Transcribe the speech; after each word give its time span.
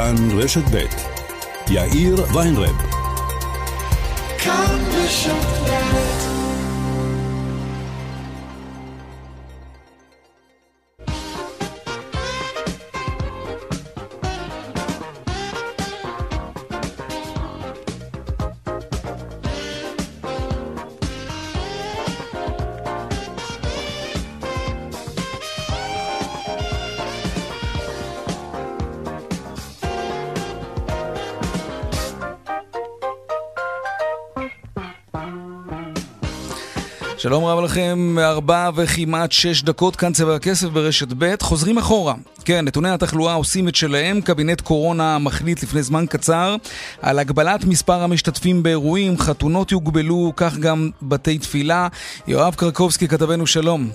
כאן 0.00 0.38
רשת 0.38 0.62
ב' 0.72 0.84
יאיר 1.70 2.24
ויינרב. 2.34 2.76
כאן 4.38 4.78
רשת 4.92 6.19
שלום 37.22 37.44
רב 37.44 37.64
לכם, 37.64 38.16
ארבע 38.18 38.70
וכמעט 38.76 39.32
שש 39.32 39.62
דקות, 39.62 39.96
כאן 39.96 40.12
צבע 40.12 40.34
הכסף 40.34 40.68
ברשת 40.68 41.08
ב', 41.18 41.34
חוזרים 41.42 41.78
אחורה. 41.78 42.14
כן, 42.44 42.64
נתוני 42.64 42.90
התחלואה 42.90 43.34
עושים 43.34 43.68
את 43.68 43.74
שלהם, 43.74 44.20
קבינט 44.20 44.60
קורונה 44.60 45.18
מחליט 45.18 45.62
לפני 45.62 45.82
זמן 45.82 46.04
קצר 46.06 46.56
על 47.02 47.18
הגבלת 47.18 47.64
מספר 47.64 48.02
המשתתפים 48.02 48.62
באירועים, 48.62 49.18
חתונות 49.18 49.72
יוגבלו, 49.72 50.32
כך 50.36 50.58
גם 50.58 50.90
בתי 51.02 51.38
תפילה. 51.38 51.88
יואב 52.28 52.54
קרקובסקי, 52.54 53.08
כתבנו 53.08 53.46
שלום. 53.46 53.88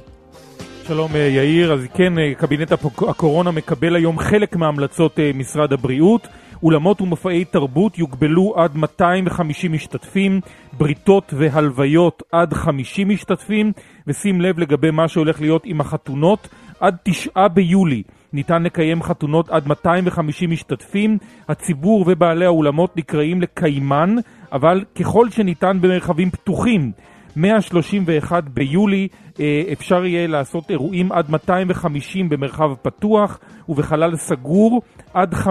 שלום 0.88 1.16
אה, 1.16 1.20
יאיר, 1.20 1.74
אז 1.74 1.80
כן, 1.94 2.20
אה, 2.20 2.34
קבינט 2.38 2.72
הקורונה 2.72 3.52
מקבל 3.52 3.96
היום 3.96 4.20
חלק 4.20 4.56
מהמלצות 4.56 5.20
אה, 5.20 5.32
משרד 5.34 5.74
הבריאות. 5.74 6.28
אולמות 6.64 7.02
ומופעי 7.02 7.46
תרבות 7.46 7.98
יוגבלו 7.98 8.54
עד 8.58 8.76
250 8.76 9.72
משתתפים, 9.72 10.42
בריתות 10.74 11.34
והלוויות 11.38 12.24
עד 12.32 12.54
50 12.54 13.10
משתתפים, 13.10 13.72
ושים 14.08 14.42
לב 14.42 14.60
לגבי 14.60 14.92
מה 14.92 15.08
שהולך 15.08 15.42
להיות 15.42 15.62
עם 15.66 15.82
החתונות, 15.82 16.48
עד 16.80 16.96
9 17.04 17.48
ביולי 17.48 18.04
ניתן 18.34 18.64
לקיים 18.64 19.04
חתונות 19.04 19.50
עד 19.50 19.68
250 19.68 20.50
משתתפים, 20.50 21.18
הציבור 21.50 22.06
ובעלי 22.08 22.46
האולמות 22.46 22.98
נקראים 22.98 23.42
לקיימן, 23.42 24.16
אבל 24.52 24.84
ככל 24.96 25.30
שניתן 25.30 25.78
במרחבים 25.82 26.30
פתוחים. 26.30 26.92
מה-31 27.36 28.32
ביולי 28.54 29.08
אה, 29.40 29.64
אפשר 29.74 30.06
יהיה 30.06 30.28
לעשות 30.28 30.72
אירועים 30.72 31.12
עד 31.12 31.30
250 31.30 32.30
במרחב 32.30 32.70
פתוח 32.82 33.40
ובחלל 33.70 34.16
סגור, 34.18 34.82
עד 35.14 35.34
50% 35.34 35.48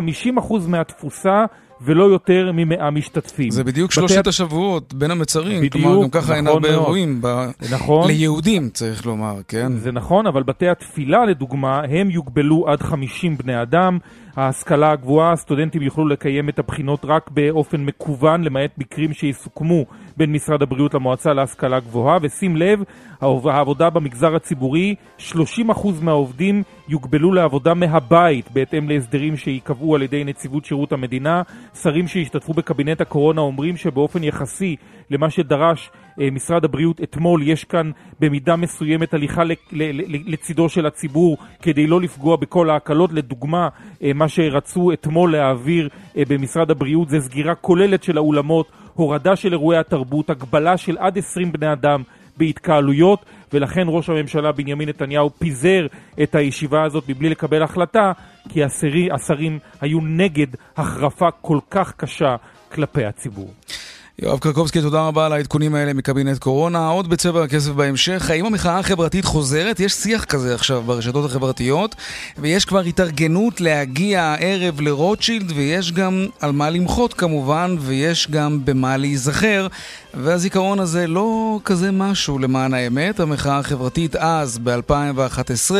מהתפוסה 0.68 1.44
ולא 1.80 2.04
יותר 2.04 2.50
ממאה 2.54 2.90
משתתפים. 2.90 3.50
זה 3.50 3.64
בדיוק 3.64 3.92
שלושת 3.92 4.18
בתי... 4.18 4.28
השבועות 4.28 4.94
בין 4.94 5.10
המצרים. 5.10 5.62
בדיוק, 5.62 5.72
כלומר, 5.72 6.02
גם 6.02 6.10
ככה 6.10 6.20
נכון 6.22 6.36
אין 6.36 6.46
הרבה 6.46 6.70
מאוד. 6.70 6.80
אירועים. 6.80 7.18
ב... 7.22 7.26
נכון. 7.72 8.06
ליהודים, 8.06 8.68
צריך 8.68 9.06
לומר, 9.06 9.36
כן? 9.48 9.72
זה 9.72 9.92
נכון, 9.92 10.26
אבל 10.26 10.42
בתי 10.42 10.68
התפילה, 10.68 11.24
לדוגמה, 11.24 11.80
הם 11.80 12.10
יוגבלו 12.10 12.68
עד 12.68 12.82
50 12.82 13.36
בני 13.36 13.62
אדם. 13.62 13.98
ההשכלה 14.36 14.90
הגבוהה, 14.90 15.32
הסטודנטים 15.32 15.82
יוכלו 15.82 16.08
לקיים 16.08 16.48
את 16.48 16.58
הבחינות 16.58 17.00
רק 17.04 17.30
באופן 17.30 17.84
מקוון, 17.84 18.44
למעט 18.44 18.70
מקרים 18.78 19.12
שיסוכמו 19.12 19.84
בין 20.16 20.32
משרד 20.32 20.62
הבריאות 20.62 20.94
למועצה 20.94 21.32
להשכלה 21.32 21.80
גבוהה. 21.80 22.18
ושים 22.22 22.56
לב, 22.56 22.82
העבודה 23.20 23.90
במגזר 23.90 24.36
הציבורי, 24.36 24.94
30% 25.18 25.32
מהעובדים 26.02 26.62
יוגבלו 26.88 27.32
לעבודה 27.32 27.74
מהבית, 27.74 28.50
בהתאם 28.52 28.88
להסדרים 28.88 29.36
שייקבעו 29.36 29.94
על 29.94 30.02
ידי 30.02 30.24
נציבות 30.24 30.64
שירות 30.64 30.92
המדינה. 30.92 31.42
שרים 31.82 32.08
שהשתתפו 32.08 32.52
בקבינט 32.52 33.00
הקורונה 33.00 33.40
אומרים 33.40 33.76
שבאופן 33.76 34.24
יחסי 34.24 34.76
למה 35.10 35.30
שדרש 35.30 35.90
משרד 36.18 36.64
הבריאות 36.64 37.00
אתמול, 37.02 37.42
יש 37.42 37.64
כאן 37.64 37.90
במידה 38.20 38.56
מסוימת 38.56 39.14
הליכה 39.14 39.42
לצידו 40.26 40.68
של 40.68 40.86
הציבור 40.86 41.36
כדי 41.62 41.86
לא 41.86 42.00
לפגוע 42.00 42.36
בכל 42.36 42.70
ההקלות. 42.70 43.12
לדוגמה, 43.12 43.68
אה, 44.02 44.12
מה 44.14 44.28
שרצו 44.28 44.92
אתמול 44.92 45.32
להעביר 45.32 45.88
אה, 46.16 46.22
במשרד 46.28 46.70
הבריאות 46.70 47.08
זה 47.08 47.20
סגירה 47.20 47.54
כוללת 47.54 48.02
של 48.02 48.16
האולמות, 48.16 48.68
הורדה 48.94 49.36
של 49.36 49.52
אירועי 49.52 49.78
התרבות, 49.78 50.30
הגבלה 50.30 50.76
של 50.76 50.98
עד 50.98 51.18
20 51.18 51.52
בני 51.52 51.72
אדם 51.72 52.02
בהתקהלויות, 52.36 53.24
ולכן 53.52 53.84
ראש 53.86 54.08
הממשלה 54.08 54.52
בנימין 54.52 54.88
נתניהו 54.88 55.30
פיזר 55.38 55.86
את 56.22 56.34
הישיבה 56.34 56.82
הזאת 56.82 57.08
מבלי 57.08 57.28
לקבל 57.28 57.62
החלטה, 57.62 58.12
כי 58.48 58.64
השרי, 58.64 59.08
השרים 59.12 59.58
היו 59.80 60.00
נגד 60.00 60.46
החרפה 60.76 61.30
כל 61.30 61.58
כך 61.70 61.92
קשה 61.96 62.36
כלפי 62.72 63.04
הציבור. 63.04 63.50
יואב 64.22 64.38
קרקובסקי, 64.38 64.80
תודה 64.80 65.00
רבה 65.00 65.26
על 65.26 65.32
העדכונים 65.32 65.74
האלה 65.74 65.92
מקבינט 65.92 66.38
קורונה. 66.38 66.88
עוד 66.88 67.08
בצבע 67.08 67.44
הכסף 67.44 67.70
בהמשך. 67.70 68.30
האם 68.30 68.46
המחאה 68.46 68.78
החברתית 68.78 69.24
חוזרת? 69.24 69.80
יש 69.80 69.92
שיח 69.92 70.24
כזה 70.24 70.54
עכשיו 70.54 70.82
ברשתות 70.82 71.24
החברתיות, 71.30 71.94
ויש 72.38 72.64
כבר 72.64 72.80
התארגנות 72.80 73.60
להגיע 73.60 74.22
הערב 74.22 74.80
לרוטשילד, 74.80 75.52
ויש 75.54 75.92
גם 75.92 76.26
על 76.40 76.52
מה 76.52 76.70
למחות 76.70 77.14
כמובן, 77.14 77.76
ויש 77.80 78.30
גם 78.30 78.60
במה 78.64 78.96
להיזכר. 78.96 79.66
והזיכרון 80.14 80.80
הזה 80.80 81.06
לא 81.06 81.60
כזה 81.64 81.90
משהו 81.92 82.38
למען 82.38 82.74
האמת. 82.74 83.20
המחאה 83.20 83.58
החברתית 83.58 84.16
אז, 84.16 84.58
ב-2011, 84.58 85.70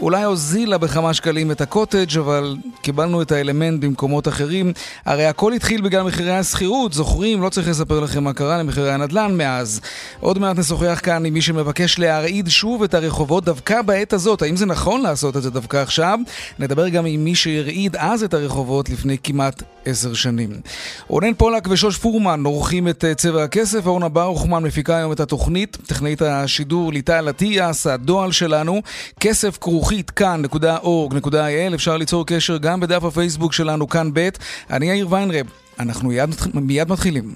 אולי 0.00 0.22
הוזילה 0.22 0.78
בכמה 0.78 1.14
שקלים 1.14 1.50
את 1.50 1.60
הקוטג', 1.60 2.18
אבל 2.18 2.56
קיבלנו 2.82 3.22
את 3.22 3.32
האלמנט 3.32 3.84
במקומות 3.84 4.28
אחרים. 4.28 4.72
הרי 5.06 5.26
הכל 5.26 5.52
התחיל 5.52 5.80
בגלל 5.80 6.02
מחירי 6.02 6.36
השכירות, 6.36 6.92
זוכרים? 6.92 7.42
לא 7.42 7.49
צריך 7.50 7.68
לספר 7.68 8.00
לכם 8.00 8.24
מה 8.24 8.32
קרה 8.32 8.58
למחירי 8.58 8.92
הנדל"ן 8.92 9.36
מאז. 9.36 9.80
עוד 10.20 10.38
מעט 10.38 10.58
נשוחח 10.58 11.00
כאן 11.02 11.24
עם 11.26 11.34
מי 11.34 11.42
שמבקש 11.42 11.98
להרעיד 11.98 12.48
שוב 12.48 12.82
את 12.82 12.94
הרחובות 12.94 13.44
דווקא 13.44 13.82
בעת 13.82 14.12
הזאת. 14.12 14.42
האם 14.42 14.56
זה 14.56 14.66
נכון 14.66 15.00
לעשות 15.00 15.36
את 15.36 15.42
זה 15.42 15.50
דווקא 15.50 15.76
עכשיו? 15.76 16.18
נדבר 16.58 16.88
גם 16.88 17.06
עם 17.06 17.24
מי 17.24 17.34
שהרעיד 17.34 17.96
אז 17.96 18.22
את 18.22 18.34
הרחובות 18.34 18.88
לפני 18.90 19.16
כמעט 19.22 19.62
עשר 19.84 20.14
שנים. 20.14 20.60
רונן 21.08 21.34
פולק 21.34 21.68
ושוש 21.70 21.98
פורמן 21.98 22.44
עורכים 22.44 22.88
את 22.88 23.04
אה, 23.04 23.14
צבע 23.14 23.44
הכסף, 23.44 23.86
אורנה 23.86 24.08
ברוכמן 24.08 24.62
מפיקה 24.62 24.96
היום 24.96 25.12
את 25.12 25.20
התוכנית, 25.20 25.78
טכנאית 25.86 26.22
השידור 26.22 26.92
ליטל 26.92 27.30
אטיאס, 27.30 27.86
הדועל 27.86 28.32
שלנו, 28.32 28.82
כסף 29.20 29.58
כרוכית 29.60 30.10
כאן.org.il, 30.10 31.74
אפשר 31.74 31.96
ליצור 31.96 32.26
קשר 32.26 32.56
גם 32.56 32.80
בדף 32.80 33.04
הפייסבוק 33.04 33.52
שלנו 33.52 33.88
כאן 33.88 34.10
ב', 34.14 34.28
אני 34.70 34.86
יאיר 34.86 35.06
ויינרב, 35.10 35.46
אנחנו 35.80 36.10
מיד, 36.54 36.92
מתחילים. 36.92 37.34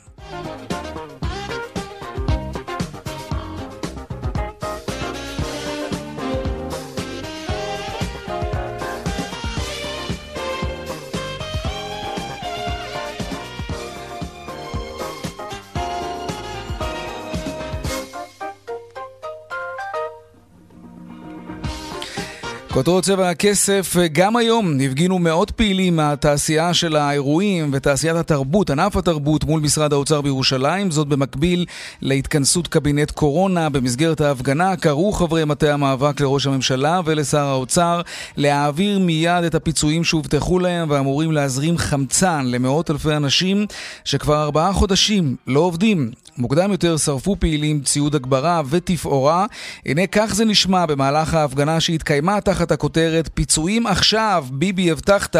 כותרות 22.75 23.05
צבע 23.05 23.31
הכסף, 23.31 23.97
גם 24.13 24.37
היום 24.37 24.79
הפגינו 24.85 25.19
מאות 25.19 25.51
פעילים 25.51 25.97
מהתעשייה 25.97 26.75
של 26.75 26.97
האירועים 26.97 27.71
ותעשיית 27.73 28.17
התרבות, 28.17 28.71
ענף 28.71 28.97
התרבות 28.97 29.45
מול 29.45 29.61
משרד 29.61 29.93
האוצר 29.93 30.21
בירושלים, 30.21 30.91
זאת 30.91 31.09
במקביל 31.09 31.67
להתכנסות 32.03 32.69
קבינט 32.69 33.11
קורונה. 33.11 33.69
במסגרת 33.69 34.21
ההפגנה 34.21 34.77
קראו 34.77 35.13
חברי 35.13 35.45
מטה 35.45 35.75
המאבק 35.75 36.21
לראש 36.21 36.47
הממשלה 36.47 37.01
ולשר 37.05 37.45
האוצר 37.47 38.01
להעביר 38.37 38.99
מיד 38.99 39.45
את 39.45 39.55
הפיצויים 39.55 40.05
שהובטחו 40.05 40.59
להם 40.59 40.91
ואמורים 40.91 41.33
להזרים 41.33 41.79
חמצן 41.79 42.47
למאות 42.47 42.91
אלפי 42.91 43.17
אנשים 43.17 43.67
שכבר 44.05 44.43
ארבעה 44.43 44.73
חודשים 44.73 45.37
לא 45.47 45.61
עובדים. 45.61 46.11
מוקדם 46.39 46.73
יותר 46.73 46.97
שרפו 46.97 47.37
פעילים 47.39 47.81
ציוד 47.81 48.15
הגברה 48.15 48.63
ותפאורה. 48.71 49.47
הנה 49.87 50.07
כך 50.07 50.35
זה 50.35 50.45
נשמע 50.45 50.87
במהלך 50.87 51.35
ההפגנה 51.35 51.81
שהתקיימה 51.81 52.41
תחת 52.41 52.64
הכותרת 52.73 53.29
פיצויים 53.35 53.87
עכשיו, 53.87 54.47
ביבי 54.51 54.91
הבטחת, 54.91 55.37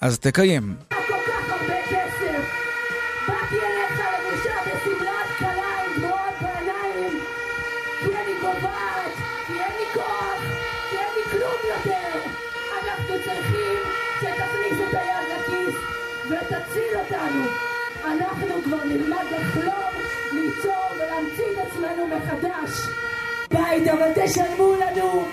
אז 0.00 0.18
תקיים. 0.18 0.74
אנחנו 18.04 18.62
כבר 18.64 18.84
נלמד 18.84 19.24
לחלום 19.30 19.92
ליצור 20.32 20.86
ולהמציא 20.96 21.44
את 21.52 21.66
עצמנו 21.66 22.06
מחדש. 22.06 22.70
בית, 23.50 23.88
אבל 23.88 24.08
תשלמו 24.14 24.74
לנו 24.74 25.24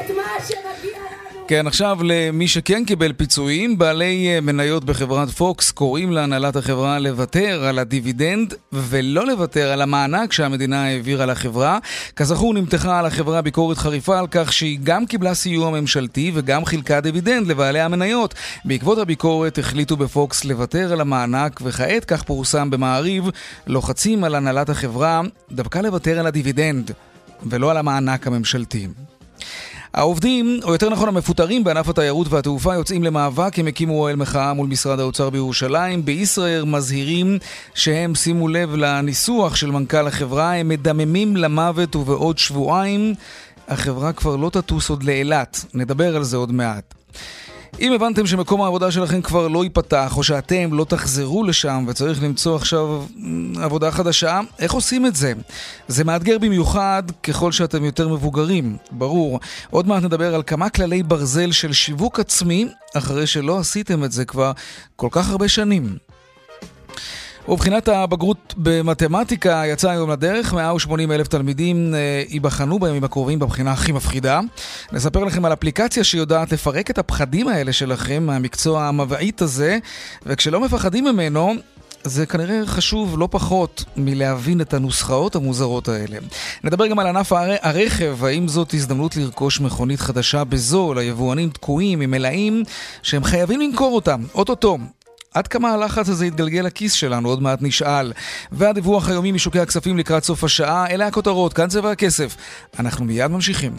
את 0.00 0.10
מה 0.10 0.22
שמגיע 0.48 0.98
לנו. 0.98 1.26
כן, 1.48 1.66
עכשיו 1.66 1.98
למי 2.02 2.48
שכן 2.48 2.84
קיבל 2.84 3.12
פיצויים, 3.12 3.78
בעלי 3.78 4.34
אה, 4.34 4.40
מניות 4.40 4.84
בחברת 4.84 5.30
פוקס 5.30 5.70
קוראים 5.70 6.12
להנהלת 6.12 6.56
החברה 6.56 6.98
לוותר 6.98 7.64
על 7.64 7.78
הדיבידנד 7.78 8.54
ולא 8.72 9.26
לוותר 9.26 9.72
על 9.72 9.82
המענק 9.82 10.32
שהמדינה 10.32 10.84
העבירה 10.84 11.26
לחברה. 11.26 11.78
כזכור, 12.16 12.54
נמתחה 12.54 12.98
על 12.98 13.06
החברה 13.06 13.42
ביקורת 13.42 13.78
חריפה 13.78 14.18
על 14.18 14.26
כך 14.30 14.52
שהיא 14.52 14.78
גם 14.82 15.06
קיבלה 15.06 15.34
סיוע 15.34 15.70
ממשלתי 15.70 16.32
וגם 16.34 16.64
חילקה 16.64 17.00
דיבידנד 17.00 17.46
לבעלי 17.46 17.80
המניות. 17.80 18.34
בעקבות 18.64 18.98
הביקורת 18.98 19.58
החליטו 19.58 19.96
בפוקס 19.96 20.44
לוותר 20.44 20.92
על 20.92 21.00
המענק, 21.00 21.60
וכעת, 21.64 22.04
כך 22.04 22.22
פורסם 22.22 22.70
במעריב, 22.70 23.24
לוחצים 23.66 24.24
על 24.24 24.34
הנהלת 24.34 24.68
החברה 24.68 25.20
דווקא 25.50 25.78
לוותר 25.78 26.18
על 26.18 26.26
הדיבידנד 26.26 26.90
ולא 27.42 27.70
על 27.70 27.76
המענק 27.76 28.26
הממשלתי. 28.26 28.86
העובדים, 29.96 30.60
או 30.64 30.72
יותר 30.72 30.88
נכון 30.88 31.08
המפוטרים 31.08 31.64
בענף 31.64 31.88
התיירות 31.88 32.26
והתעופה 32.32 32.74
יוצאים 32.74 33.04
למאבק, 33.04 33.58
הם 33.58 33.66
הקימו 33.66 34.00
אוהל 34.00 34.16
מחאה 34.16 34.52
מול 34.52 34.66
משרד 34.66 35.00
האוצר 35.00 35.30
בירושלים. 35.30 36.04
בישראל 36.04 36.64
מזהירים 36.64 37.38
שהם, 37.74 38.14
שימו 38.14 38.48
לב 38.48 38.74
לניסוח 38.74 39.56
של 39.56 39.70
מנכ"ל 39.70 40.06
החברה, 40.06 40.54
הם 40.54 40.68
מדממים 40.68 41.36
למוות 41.36 41.96
ובעוד 41.96 42.38
שבועיים 42.38 43.14
החברה 43.68 44.12
כבר 44.12 44.36
לא 44.36 44.50
תטוס 44.50 44.90
עוד 44.90 45.02
לאילת. 45.02 45.64
נדבר 45.74 46.16
על 46.16 46.24
זה 46.24 46.36
עוד 46.36 46.52
מעט. 46.52 46.94
אם 47.80 47.92
הבנתם 47.92 48.26
שמקום 48.26 48.62
העבודה 48.62 48.90
שלכם 48.90 49.22
כבר 49.22 49.48
לא 49.48 49.64
ייפתח, 49.64 50.16
או 50.16 50.22
שאתם 50.22 50.72
לא 50.72 50.84
תחזרו 50.84 51.44
לשם 51.44 51.84
וצריך 51.88 52.22
למצוא 52.22 52.56
עכשיו 52.56 53.04
עבודה 53.62 53.90
חדשה, 53.90 54.40
איך 54.58 54.72
עושים 54.72 55.06
את 55.06 55.16
זה? 55.16 55.32
זה 55.88 56.04
מאתגר 56.04 56.38
במיוחד 56.38 57.02
ככל 57.22 57.52
שאתם 57.52 57.84
יותר 57.84 58.08
מבוגרים, 58.08 58.76
ברור. 58.90 59.40
עוד 59.70 59.88
מעט 59.88 60.02
נדבר 60.02 60.34
על 60.34 60.42
כמה 60.46 60.70
כללי 60.70 61.02
ברזל 61.02 61.52
של 61.52 61.72
שיווק 61.72 62.20
עצמי, 62.20 62.68
אחרי 62.94 63.26
שלא 63.26 63.58
עשיתם 63.58 64.04
את 64.04 64.12
זה 64.12 64.24
כבר 64.24 64.52
כל 64.96 65.08
כך 65.10 65.30
הרבה 65.30 65.48
שנים. 65.48 65.96
ובחינת 67.48 67.88
הבגרות 67.88 68.54
במתמטיקה 68.56 69.62
יצאה 69.66 69.90
היום 69.90 70.10
לדרך, 70.10 70.54
180 70.54 71.12
אלף 71.12 71.28
תלמידים 71.28 71.94
אה, 71.94 72.22
ייבחנו 72.28 72.78
בימים 72.78 73.04
הקרובים 73.04 73.38
בבחינה 73.38 73.72
הכי 73.72 73.92
מפחידה. 73.92 74.40
נספר 74.92 75.24
לכם 75.24 75.44
על 75.44 75.52
אפליקציה 75.52 76.04
שיודעת 76.04 76.52
לפרק 76.52 76.90
את 76.90 76.98
הפחדים 76.98 77.48
האלה 77.48 77.72
שלכם 77.72 78.22
מהמקצוע 78.22 78.84
המבעית 78.84 79.42
הזה, 79.42 79.78
וכשלא 80.26 80.60
מפחדים 80.60 81.04
ממנו, 81.04 81.54
זה 82.02 82.26
כנראה 82.26 82.66
חשוב 82.66 83.18
לא 83.18 83.28
פחות 83.30 83.84
מלהבין 83.96 84.60
את 84.60 84.74
הנוסחאות 84.74 85.36
המוזרות 85.36 85.88
האלה. 85.88 86.18
נדבר 86.64 86.86
גם 86.86 86.98
על 86.98 87.06
ענף 87.06 87.32
הר... 87.32 87.54
הרכב, 87.62 88.24
האם 88.24 88.48
זאת 88.48 88.74
הזדמנות 88.74 89.16
לרכוש 89.16 89.60
מכונית 89.60 90.00
חדשה 90.00 90.44
בזול, 90.44 90.98
היבואנים 90.98 91.50
תקועים 91.50 92.00
עם 92.00 92.10
מלאים 92.10 92.62
שהם 93.02 93.24
חייבים 93.24 93.60
למכור 93.60 93.94
אותם, 93.94 94.22
אוטוטו. 94.34 94.78
עד 95.36 95.48
כמה 95.48 95.72
הלחץ 95.72 96.08
הזה 96.08 96.26
יתגלגל 96.26 96.60
לכיס 96.60 96.92
שלנו, 96.92 97.28
עוד 97.28 97.42
מעט 97.42 97.58
נשאל. 97.62 98.12
והדיווח 98.52 99.08
היומי 99.08 99.32
משוקי 99.32 99.60
הכספים 99.60 99.98
לקראת 99.98 100.24
סוף 100.24 100.44
השעה, 100.44 100.90
אלה 100.90 101.06
הכותרות, 101.06 101.52
כאן 101.52 101.68
צבע 101.68 101.90
הכסף. 101.90 102.36
אנחנו 102.78 103.04
מיד 103.04 103.26
ממשיכים. 103.26 103.72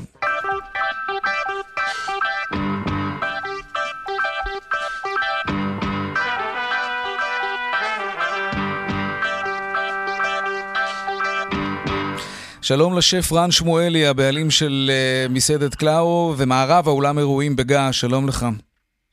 שלום 12.62 12.98
לשף 12.98 13.32
רן 13.34 13.52
שמואלי, 13.52 14.08
הבעלים 14.08 14.52
של 14.52 14.92
uh, 15.28 15.32
מסעדת 15.32 15.76
קלאו 15.76 16.34
ומערב 16.38 16.88
האולם 16.88 17.18
אירועים 17.18 17.56
בגעש, 17.56 18.00
שלום 18.00 18.28
לך. 18.28 18.46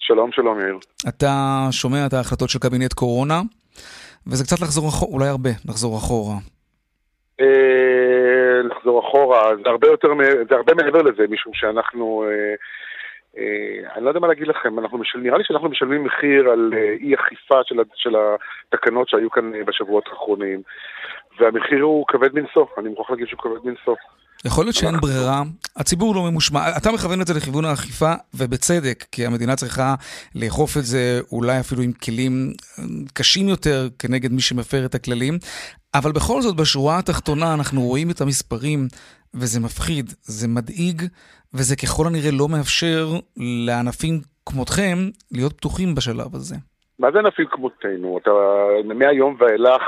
שלום, 0.07 0.33
שלום 0.33 0.61
יאיר. 0.61 0.79
אתה 1.09 1.33
שומע 1.71 2.07
את 2.07 2.13
ההחלטות 2.13 2.49
של 2.49 2.59
קבינט 2.59 2.93
קורונה, 2.93 3.41
וזה 4.27 4.45
קצת 4.45 4.61
לחזור 4.63 4.89
אחורה, 4.89 5.13
אולי 5.13 5.29
הרבה, 5.29 5.51
לחזור 5.69 5.99
אחורה. 5.99 6.37
אה, 7.41 8.63
לחזור 8.65 9.01
אחורה, 9.01 9.57
זה 9.57 9.71
הרבה 9.71 9.87
יותר, 9.89 10.09
זה 10.49 10.55
הרבה 10.55 10.75
מעבר 10.75 11.03
לזה, 11.03 11.25
משום 11.31 11.53
שאנחנו, 11.55 12.25
אה, 12.27 12.55
אה, 13.39 13.95
אני 13.95 14.05
לא 14.05 14.11
יודע 14.11 14.21
מה 14.21 14.29
להגיד 14.29 14.49
לכם, 14.49 14.79
אנחנו 14.79 14.99
משל, 14.99 15.19
נראה 15.19 15.39
לי 15.39 15.45
שאנחנו 15.45 15.69
משלמים 15.69 16.05
מחיר 16.05 16.51
על 16.51 16.73
אי 17.01 17.15
אכיפה 17.15 17.61
של, 17.65 17.77
של 17.95 18.15
התקנות 18.73 19.09
שהיו 19.09 19.31
כאן 19.31 19.53
בשבועות 19.67 20.09
האחרונים, 20.09 20.63
והמחיר 21.39 21.83
הוא 21.83 22.07
כבד 22.09 22.35
מנשוא, 22.35 22.67
אני 22.79 22.89
מוכרח 22.89 23.11
להגיד 23.11 23.29
שהוא 23.29 23.41
כבד 23.41 23.65
מנשוא. 23.65 23.97
יכול 24.45 24.65
להיות 24.65 24.77
שאין 24.77 25.01
ברירה, 25.01 25.43
הציבור 25.77 26.15
לא 26.15 26.31
ממושמע, 26.31 26.77
אתה 26.77 26.93
מכוון 26.93 27.21
את 27.21 27.27
זה 27.27 27.35
לכיוון 27.35 27.65
האכיפה, 27.65 28.15
ובצדק, 28.35 29.05
כי 29.13 29.27
המדינה 29.27 29.57
צריכה 29.57 29.95
לאכוף 30.35 30.77
את 30.77 30.87
זה 30.87 31.21
אולי 31.33 31.61
אפילו 31.61 31.83
עם 31.83 31.93
כלים 31.93 32.53
אה, 32.79 32.85
קשים 33.13 33.49
יותר 33.49 33.89
כנגד 33.99 34.33
מי 34.33 34.41
שמפר 34.41 34.85
את 34.85 34.95
הכללים, 34.95 35.39
אבל 35.95 36.13
בכל 36.13 36.43
זאת, 36.43 36.57
בשורה 36.57 36.99
התחתונה 36.99 37.55
אנחנו 37.55 37.83
רואים 37.83 38.11
את 38.11 38.21
המספרים, 38.21 38.89
וזה 39.35 39.61
מפחיד, 39.61 40.15
זה 40.23 40.49
מדאיג, 40.49 41.03
וזה 41.55 41.77
ככל 41.77 42.07
הנראה 42.07 42.31
לא 42.31 42.49
מאפשר 42.49 43.19
לענפים 43.37 44.21
כמותכם 44.47 45.11
להיות 45.31 45.53
פתוחים 45.53 45.95
בשלב 45.95 46.37
הזה. 46.37 46.57
מה 46.99 47.11
זה 47.11 47.19
ענפים 47.19 47.47
כמותנו? 47.47 48.19
אתה, 48.23 48.31
מהיום 48.85 49.37
ואילך 49.39 49.83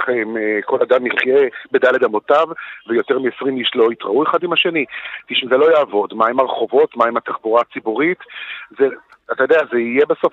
כל 0.65 0.79
אדם 0.83 1.07
יחיה 1.07 1.49
בדלת 1.73 2.05
אמותיו 2.05 2.47
ויותר 2.89 3.19
מ-20 3.19 3.49
איש 3.57 3.71
לא 3.75 3.93
יתראו 3.93 4.23
אחד 4.23 4.43
עם 4.43 4.53
השני. 4.53 4.85
תשמע, 5.29 5.51
זה 5.51 5.57
לא 5.57 5.79
יעבוד. 5.79 6.15
מה 6.15 6.29
עם 6.29 6.41
הרחובות? 6.41 6.97
מה 6.97 7.05
עם 7.07 7.17
התחבורה 7.17 7.61
הציבורית? 7.61 8.19
זה, 8.79 8.87
אתה 9.33 9.45
יודע, 9.45 9.59
זה 9.73 9.79
יהיה 9.79 10.07
בסוף, 10.09 10.33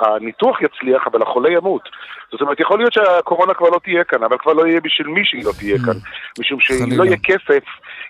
הניתוח 0.00 0.62
יצליח, 0.62 1.06
אבל 1.06 1.22
החולה 1.22 1.50
ימות. 1.50 1.88
זאת 2.32 2.40
אומרת, 2.40 2.60
יכול 2.60 2.78
להיות 2.78 2.92
שהקורונה 2.92 3.54
כבר 3.54 3.68
לא 3.70 3.80
תהיה 3.84 4.04
כאן, 4.04 4.22
אבל 4.22 4.38
כבר 4.38 4.52
לא 4.52 4.66
יהיה 4.66 4.80
בשביל 4.80 5.06
מי 5.06 5.24
שהיא 5.24 5.44
לא 5.44 5.50
תהיה 5.58 5.78
כאן. 5.86 5.98
משום 6.40 6.60
שאם 6.60 6.98
לא 6.98 7.04
יהיה 7.04 7.16
כסף, 7.22 7.64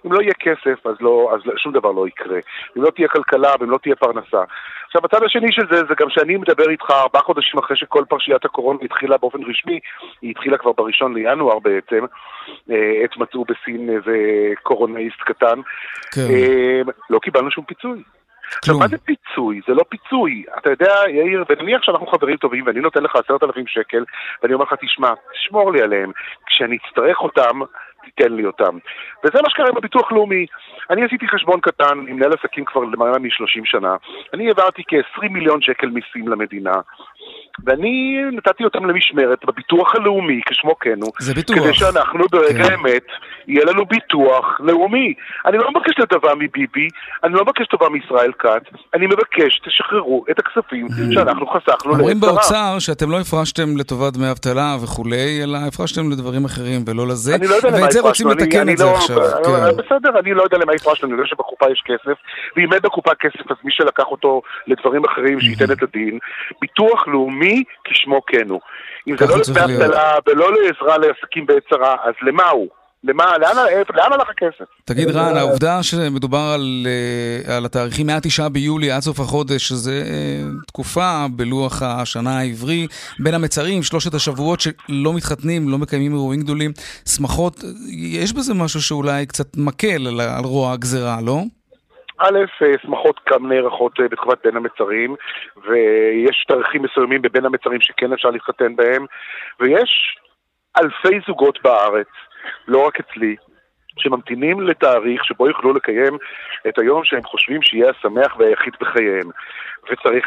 אם 0.06 0.12
לא 0.12 0.20
יהיה 0.22 0.34
כסף, 0.34 0.86
אז, 0.86 0.94
לא, 1.00 1.30
אז 1.34 1.40
שום 1.56 1.72
דבר 1.72 1.92
לא 1.92 2.08
יקרה. 2.08 2.38
אם 2.76 2.82
לא 2.82 2.90
תהיה 2.90 3.08
כלכלה 3.08 3.52
ואם 3.60 3.70
לא 3.70 3.78
תהיה 3.78 3.96
פרנסה. 3.96 4.42
עכשיו, 4.96 5.06
הצד 5.06 5.26
השני 5.26 5.52
של 5.52 5.62
זה, 5.70 5.76
זה 5.88 5.94
גם 6.00 6.10
שאני 6.10 6.36
מדבר 6.36 6.70
איתך 6.70 6.90
ארבעה 6.90 7.22
חודשים 7.22 7.58
אחרי 7.58 7.76
שכל 7.76 8.04
פרשיית 8.08 8.44
הקורונה 8.44 8.78
התחילה 8.82 9.16
באופן 9.18 9.38
רשמי, 9.42 9.78
היא 10.22 10.30
התחילה 10.30 10.58
כבר 10.58 10.72
בראשון 10.72 11.14
לינואר 11.14 11.58
בעצם, 11.58 12.04
עת 13.04 13.12
אה, 13.12 13.16
מצאו 13.16 13.44
בסין 13.44 13.90
איזה 13.96 14.16
קורונאיסט 14.62 15.20
קטן. 15.20 15.60
כן. 16.14 16.20
אה, 16.30 16.80
לא 17.10 17.18
קיבלנו 17.18 17.50
שום 17.50 17.64
פיצוי. 17.64 18.02
עכשיו, 18.58 18.78
מה 18.78 18.88
זה 18.88 18.96
פיצוי? 18.98 19.60
זה 19.68 19.74
לא 19.74 19.84
פיצוי. 19.88 20.44
אתה 20.58 20.70
יודע, 20.70 20.94
יאיר, 21.08 21.44
ונניח 21.48 21.82
שאנחנו 21.82 22.06
חברים 22.06 22.36
טובים 22.36 22.66
ואני 22.66 22.80
נותן 22.80 23.02
לך 23.02 23.16
עשרת 23.16 23.42
אלפים 23.42 23.66
שקל, 23.66 24.04
ואני 24.42 24.54
אומר 24.54 24.64
לך, 24.64 24.74
תשמע, 24.80 25.12
תשמור 25.32 25.72
לי 25.72 25.82
עליהם. 25.82 26.10
כשאני 26.46 26.76
אצטרך 26.76 27.20
אותם, 27.20 27.60
תיתן 28.04 28.32
לי 28.32 28.44
אותם. 28.44 28.78
וזה 29.24 29.38
מה 29.42 29.50
שקרה 29.50 29.72
בביטוח 29.72 30.12
לאומי. 30.12 30.46
אני 30.90 31.04
עשיתי 31.04 31.28
חשבון 31.28 31.60
קטן 31.60 31.98
עם 32.08 32.16
מנהל 32.16 32.32
עסקים 32.32 32.64
כבר 32.64 32.80
למעלה 32.80 33.18
מ-30 33.18 33.60
שנה. 33.64 33.96
אני 34.34 34.48
העברתי 34.48 34.82
כ-20 34.88 35.28
מיליון 35.30 35.62
שקל 35.62 35.86
מיסים 35.86 36.28
למדינה. 36.28 36.74
ואני 37.66 38.20
נתתי 38.32 38.64
אותם 38.64 38.84
למשמרת 38.86 39.38
בביטוח 39.44 39.94
הלאומי, 39.94 40.40
כשמו 40.46 40.78
כן 40.78 40.98
הוא. 41.02 41.12
זה 41.20 41.34
ביטוח. 41.34 41.56
כדי 41.58 41.74
שאנחנו 41.74 42.24
ברגע 42.32 42.64
כן. 42.64 42.72
האמת, 42.72 43.02
יהיה 43.48 43.64
לנו 43.64 43.86
ביטוח 43.86 44.60
לאומי. 44.60 45.14
אני 45.46 45.58
לא 45.58 45.70
מבקש 45.70 45.98
לטובה 45.98 46.34
מביבי, 46.34 46.88
אני 47.24 47.34
לא 47.34 47.42
מבקש 47.44 47.66
טובה 47.66 47.88
מישראל 47.88 48.32
כץ, 48.38 48.62
אני 48.94 49.06
מבקש, 49.06 49.60
תשחררו 49.66 50.24
את 50.30 50.38
הכספים 50.38 50.88
שאנחנו 51.14 51.46
חסכנו 51.46 51.92
לעת 51.92 52.00
אומרים 52.00 52.20
באוצר 52.20 52.78
שאתם 52.78 53.10
לא 53.10 53.20
הפרשתם 53.20 53.76
לטובת 53.76 54.12
דמי 54.12 54.30
אבטלה 54.30 54.76
וכולי, 54.82 55.40
אלא 55.42 55.58
הפרשתם 55.68 56.10
לדברים 56.10 56.44
אחרים 56.44 56.80
ולא 56.86 57.06
לזה, 57.06 57.34
אני 57.34 57.46
לא 57.46 57.54
יודע 57.54 57.68
ואת 57.82 57.92
זה 57.92 58.00
רוצים 58.00 58.28
לתקן 58.28 58.68
את 58.68 58.78
זה 58.78 58.84
לא- 58.84 58.94
עכשיו. 58.94 59.16
כן. 59.16 59.76
בסדר, 59.76 60.18
אני 60.18 60.34
לא 60.34 60.42
יודע 60.42 60.58
למה 60.58 60.72
הפרשתם, 60.72 61.06
אני 61.06 61.14
יודע 61.14 61.26
שבקופה 61.26 61.66
יש 61.72 61.82
כסף, 61.86 62.18
ואם 62.56 62.72
אין 62.72 62.80
בקופה 62.82 63.10
כסף, 63.20 63.50
אז 63.50 63.56
מי 63.64 63.72
שלקח 63.72 64.04
אותו 64.06 64.42
לדברים 64.66 65.04
אחרים, 65.04 65.40
שייתן 65.40 65.72
את 65.72 65.82
הדין. 65.82 66.18
ביטוח 66.60 67.08
לאומי, 67.14 67.62
כשמו 67.84 68.20
כן 68.26 68.48
הוא. 68.48 68.60
אם 69.08 69.16
זה 69.18 69.26
לא 69.26 69.36
לדמי 69.38 69.74
אבטלה 69.74 70.14
ולא 70.26 70.46
לעזרה 70.52 70.98
לעסקים 70.98 71.46
בעת 71.46 71.62
צרה, 71.70 71.96
אז 72.04 72.14
למה 72.22 72.48
הוא? 72.48 72.68
למה, 73.04 73.38
לאן, 73.38 73.56
לאן 73.94 74.12
הלך 74.12 74.28
הכסף? 74.30 74.64
תגיד 74.84 75.08
רן, 75.10 75.36
העובדה 75.36 75.82
שמדובר 75.82 76.52
על, 76.54 76.86
אה, 76.86 77.56
על 77.56 77.64
התאריכים 77.64 78.06
מה-9 78.06 78.48
ביולי 78.48 78.90
עד 78.90 79.00
סוף 79.00 79.20
החודש, 79.20 79.68
שזה 79.68 80.02
אה, 80.06 80.50
תקופה 80.66 81.26
בלוח 81.30 81.82
השנה 81.82 82.38
העברי, 82.38 82.86
בין 83.18 83.34
המצרים, 83.34 83.82
שלושת 83.82 84.14
השבועות 84.14 84.60
שלא 84.60 85.14
מתחתנים, 85.14 85.68
לא 85.68 85.78
מקיימים 85.78 86.12
אירועים 86.12 86.40
גדולים, 86.40 86.72
שמחות, 87.16 87.64
יש 87.90 88.32
בזה 88.32 88.54
משהו 88.54 88.82
שאולי 88.82 89.26
קצת 89.26 89.56
מקל 89.56 90.06
על, 90.06 90.20
על 90.20 90.44
רוע 90.44 90.72
הגזירה, 90.72 91.18
לא? 91.22 91.42
א', 92.18 92.38
אה, 92.62 92.72
שמחות 92.82 93.18
כאן 93.18 93.46
נערכות 93.48 93.92
בתקופת 94.00 94.38
בין 94.44 94.56
המצרים, 94.56 95.16
ויש 95.56 96.44
תאריכים 96.48 96.82
מסוימים 96.82 97.22
בבין 97.22 97.44
המצרים 97.44 97.80
שכן 97.80 98.12
אפשר 98.12 98.30
להתחתן 98.30 98.76
בהם, 98.76 99.06
ויש 99.60 100.18
אלפי 100.76 101.20
זוגות 101.26 101.58
בארץ 101.62 102.08
לא 102.68 102.86
רק 102.86 103.00
אצלי, 103.00 103.36
שממתינים 103.98 104.60
לתאריך 104.60 105.24
שבו 105.24 105.48
יוכלו 105.48 105.72
לקיים 105.72 106.18
את 106.68 106.78
היום 106.78 107.04
שהם 107.04 107.22
חושבים 107.24 107.62
שיהיה 107.62 107.90
השמח 107.90 108.36
והיחיד 108.38 108.74
בחייהם. 108.80 109.30
וצריך 109.84 110.26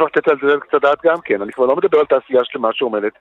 uh, 0.00 0.04
לתת 0.06 0.28
על 0.28 0.36
זה 0.42 0.56
קצת 0.60 0.82
דעת 0.82 0.98
גם 1.04 1.16
כן. 1.24 1.42
אני 1.42 1.52
כבר 1.52 1.66
לא 1.66 1.76
מדבר 1.76 1.98
על 1.98 2.04
תעשייה 2.06 2.40
שלמה 2.44 2.68
שעומדת 2.72 3.12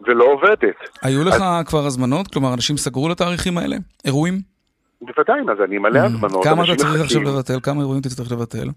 ולא 0.00 0.24
עובדת. 0.24 0.76
היו 1.02 1.24
לך 1.24 1.34
אז... 1.34 1.66
כבר 1.66 1.86
הזמנות? 1.86 2.28
כלומר, 2.32 2.54
אנשים 2.54 2.76
סגרו 2.76 3.08
לתאריכים 3.08 3.58
האלה? 3.58 3.76
אירועים? 4.04 4.55
בוודאי, 5.00 5.40
אז 5.52 5.60
אני 5.64 5.78
מלא 5.78 6.00
mm. 6.00 6.04
הזמנות. 6.04 6.44
כמה 6.44 6.64
אתה 6.64 6.74
צריך 6.76 7.00
עכשיו 7.00 7.22
לבטל? 7.22 7.60
כמה 7.62 7.80
אירועים 7.80 8.02
צריך 8.02 8.32
לבטל? 8.32 8.68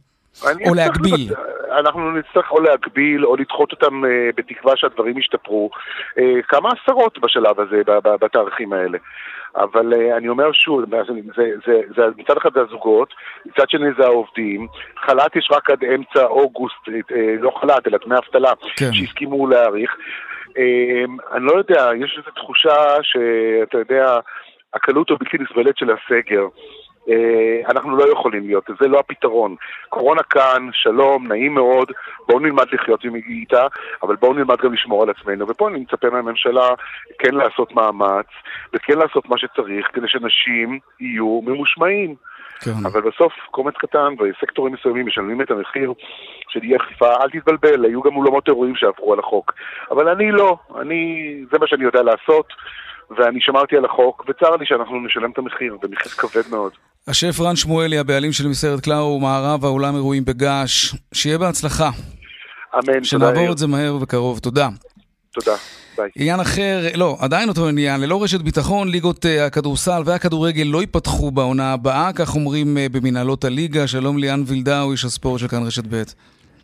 או 0.67 0.73
להגביל. 0.75 1.33
אנחנו 1.79 2.11
נצטרך 2.11 2.51
או 2.51 2.61
להגביל 2.61 3.25
או 3.25 3.35
לדחות 3.35 3.71
אותם 3.71 4.03
uh, 4.03 4.07
בתקווה 4.35 4.73
שהדברים 4.77 5.17
ישתפרו. 5.17 5.69
Uh, 6.17 6.21
כמה 6.47 6.69
עשרות 6.69 7.19
בשלב 7.19 7.59
הזה, 7.59 7.81
בתאריכים 8.03 8.73
האלה. 8.73 8.97
אבל 9.55 9.93
uh, 9.93 10.17
אני 10.17 10.29
אומר 10.29 10.51
שוב, 10.53 10.81
זה, 10.89 11.13
זה, 11.35 11.43
זה, 11.65 11.81
זה 11.95 12.01
מצד 12.17 12.37
אחד 12.37 12.49
זה 12.53 12.61
הזוגות, 12.61 13.13
מצד 13.45 13.69
שני 13.69 13.87
זה 13.97 14.05
העובדים, 14.05 14.67
חל"ת 15.05 15.35
יש 15.35 15.49
רק 15.51 15.69
עד 15.69 15.83
אמצע 15.83 16.25
אוגוסט, 16.25 16.87
uh, 16.87 17.13
לא 17.39 17.51
חל"ת, 17.61 17.87
אלא 17.87 17.97
דמי 18.05 18.15
אבטלה, 18.17 18.51
כן. 18.75 18.93
שהסכימו 18.93 19.47
להאריך. 19.47 19.91
Uh, 20.49 21.35
אני 21.35 21.45
לא 21.45 21.57
יודע, 21.57 21.89
יש 22.03 22.15
איזו 22.17 22.31
תחושה 22.35 22.75
שאתה 23.01 23.77
יודע, 23.77 24.19
הקלות 24.73 25.11
הבלתי 25.11 25.37
נסבלת 25.37 25.77
של 25.77 25.89
הסגר. 25.91 26.47
אה, 27.09 27.69
אנחנו 27.69 27.97
לא 27.97 28.11
יכולים 28.11 28.47
להיות, 28.47 28.69
זה 28.81 28.87
לא 28.87 28.99
הפתרון. 28.99 29.55
קורונה 29.89 30.23
כאן, 30.23 30.69
שלום, 30.73 31.27
נעים 31.27 31.53
מאוד, 31.53 31.91
בואו 32.27 32.39
נלמד 32.39 32.65
לחיות 32.71 33.05
איתה, 33.27 33.67
אבל 34.03 34.15
בואו 34.15 34.33
נלמד 34.33 34.57
גם 34.61 34.73
לשמור 34.73 35.03
על 35.03 35.09
עצמנו. 35.09 35.45
ופה 35.49 35.69
אני 35.69 35.79
מצפה 35.79 36.09
מהממשלה 36.09 36.69
כן 37.19 37.35
לעשות 37.35 37.75
מאמץ, 37.75 38.27
וכן 38.73 38.97
לעשות 38.97 39.29
מה 39.29 39.37
שצריך, 39.37 39.87
כדי 39.93 40.07
שאנשים 40.07 40.79
יהיו 40.99 41.41
ממושמעים. 41.45 42.15
כן. 42.61 42.71
אבל 42.85 43.01
בסוף 43.01 43.33
קומץ 43.51 43.73
קטן 43.77 44.13
וסקטורים 44.19 44.73
מסוימים 44.73 45.05
משלמים 45.05 45.41
את 45.41 45.51
המחיר 45.51 45.93
של 46.49 46.59
אי 46.63 46.75
אכיפה, 46.75 47.13
אל 47.21 47.29
תתבלבל, 47.29 47.85
היו 47.85 48.01
גם 48.01 48.15
אולמות 48.15 48.47
אירועים 48.47 48.75
שעברו 48.75 49.13
על 49.13 49.19
החוק. 49.19 49.53
אבל 49.91 50.09
אני 50.09 50.31
לא, 50.31 50.57
אני, 50.81 51.33
זה 51.51 51.57
מה 51.59 51.67
שאני 51.67 51.83
יודע 51.83 52.01
לעשות. 52.01 52.53
ואני 53.17 53.41
שמרתי 53.41 53.75
על 53.75 53.85
החוק, 53.85 54.25
וצר 54.29 54.55
לי 54.55 54.65
שאנחנו 54.65 55.05
נשלם 55.05 55.31
את 55.31 55.37
המחיר, 55.37 55.77
זה 55.81 55.87
מחיר 55.91 56.11
כבד 56.11 56.49
מאוד. 56.49 56.71
השף 57.07 57.39
רן 57.39 57.55
שמואלי, 57.55 57.97
הבעלים 57.97 58.31
של 58.31 58.47
מסערת 58.47 58.79
קלאו, 58.79 59.19
מערב 59.19 59.65
האולם 59.65 59.95
אירועים 59.95 60.25
בגעש, 60.25 60.95
שיהיה 61.13 61.37
בהצלחה. 61.37 61.89
אמן, 62.75 62.83
תודה. 62.83 63.03
שנעבור 63.03 63.51
את 63.51 63.57
זה 63.57 63.67
מהר 63.67 63.95
ובקרוב, 63.95 64.39
תודה. 64.39 64.67
תודה. 65.33 65.55
ביי. 65.97 66.09
עניין 66.15 66.39
אחר, 66.39 66.81
לא, 66.95 67.17
עדיין 67.19 67.49
אותו 67.49 67.67
עניין, 67.67 68.01
ללא 68.01 68.23
רשת 68.23 68.41
ביטחון, 68.41 68.87
ליגות 68.87 69.25
uh, 69.25 69.27
הכדורסל 69.47 70.01
והכדורגל 70.05 70.63
לא 70.63 70.81
ייפתחו 70.81 71.31
בעונה 71.31 71.73
הבאה, 71.73 72.13
כך 72.15 72.35
אומרים 72.35 72.77
uh, 72.77 72.93
במנהלות 72.93 73.43
הליגה. 73.43 73.87
שלום 73.87 74.17
ליאן 74.17 74.43
וילדאו, 74.45 74.91
איש 74.91 75.05
הספורט 75.05 75.39
של 75.39 75.47
כאן 75.47 75.63
רשת 75.63 75.83
ב'. 75.89 76.03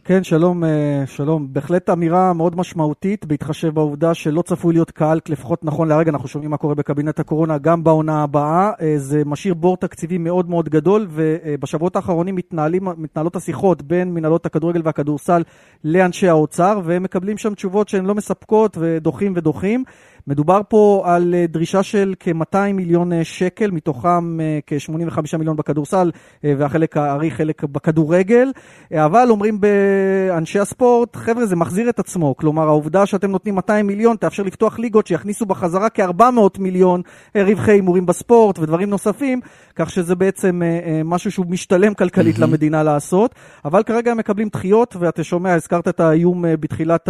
כן, 0.08 0.24
שלום, 0.24 0.64
אה, 0.64 1.04
שלום. 1.06 1.48
בהחלט 1.54 1.90
אמירה 1.90 2.34
מאוד 2.34 2.56
משמעותית, 2.56 3.26
בהתחשב 3.26 3.70
בעובדה 3.70 4.14
שלא 4.14 4.42
צפוי 4.42 4.74
להיות 4.74 4.92
קהל, 4.92 5.20
לפחות 5.30 5.64
נכון 5.64 5.88
להרגע, 5.88 6.12
אנחנו 6.12 6.28
שומעים 6.28 6.52
מה 6.52 6.58
קורה 6.58 6.76
בקבינט 6.76 7.20
הקורונה, 7.20 7.58
גם 7.58 7.84
בעונה 7.84 8.24
הבאה. 8.24 8.72
אה, 8.82 8.94
זה 8.98 9.22
משאיר 9.26 9.54
בור 9.54 9.78
תקציבי 9.78 10.18
מאוד 10.18 10.50
מאוד 10.50 10.70
גדול, 10.70 11.08
ובשבועות 11.10 11.96
האחרונים 11.96 12.36
מתנהלים, 12.36 12.88
מתנהלות 12.98 13.36
השיחות 13.36 13.82
בין 13.82 14.14
מנהלות 14.14 14.46
הכדורגל 14.46 14.82
והכדורסל 14.84 15.44
לאנשי 15.84 16.28
האוצר, 16.28 16.80
והם 16.84 17.04
מקבלים 17.04 17.38
שם 17.38 17.54
תשובות 17.54 17.90
שהן 17.90 18.06
לא 18.06 18.16
מספקות 18.16 18.78
ודוחים 18.82 19.34
ודוחים. 19.36 19.84
מדובר 20.28 20.62
פה 20.68 21.04
על 21.06 21.36
אה, 21.38 21.46
דרישה 21.48 21.84
של 21.84 22.14
כ-200 22.20 22.74
מיליון 22.74 23.14
אה, 23.14 23.24
שקל, 23.24 23.72
מתוכם 23.72 24.40
אה, 24.40 24.60
כ-85 24.68 25.38
מיליון 25.38 25.56
בכדורסל 25.58 26.12
והחלק 26.44 26.98
הארי 26.98 27.32
חלק 27.32 27.64
בכדורגל, 27.64 28.52
אבל 28.94 29.28
אומרים 29.30 29.60
באנשי 29.62 30.60
הספורט, 30.60 31.16
חבר'ה, 31.16 31.46
זה 31.46 31.56
מחזיר 31.56 31.90
את 31.90 32.00
עצמו. 32.00 32.38
כלומר, 32.38 32.68
העובדה 32.68 33.06
שאתם 33.06 33.32
נותנים 33.32 33.56
200 33.56 33.88
מיליון 33.88 34.16
תאפשר 34.16 34.44
לפתוח 34.44 34.80
ליגות 34.80 35.08
שיכניסו 35.08 35.46
בחזרה 35.46 35.90
כ-400 35.90 36.60
מיליון 36.60 37.02
רווחי 37.38 37.72
הימורים 37.72 38.06
בספורט 38.06 38.60
ודברים 38.60 38.90
נוספים, 38.90 39.42
כך 39.76 39.90
שזה 39.90 40.16
בעצם 40.16 40.62
משהו 41.06 41.32
שהוא 41.32 41.46
משתלם 41.50 41.94
כלכלית. 41.94 42.40
למדינה 42.40 42.84
לעשות. 42.84 43.36
אבל 43.66 43.84
כרגע 43.84 44.12
הם 44.12 44.18
מקבלים 44.18 44.48
דחיות, 44.48 44.96
ואתה 45.00 45.24
שומע, 45.24 45.54
הזכרת 45.54 45.88
את 45.88 46.00
האיום 46.00 46.46
בתחילת 46.60 47.10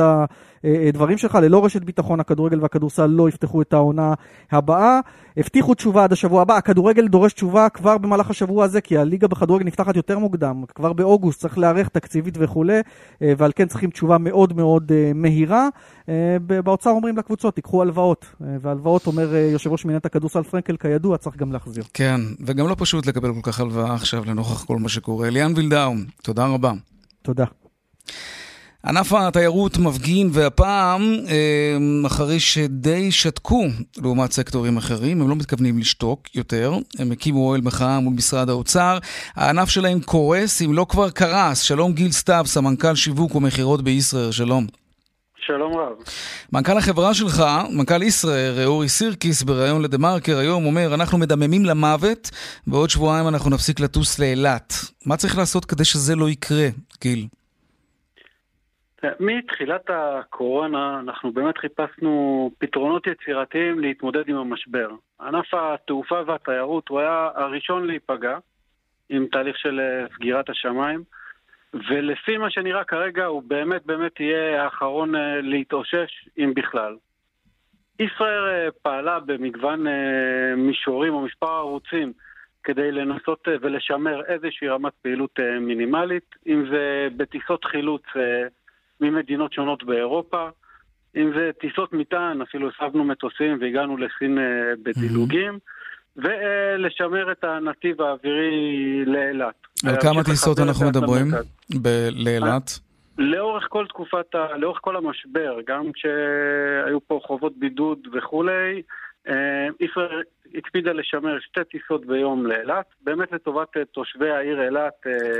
הדברים 0.87 1.17
שלך, 1.17 1.35
ללא 1.35 1.65
רשת 1.65 1.83
ביטחון, 1.83 2.19
הכדורגל 2.19 2.61
והכדורסל 2.61 3.05
לא 3.05 3.29
יפתחו 3.29 3.61
את 3.61 3.73
העונה 3.73 4.13
הבאה. 4.51 4.99
הבטיחו 5.37 5.73
תשובה 5.73 6.03
עד 6.03 6.13
השבוע 6.13 6.41
הבא, 6.41 6.57
הכדורגל 6.57 7.07
דורש 7.07 7.33
תשובה 7.33 7.69
כבר 7.69 7.97
במהלך 7.97 8.29
השבוע 8.29 8.65
הזה, 8.65 8.81
כי 8.81 8.97
הליגה 8.97 9.27
בכדורגל 9.27 9.65
נפתחת 9.65 9.95
יותר 9.95 10.19
מוקדם, 10.19 10.63
כבר 10.75 10.93
באוגוסט 10.93 11.39
צריך 11.39 11.57
להיערך 11.57 11.87
תקציבית 11.89 12.37
וכולי, 12.39 12.79
אה, 13.21 13.33
ועל 13.37 13.51
כן 13.55 13.67
צריכים 13.67 13.89
תשובה 13.89 14.17
מאוד 14.17 14.53
מאוד 14.53 14.91
אה, 14.91 15.11
מהירה. 15.15 15.67
אה, 16.09 16.37
באוצר 16.63 16.89
אומרים 16.89 17.17
לקבוצות, 17.17 17.55
תיקחו 17.55 17.81
הלוואות, 17.81 18.25
והלוואות, 18.61 19.07
אומר 19.07 19.35
יושב 19.35 19.71
ראש 19.71 19.85
מנהלת 19.85 20.05
הכדורסל 20.05 20.43
פרנקל, 20.43 20.77
כידוע, 20.77 21.17
צריך 21.17 21.35
גם 21.35 21.51
להחזיר. 21.51 21.83
כן, 21.93 22.21
וגם 22.45 22.67
לא 22.67 22.75
פשוט 22.79 23.05
לקבל 23.05 23.33
כל 23.33 23.51
כך 23.51 23.59
הלוואה 23.59 23.93
עכשיו 23.93 24.25
לנוכח 24.25 24.63
כל 24.63 24.77
מה 24.77 24.89
שקורה. 24.89 25.29
ליאן 25.29 25.53
וילדאום, 25.55 26.03
תודה 26.23 26.45
רבה. 26.45 26.73
תודה. 27.21 27.45
ענף 28.87 29.13
התיירות 29.13 29.77
מפגין, 29.77 30.29
והפעם, 30.33 31.15
אה, 31.27 32.07
אחרי 32.07 32.39
שדי 32.39 33.11
שתקו 33.11 33.65
לעומת 33.97 34.31
סקטורים 34.31 34.77
אחרים, 34.77 35.21
הם 35.21 35.29
לא 35.29 35.35
מתכוונים 35.35 35.79
לשתוק 35.79 36.35
יותר, 36.35 36.73
הם 36.99 37.11
הקימו 37.11 37.47
אוהל 37.47 37.61
מחאה 37.61 37.99
מול 37.99 38.13
משרד 38.13 38.49
האוצר. 38.49 38.97
הענף 39.35 39.69
שלהם 39.69 39.99
קורס, 39.99 40.61
אם 40.61 40.73
לא 40.73 40.85
כבר 40.89 41.09
קרס. 41.09 41.61
שלום 41.61 41.93
גיל 41.93 42.11
סתיו, 42.11 42.43
סמנכ"ל 42.47 42.95
שיווק 42.95 43.35
ומכירות 43.35 43.81
בישראל, 43.81 44.31
שלום. 44.31 44.67
שלום 45.45 45.73
רב. 45.73 45.93
מנכ"ל 46.53 46.77
החברה 46.77 47.13
שלך, 47.13 47.43
מנכ"ל 47.71 48.03
ישראייר, 48.03 48.65
אורי 48.65 48.89
סירקיס, 48.89 49.43
בריאיון 49.43 49.81
לדה 49.81 49.97
מרקר 49.97 50.37
היום 50.37 50.65
אומר, 50.65 50.93
אנחנו 50.93 51.17
מדממים 51.17 51.65
למוות, 51.65 52.31
בעוד 52.67 52.89
שבועיים 52.89 53.27
אנחנו 53.27 53.49
נפסיק 53.49 53.79
לטוס 53.79 54.19
לאילת. 54.19 54.73
מה 55.05 55.17
צריך 55.17 55.37
לעשות 55.37 55.65
כדי 55.65 55.85
שזה 55.85 56.15
לא 56.15 56.29
יקרה, 56.29 56.67
גיל? 57.01 57.27
מתחילת 59.19 59.89
הקורונה 59.89 60.99
אנחנו 60.99 61.31
באמת 61.31 61.57
חיפשנו 61.57 62.51
פתרונות 62.57 63.07
יצירתיים 63.07 63.79
להתמודד 63.79 64.29
עם 64.29 64.35
המשבר. 64.35 64.89
ענף 65.21 65.53
התעופה 65.53 66.21
והתיירות 66.25 66.89
הוא 66.89 66.99
היה 66.99 67.29
הראשון 67.35 67.87
להיפגע 67.87 68.37
עם 69.09 69.27
תהליך 69.31 69.57
של 69.57 69.79
אה, 69.79 70.05
סגירת 70.15 70.49
השמיים, 70.49 71.03
ולפי 71.73 72.37
מה 72.37 72.49
שנראה 72.49 72.83
כרגע 72.83 73.25
הוא 73.25 73.43
באמת 73.47 73.85
באמת 73.85 74.19
יהיה 74.19 74.63
האחרון 74.63 75.15
אה, 75.15 75.41
להתאושש, 75.41 76.29
אם 76.37 76.53
בכלל. 76.55 76.95
ישראל 77.99 78.47
אה, 78.47 78.71
פעלה 78.81 79.19
במגוון 79.19 79.85
מישורים 80.57 81.13
או 81.13 81.21
מספר 81.21 81.51
ערוצים 81.51 82.13
כדי 82.63 82.91
לנסות 82.91 83.47
ולשמר 83.61 84.25
איזושהי 84.25 84.67
רמת 84.67 84.93
פעילות 85.01 85.39
מינימלית, 85.61 86.35
אם 86.47 86.65
זה 86.71 87.07
בטיסות 87.17 87.65
חילוץ 87.65 88.03
ממדינות 89.01 89.53
שונות 89.53 89.83
באירופה. 89.83 90.49
אם 91.15 91.31
זה 91.35 91.51
טיסות 91.59 91.93
מטען, 91.93 92.41
אפילו 92.41 92.69
הסבנו 92.69 93.03
מטוסים 93.03 93.57
והגענו 93.61 93.97
לסין 93.97 94.37
אה, 94.37 94.43
בדילוגים, 94.83 95.59
ולשמר 96.17 97.31
את 97.31 97.43
הנתיב 97.43 98.01
האווירי 98.01 99.05
לאילת. 99.05 99.55
על 99.87 100.01
כמה 100.01 100.23
טיסות 100.23 100.59
אנחנו 100.59 100.87
מדברים 100.87 101.27
לאילת? 102.11 102.79
לאורך 103.17 103.67
כל 103.69 103.85
תקופת, 103.87 104.35
ה... 104.35 104.57
לאורך 104.57 104.79
כל 104.81 104.95
המשבר, 104.95 105.57
גם 105.67 105.91
כשהיו 105.93 107.07
פה 107.07 107.19
חובות 107.23 107.53
בידוד 107.57 108.07
וכולי, 108.13 108.81
אה, 109.27 109.67
ישראל 109.79 110.23
הקפידה 110.55 110.91
לשמר 110.91 111.39
שתי 111.39 111.63
טיסות 111.71 112.05
ביום 112.05 112.45
לאילת, 112.45 112.85
באמת 113.01 113.31
לטובת 113.31 113.77
אה, 113.77 113.85
תושבי 113.85 114.29
העיר 114.29 114.61
אילת, 114.61 114.93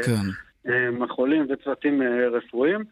כן. 0.06 0.72
מחולים 0.92 1.48
וצוותים 1.50 2.02
רפואיים. 2.32 2.84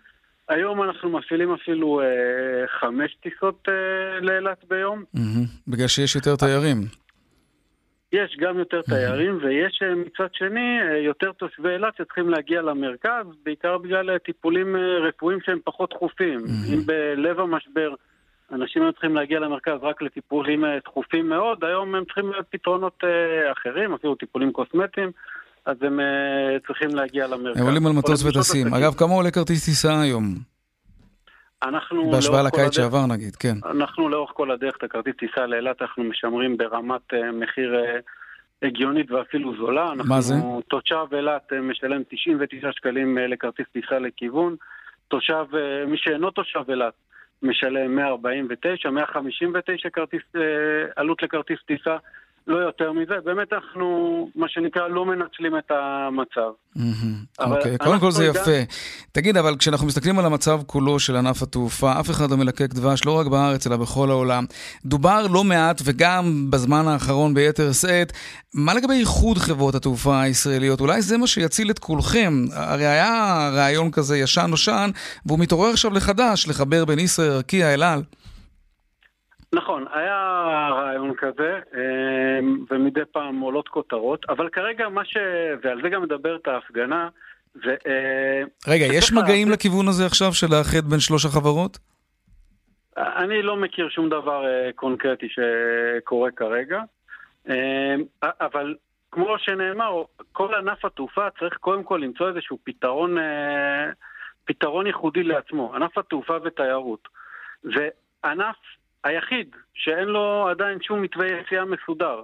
היום 0.50 0.84
אנחנו 0.84 1.10
מפעילים 1.10 1.54
אפילו 1.54 2.02
אה, 2.02 2.68
חמש 2.80 3.16
טיסות 3.16 3.68
אה, 3.70 4.20
לאילת 4.22 4.64
ביום. 4.70 5.04
Mm-hmm. 5.16 5.48
בגלל 5.68 5.88
שיש 5.88 6.16
יותר 6.16 6.36
תיירים. 6.36 6.78
יש 8.14 8.38
גם 8.40 8.60
יותר 8.60 8.82
תיירים, 8.82 9.38
mm-hmm. 9.38 9.46
ויש 9.46 9.80
אה, 9.84 9.96
מצד 9.96 10.34
שני 10.34 10.82
אה, 10.82 10.98
יותר 10.98 11.32
תושבי 11.32 11.70
אילת 11.70 11.94
שצריכים 11.98 12.30
להגיע 12.30 12.62
למרכז, 12.62 13.26
בעיקר 13.46 13.78
בגלל 13.78 14.10
אה, 14.10 14.20
טיפולים 14.20 14.76
רפואיים 15.08 15.40
שהם 15.46 15.60
פחות 15.64 15.90
דחופים. 15.90 16.40
Mm-hmm. 16.40 16.74
אם 16.74 16.80
בלב 16.86 17.40
המשבר 17.40 17.94
אנשים 18.52 18.84
היו 18.84 18.92
צריכים 18.92 19.16
להגיע 19.16 19.40
למרכז 19.40 19.78
רק 19.82 20.02
לטיפולים 20.02 20.64
דחופים 20.86 21.30
מאוד, 21.30 21.64
היום 21.64 21.96
הם 21.96 22.06
צריכים 22.06 22.32
פתרונות 22.50 23.04
אחרים, 23.52 23.94
אפילו 23.94 24.16
טיפולים 24.16 24.52
קוסמטיים. 24.52 25.12
אז 25.66 25.78
הם 25.82 26.00
uh, 26.00 26.68
צריכים 26.68 26.96
להגיע 26.96 27.28
למרכז. 27.28 27.60
הם 27.60 27.66
עולים 27.66 27.88
על 27.88 27.94
מטוס 27.94 28.26
וטסים. 28.26 28.74
אגב, 28.74 28.94
כמה 28.94 29.14
עולה 29.14 29.32
כרטיס 29.32 29.66
טיסה 29.66 30.02
היום? 30.02 30.36
אנחנו... 31.64 32.12
בהשוואה 32.12 32.44
לקיץ 32.44 32.76
שעבר 32.76 33.06
נגיד, 33.06 33.36
כן. 33.36 33.58
אנחנו 33.66 34.10
לאורך 34.10 34.32
כל 34.34 34.52
הדרך 34.52 34.78
את 34.78 34.84
הכרטיס 34.84 35.16
טיסה 35.16 35.46
לאילת 35.46 35.82
אנחנו 35.82 36.04
משמרים 36.04 36.58
ברמת 36.58 37.14
uh, 37.14 37.32
מחיר 37.34 37.74
uh, 37.74 38.68
הגיונית 38.68 39.12
ואפילו 39.12 39.56
זולה. 39.58 39.94
מה 39.96 40.22
זה? 40.22 40.36
תושב 40.68 41.06
אילת 41.16 41.54
משלם 41.54 42.02
99 42.10 42.72
שקלים 42.72 43.18
לכרטיס 43.18 43.66
טיסה 43.74 44.00
לכיוון, 44.00 44.56
תושב, 45.08 45.46
מי 45.88 45.98
שאינו 45.98 46.32
תושב 46.32 46.64
אילת 46.70 46.94
משלם 47.42 47.96
149, 47.96 48.90
159 48.90 49.90
כרטיס, 49.90 50.22
עלות 50.96 51.24
לכרטיס 51.24 51.60
טיסה. 51.68 51.98
לא 52.48 52.58
יותר 52.58 52.92
מזה, 52.92 53.14
באמת 53.26 53.54
אנחנו, 53.54 54.30
מה 54.36 54.48
שנקרא, 54.50 54.88
לא 54.88 55.06
מנצלים 55.06 55.58
את 55.58 55.72
המצב. 55.72 56.52
אוקיי, 57.40 57.78
קודם 57.78 58.00
כל 58.00 58.12
זה 58.12 58.26
יפה. 58.26 58.60
תגיד, 59.12 59.38
אבל 59.38 59.56
כשאנחנו 59.58 59.88
מסתכלים 59.88 60.20
על 60.20 60.26
המצב 60.26 60.62
כולו 60.66 61.00
של 61.00 61.16
ענף 61.16 61.42
התעופה, 61.42 62.00
אף 62.00 62.10
אחד 62.10 62.32
לא 62.32 62.38
מלקק 62.38 62.74
דבש, 62.74 63.06
לא 63.06 63.20
רק 63.20 63.28
בארץ, 63.28 63.68
אלא 63.68 63.78
בכל 63.78 64.10
העולם. 64.10 64.46
דובר 64.86 65.28
לא 65.28 65.44
מעט, 65.44 65.82
וגם 65.84 66.52
בזמן 66.52 66.88
האחרון 66.88 67.34
ביתר 67.34 67.72
שאת, 67.72 68.12
מה 68.54 68.74
לגבי 68.74 68.94
איחוד 68.94 69.38
חברות 69.38 69.76
התעופה 69.76 70.22
הישראליות? 70.22 70.82
אולי 70.82 71.02
זה 71.02 71.18
מה 71.18 71.28
שיציל 71.28 71.72
את 71.72 71.80
כולכם. 71.80 72.46
הרי 72.54 72.88
היה 72.88 73.50
רעיון 73.54 73.92
כזה 73.92 74.18
ישן-נושן, 74.18 74.90
והוא 75.26 75.40
מתעורר 75.40 75.70
עכשיו 75.70 75.94
לחדש, 75.94 76.48
לחבר 76.48 76.86
בין 76.86 77.00
ישראייר, 77.00 77.36
ארקיע, 77.36 77.74
אל 77.74 77.84
על. 77.84 78.04
נכון, 79.54 79.86
היה 79.94 80.40
רעיון 80.72 81.14
כזה, 81.16 81.60
אמ, 81.76 82.66
ומדי 82.72 83.06
פעם 83.12 83.40
עולות 83.40 83.68
כותרות, 83.68 84.26
אבל 84.30 84.50
כרגע 84.50 84.90
מה 84.90 85.06
ש... 85.06 85.18
ועל 85.64 85.82
זה 85.82 85.90
גם 85.90 86.02
מדברת 86.02 86.48
ההפגנה, 86.48 87.10
זה... 87.54 87.76
אה, 87.88 88.44
רגע, 88.68 88.86
יש 88.86 89.14
מגעים 89.14 89.48
לה... 89.48 89.54
לכיוון 89.54 89.88
הזה 89.88 90.06
עכשיו 90.06 90.34
של 90.34 90.48
לאחד 90.52 90.86
בין 90.90 91.00
שלוש 91.00 91.26
החברות? 91.26 91.78
אני 92.98 93.42
לא 93.42 93.58
מכיר 93.58 93.90
שום 93.90 94.10
דבר 94.10 94.46
אה, 94.46 94.70
קונקרטי 94.76 95.28
שקורה 95.30 96.32
כרגע, 96.32 96.82
אמ, 97.50 98.04
אבל 98.24 98.76
כמו 99.12 99.36
שנאמר, 99.38 100.04
כל 100.32 100.56
ענף 100.56 100.86
התעופה 100.86 101.28
צריך 101.40 101.54
קודם 101.54 101.84
כל 101.84 102.00
למצוא 102.04 102.30
איזשהו 102.30 102.58
פתרון, 102.64 103.18
אה, 103.18 103.90
פתרון 104.46 104.88
ייחודי 104.88 105.24
לעצמו, 105.24 105.76
ענף 105.76 105.98
התעופה 105.98 106.38
ותיירות. 106.44 107.08
וענף 107.64 108.56
היחיד 109.04 109.56
שאין 109.74 110.08
לו 110.08 110.48
עדיין 110.50 110.82
שום 110.82 111.02
מתווה 111.02 111.28
יציאה 111.28 111.66
מסודר. 111.66 112.22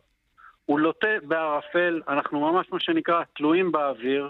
הוא 0.65 0.79
לוטה 0.79 1.07
בערפל, 1.24 2.01
אנחנו 2.07 2.51
ממש 2.51 2.67
מה 2.71 2.79
שנקרא 2.79 3.24
תלויים 3.36 3.71
באוויר, 3.71 4.29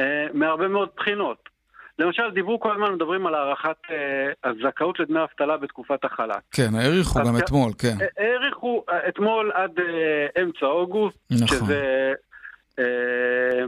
אה, 0.00 0.26
מהרבה 0.32 0.68
מאוד 0.68 0.88
בחינות. 0.96 1.48
למשל, 1.98 2.30
דיברו 2.30 2.60
כל 2.60 2.72
הזמן, 2.72 2.92
מדברים 2.92 3.26
על 3.26 3.34
הארכת 3.34 3.76
אה, 3.90 4.50
הזכאות 4.50 5.00
לדמי 5.00 5.22
אבטלה 5.22 5.56
בתקופת 5.56 6.04
החל"ת. 6.04 6.42
כן, 6.50 6.74
האריכו 6.74 7.18
גם 7.26 7.36
אתמול, 7.38 7.72
כן. 7.78 7.96
אה, 8.00 8.32
האריכו 8.32 8.84
אה, 8.88 9.08
אתמול 9.08 9.52
עד 9.54 9.78
אה, 9.78 10.42
אמצע 10.42 10.66
אוגוסט, 10.66 11.18
נכון. 11.30 11.46
שזה, 11.46 12.12
אה, 12.78 13.64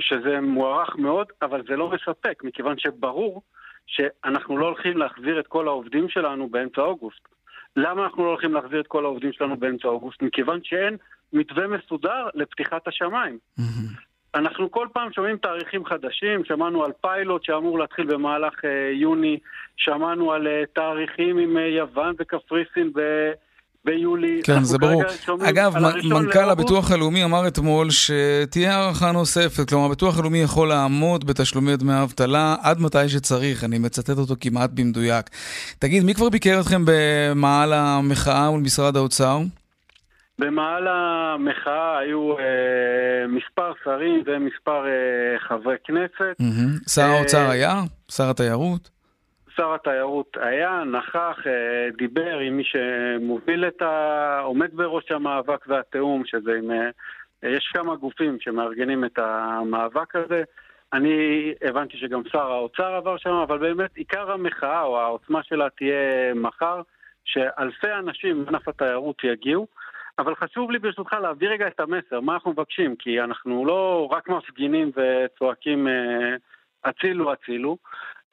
שזה 0.00 0.40
מוערך 0.40 0.96
מאוד, 0.96 1.26
אבל 1.42 1.62
זה 1.68 1.76
לא 1.76 1.90
מספק, 1.90 2.44
מכיוון 2.44 2.78
שברור 2.78 3.42
שאנחנו 3.86 4.58
לא 4.58 4.66
הולכים 4.66 4.96
להחזיר 4.96 5.40
את 5.40 5.46
כל 5.46 5.68
העובדים 5.68 6.08
שלנו 6.08 6.48
באמצע 6.48 6.80
אוגוסט. 6.80 7.28
למה 7.78 8.04
אנחנו 8.04 8.24
לא 8.24 8.28
הולכים 8.28 8.54
להחזיר 8.54 8.80
את 8.80 8.86
כל 8.86 9.04
העובדים 9.04 9.32
שלנו 9.32 9.56
באמצע 9.56 9.88
אוגוסט? 9.88 10.22
מכיוון 10.22 10.60
שאין 10.62 10.96
מתווה 11.32 11.66
מסודר 11.66 12.26
לפתיחת 12.34 12.88
השמיים. 12.88 13.38
אנחנו 14.34 14.70
כל 14.70 14.88
פעם 14.92 15.12
שומעים 15.12 15.36
תאריכים 15.36 15.84
חדשים, 15.84 16.44
שמענו 16.44 16.84
על 16.84 16.92
פיילוט 17.00 17.44
שאמור 17.44 17.78
להתחיל 17.78 18.06
במהלך 18.06 18.64
אה, 18.64 18.90
יוני, 18.92 19.38
שמענו 19.76 20.32
על 20.32 20.46
אה, 20.46 20.62
תאריכים 20.72 21.38
עם 21.38 21.56
אה, 21.58 21.62
יוון 21.62 22.14
וקפריסין 22.18 22.92
ב... 22.94 23.00
ביולי. 23.84 24.40
כן, 24.44 24.64
זה 24.64 24.78
ברור. 24.78 25.02
אגב, 25.48 25.74
מנכ"ל 26.04 26.50
הביטוח 26.50 26.90
הלאומי 26.90 27.24
אמר 27.24 27.48
אתמול 27.48 27.88
שתהיה 27.90 28.76
הערכה 28.76 29.12
נוספת, 29.12 29.68
כלומר, 29.68 29.86
הביטוח 29.86 30.18
הלאומי 30.18 30.38
יכול 30.38 30.68
לעמוד 30.68 31.26
בתשלומי 31.26 31.76
דמי 31.76 31.92
האבטלה 31.92 32.56
עד 32.62 32.80
מתי 32.80 33.08
שצריך, 33.08 33.64
אני 33.64 33.78
מצטט 33.78 34.18
אותו 34.18 34.34
כמעט 34.40 34.70
במדויק. 34.74 35.26
תגיד, 35.78 36.04
מי 36.04 36.14
כבר 36.14 36.28
ביקר 36.28 36.60
אתכם 36.60 36.82
במעל 36.86 37.72
המחאה 37.72 38.50
מול 38.50 38.60
משרד 38.60 38.96
האוצר? 38.96 39.38
במעל 40.38 40.88
המחאה 40.88 41.98
היו 41.98 42.38
אה, 42.38 43.26
מספר 43.28 43.72
שרים 43.84 44.22
ומספר 44.26 44.86
אה, 44.86 45.38
חברי 45.48 45.76
כנסת. 45.84 46.36
Mm-hmm. 46.42 46.90
שר 46.90 47.02
האוצר 47.02 47.38
אה, 47.46 47.50
היה? 47.50 47.82
שר 48.10 48.30
התיירות? 48.30 48.97
שר 49.58 49.74
התיירות 49.74 50.36
היה, 50.40 50.82
נכח, 50.84 51.38
אה, 51.46 51.88
דיבר 51.96 52.38
עם 52.38 52.56
מי 52.56 52.64
שמוביל 52.64 53.64
את 53.68 53.82
ה... 53.82 54.40
עומד 54.44 54.74
בראש 54.74 55.10
המאבק 55.10 55.64
והתיאום, 55.66 56.22
שזה 56.26 56.52
עם... 56.58 56.70
אה, 56.70 56.90
יש 57.42 57.70
כמה 57.74 57.96
גופים 57.96 58.36
שמארגנים 58.40 59.04
את 59.04 59.18
המאבק 59.18 60.16
הזה. 60.16 60.42
אני 60.92 61.52
הבנתי 61.62 61.96
שגם 61.96 62.22
שר 62.32 62.52
האוצר 62.52 62.94
עבר 62.94 63.16
שם, 63.16 63.30
אבל 63.30 63.58
באמת 63.58 63.96
עיקר 63.96 64.30
המחאה 64.30 64.82
או 64.82 65.00
העוצמה 65.00 65.42
שלה 65.42 65.68
תהיה 65.76 66.34
מחר, 66.34 66.82
שאלפי 67.24 67.92
אנשים 67.92 68.44
מענף 68.44 68.68
התיירות 68.68 69.24
יגיעו. 69.24 69.66
אבל 70.18 70.34
חשוב 70.34 70.70
לי 70.70 70.78
ברשותך 70.78 71.12
להעביר 71.12 71.50
רגע 71.50 71.66
את 71.66 71.80
המסר, 71.80 72.20
מה 72.20 72.34
אנחנו 72.34 72.50
מבקשים, 72.50 72.96
כי 72.96 73.20
אנחנו 73.20 73.66
לא 73.66 74.08
רק 74.10 74.28
מפגינים 74.28 74.90
וצועקים 74.96 75.88
אה, 75.88 76.36
הצילו 76.84 77.32
הצילו, 77.32 77.76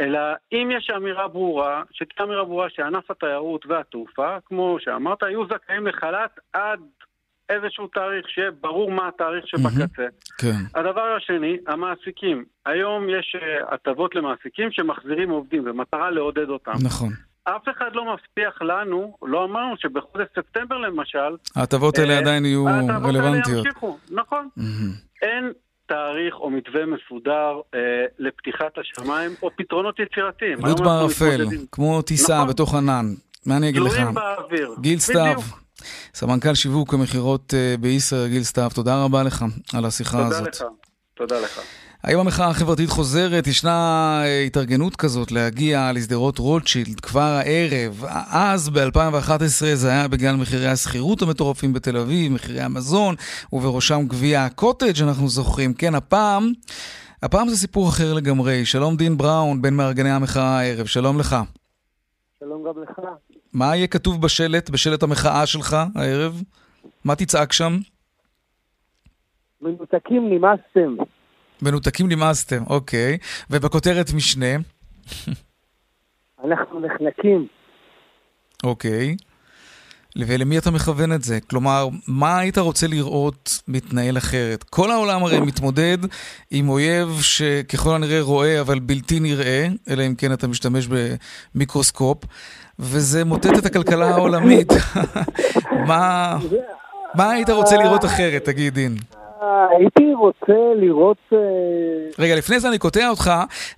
אלא 0.02 0.20
אם 0.52 0.70
יש 0.78 0.90
אמירה 0.98 1.28
ברורה, 1.28 1.84
שתהיה 1.92 2.28
אמירה 2.28 2.44
ברורה 2.44 2.68
שענף 2.70 3.12
התיירות 3.12 3.66
והתעופה, 3.66 4.38
כמו 4.46 4.78
שאמרת, 4.80 5.22
יהיו 5.22 5.44
זכאים 5.46 5.88
לחל"ת 5.88 6.40
עד 6.54 6.80
איזשהו 7.50 7.88
תאריך, 7.88 8.30
שיהיה 8.30 8.52
ברור 8.52 8.92
מה 8.92 9.08
התאריך 9.08 9.48
שבקצה. 9.48 10.06
כן. 10.38 10.80
הדבר 10.80 11.16
השני, 11.18 11.58
המעסיקים. 11.68 12.46
היום 12.66 13.10
יש 13.10 13.36
אה, 13.42 13.74
הטבות 13.74 14.16
למעסיקים 14.16 14.72
שמחזירים 14.72 15.30
עובדים 15.30 15.64
במטרה 15.64 16.12
לעודד 16.12 16.50
אותם. 16.50 16.72
נכון. 16.84 17.10
אף 17.44 17.70
אחד 17.78 17.90
לא 17.94 18.14
מבטיח 18.14 18.62
לנו, 18.62 19.18
לא 19.22 19.44
אמרנו 19.44 19.78
שבחודש 19.78 20.28
ספטמבר 20.36 20.78
למשל... 20.78 21.36
ההטבות 21.56 21.98
האלה 21.98 22.14
אה, 22.14 22.20
עדיין 22.20 22.46
יהיו 22.46 22.66
רלוונטיות. 22.66 22.90
ההטבות 22.90 23.16
האלה 23.16 23.58
ימשיכו, 23.58 23.98
נכון. 24.12 24.50
אין 25.22 25.52
תאריך 25.88 26.36
או 26.36 26.50
מתווה 26.50 26.82
מסודר 26.86 27.60
אה, 27.74 27.80
לפתיחת 28.20 28.78
השמיים, 28.78 29.32
או 29.44 29.50
פתרונות 29.58 30.00
יצירתיים. 30.00 30.66
עלות 30.66 30.80
בערפל, 30.80 31.46
כמו 31.72 32.02
טיסה 32.02 32.36
נכון. 32.36 32.48
בתוך 32.48 32.76
ענן. 32.76 33.06
מה 33.46 33.58
אני 33.58 33.70
אגיד 33.70 33.82
לך? 33.82 33.94
תלויים 33.94 34.14
באוויר. 34.14 34.76
גיל 34.80 35.00
סתיו, 35.00 35.36
סמנכ"ל 36.14 36.54
שיווק 36.54 36.94
ומכירות 36.94 37.54
אה, 37.54 37.76
בישראל, 37.80 38.28
גיל 38.28 38.44
סתיו, 38.44 38.70
תודה 38.76 39.04
רבה 39.04 39.24
לך 39.24 39.46
על 39.74 39.86
השיחה 39.86 40.24
תודה 40.24 40.28
הזאת. 40.28 40.56
תודה 40.56 40.60
לך, 40.60 40.64
תודה 41.14 41.40
לך. 41.40 41.85
האם 42.06 42.20
המחאה 42.20 42.50
החברתית 42.50 42.90
חוזרת? 42.90 43.48
ישנה 43.48 44.22
אה, 44.26 44.42
התארגנות 44.42 44.96
כזאת 44.96 45.32
להגיע 45.32 45.92
לשדרות 45.96 46.38
רוטשילד 46.38 47.00
כבר 47.00 47.22
הערב. 47.22 48.04
אז, 48.32 48.70
ב-2011, 48.70 49.66
זה 49.74 49.90
היה 49.90 50.08
בגלל 50.08 50.36
מחירי 50.36 50.68
השכירות 50.68 51.22
המטורפים 51.22 51.74
בתל 51.74 51.98
אביב, 51.98 52.32
מחירי 52.32 52.62
המזון, 52.62 53.16
ובראשם 53.54 54.08
גביע 54.08 54.46
הקוטג', 54.46 55.02
אנחנו 55.04 55.28
זוכרים. 55.28 55.74
כן, 55.74 55.96
הפעם, 55.96 56.52
הפעם 57.24 57.48
זה 57.48 57.58
סיפור 57.58 57.90
אחר 57.90 58.14
לגמרי. 58.14 58.66
שלום 58.66 58.96
דין 58.96 59.18
בראון, 59.18 59.62
בין 59.62 59.74
מארגני 59.74 60.12
המחאה 60.12 60.60
הערב, 60.60 60.86
שלום 60.86 61.20
לך. 61.20 61.36
שלום 62.40 62.64
גם 62.64 62.84
לך. 62.84 63.00
מה 63.54 63.76
יהיה 63.76 63.88
כתוב 63.88 64.22
בשלט, 64.22 64.70
בשלט 64.70 65.04
המחאה 65.04 65.46
שלך 65.46 65.78
הערב? 65.96 66.42
מה 67.06 67.16
תצעק 67.16 67.54
שם? 67.54 67.78
מנותקים 69.62 70.30
נמאסתם. 70.30 71.04
מנותקים 71.62 72.10
נמאסתם, 72.10 72.64
אוקיי. 72.70 73.18
ובכותרת 73.50 74.14
משנה? 74.14 74.56
אנחנו 76.44 76.80
נחנקים. 76.80 77.48
אוקיי. 78.64 79.16
ולמי 80.18 80.58
אתה 80.58 80.72
מכוון 80.72 81.12
את 81.14 81.24
זה? 81.24 81.40
כלומר, 81.50 81.88
מה 82.08 82.38
היית 82.38 82.58
רוצה 82.58 82.88
לראות 82.88 83.60
מתנהל 83.68 84.18
אחרת? 84.18 84.64
כל 84.64 84.92
העולם 84.92 85.24
הרי 85.24 85.40
מתמודד 85.40 85.98
עם 86.52 86.70
אויב 86.70 87.20
שככל 87.22 87.96
הנראה 87.96 88.22
רואה 88.22 88.62
אבל 88.62 88.80
בלתי 88.80 89.20
נראה, 89.20 89.68
אלא 89.90 90.08
אם 90.08 90.16
כן 90.16 90.34
אתה 90.34 90.48
משתמש 90.48 90.88
במיקרוסקופ, 91.56 92.24
וזה 92.80 93.24
מוטט 93.24 93.58
את 93.58 93.66
הכלכלה 93.66 94.10
העולמית. 94.10 94.68
מה, 95.88 96.38
מה 97.14 97.30
היית 97.30 97.50
רוצה 97.50 97.78
לראות 97.78 98.06
אחרת, 98.06 98.46
תגיד, 98.46 98.74
דין? 98.74 98.98
הייתי 99.42 100.14
רוצה 100.14 100.74
לראות... 100.76 101.18
אה, 101.34 101.38
רגע, 102.20 102.36
לפני 102.36 102.60
זה 102.60 102.70
אני 102.70 102.78
קוטע 102.78 103.10
אותך, 103.10 103.32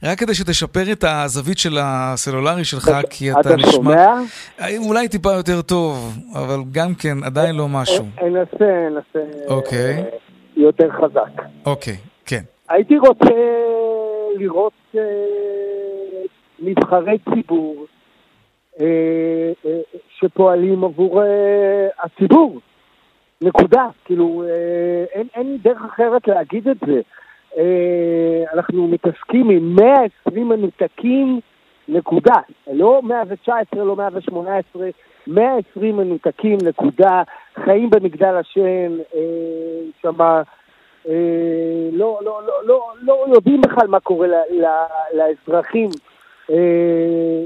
רק 0.03 0.19
כדי 0.19 0.33
שתשפר 0.33 0.91
את 0.91 1.03
הזווית 1.07 1.57
של 1.57 1.77
הסלולרי 1.81 2.63
שלך, 2.63 2.91
כי 3.09 3.31
אתה 3.31 3.39
נשמע... 3.39 3.61
אתה 3.61 3.71
שומע? 3.71 4.07
אה, 4.61 4.77
אולי 4.87 5.07
טיפה 5.07 5.33
יותר 5.33 5.61
טוב, 5.61 6.17
אבל 6.33 6.59
גם 6.71 6.93
כן, 6.93 7.23
עדיין 7.23 7.55
לא 7.55 7.67
משהו. 7.67 8.05
אה, 8.21 8.27
אנסה, 8.27 8.87
אנסה... 8.87 9.47
אוקיי. 9.47 10.03
יותר 10.55 10.89
חזק. 10.91 11.43
אוקיי, 11.65 11.97
כן. 12.25 12.41
הייתי 12.69 12.97
רוצה 12.97 13.35
לראות 14.35 14.95
נבחרי 16.59 17.17
ציבור 17.33 17.85
שפועלים 20.19 20.83
עבור 20.83 21.21
הציבור. 22.03 22.59
נקודה. 23.41 23.87
כאילו, 24.05 24.43
אה, 24.47 25.05
אין, 25.13 25.27
אין 25.35 25.57
דרך 25.61 25.81
אחרת 25.85 26.27
להגיד 26.27 26.67
את 26.67 26.77
זה. 26.87 27.01
אה, 27.57 28.43
אנחנו 28.53 28.87
מתעסקים 28.87 29.49
עם 29.49 29.75
120 29.75 30.49
מנותקים, 30.49 31.39
נקודה. 31.87 32.35
לא 32.73 33.01
119, 33.03 33.83
לא 33.83 33.95
118, 33.95 34.89
120 35.27 35.97
מנותקים, 35.97 36.57
נקודה. 36.63 37.23
חיים 37.63 37.89
במגדל 37.89 38.35
השן, 38.35 38.97
אה, 39.15 39.21
שמה... 40.01 40.41
אה, 41.07 41.89
לא, 41.91 42.19
לא, 42.23 42.41
לא, 42.47 42.53
לא, 42.63 42.93
לא 43.01 43.25
יודעים 43.33 43.61
בכלל 43.61 43.87
מה 43.87 43.99
קורה 43.99 44.27
ל, 44.27 44.33
ל, 44.33 44.65
לאזרחים. 45.13 45.89
אה, 46.51 47.45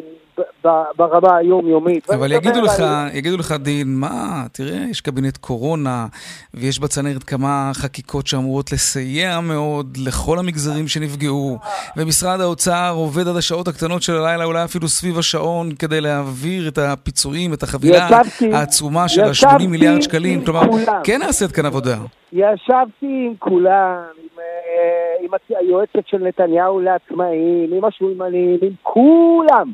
ברמה 0.98 1.38
היומיומית. 1.38 2.10
אבל 2.10 2.32
יגידו 2.32 2.62
לך, 2.62 2.84
יגידו 3.14 3.38
לך, 3.38 3.52
דין, 3.52 3.88
מה, 3.88 4.44
תראה, 4.52 4.78
יש 4.90 5.02
קבינט 5.02 5.38
קורונה, 5.38 6.06
ויש 6.54 6.80
בצנרת 6.80 7.24
כמה 7.24 7.72
חקיקות 7.74 8.28
שאמורות 8.28 8.72
לסייע 8.72 9.40
מאוד 9.40 9.98
לכל 10.08 10.40
המגזרים 10.40 10.88
שנפגעו, 10.88 11.58
ומשרד 11.98 12.42
האוצר 12.42 12.94
עובד 12.96 13.28
עד 13.28 13.36
השעות 13.36 13.68
הקטנות 13.68 14.02
של 14.02 14.14
הלילה, 14.14 14.44
אולי 14.46 14.64
אפילו 14.64 14.88
סביב 14.88 15.20
השעון, 15.20 15.72
כדי 15.80 16.02
להעביר 16.02 16.68
את 16.68 16.78
הפיצויים, 16.78 17.54
את 17.54 17.64
החבילה 17.64 18.08
העצומה 18.54 19.10
של 19.10 19.22
ה-80 19.24 19.68
מיליארד 19.68 20.02
שקלים. 20.02 20.46
כלומר, 20.46 20.62
כן 21.04 21.20
נעשית 21.20 21.52
כאן 21.52 21.66
עבודה. 21.66 21.96
ישבתי 22.34 23.06
עם 23.28 23.34
כולם, 23.40 23.98
עם, 24.18 24.40
אה, 24.40 25.26
עם 25.26 25.58
היועצת 25.60 26.08
של 26.08 26.18
נתניהו 26.18 26.80
לעצמאים, 26.80 27.74
עם 27.74 27.86
השולמנים, 27.86 28.60
עם 28.62 28.74
כולם. 28.82 29.74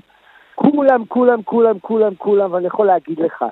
כולם, 0.59 1.05
כולם, 1.05 1.41
כולם, 1.43 1.79
כולם, 1.79 2.15
כולם, 2.17 2.53
ואני 2.53 2.67
יכול 2.67 2.85
להגיד 2.87 3.19
לך, 3.19 3.45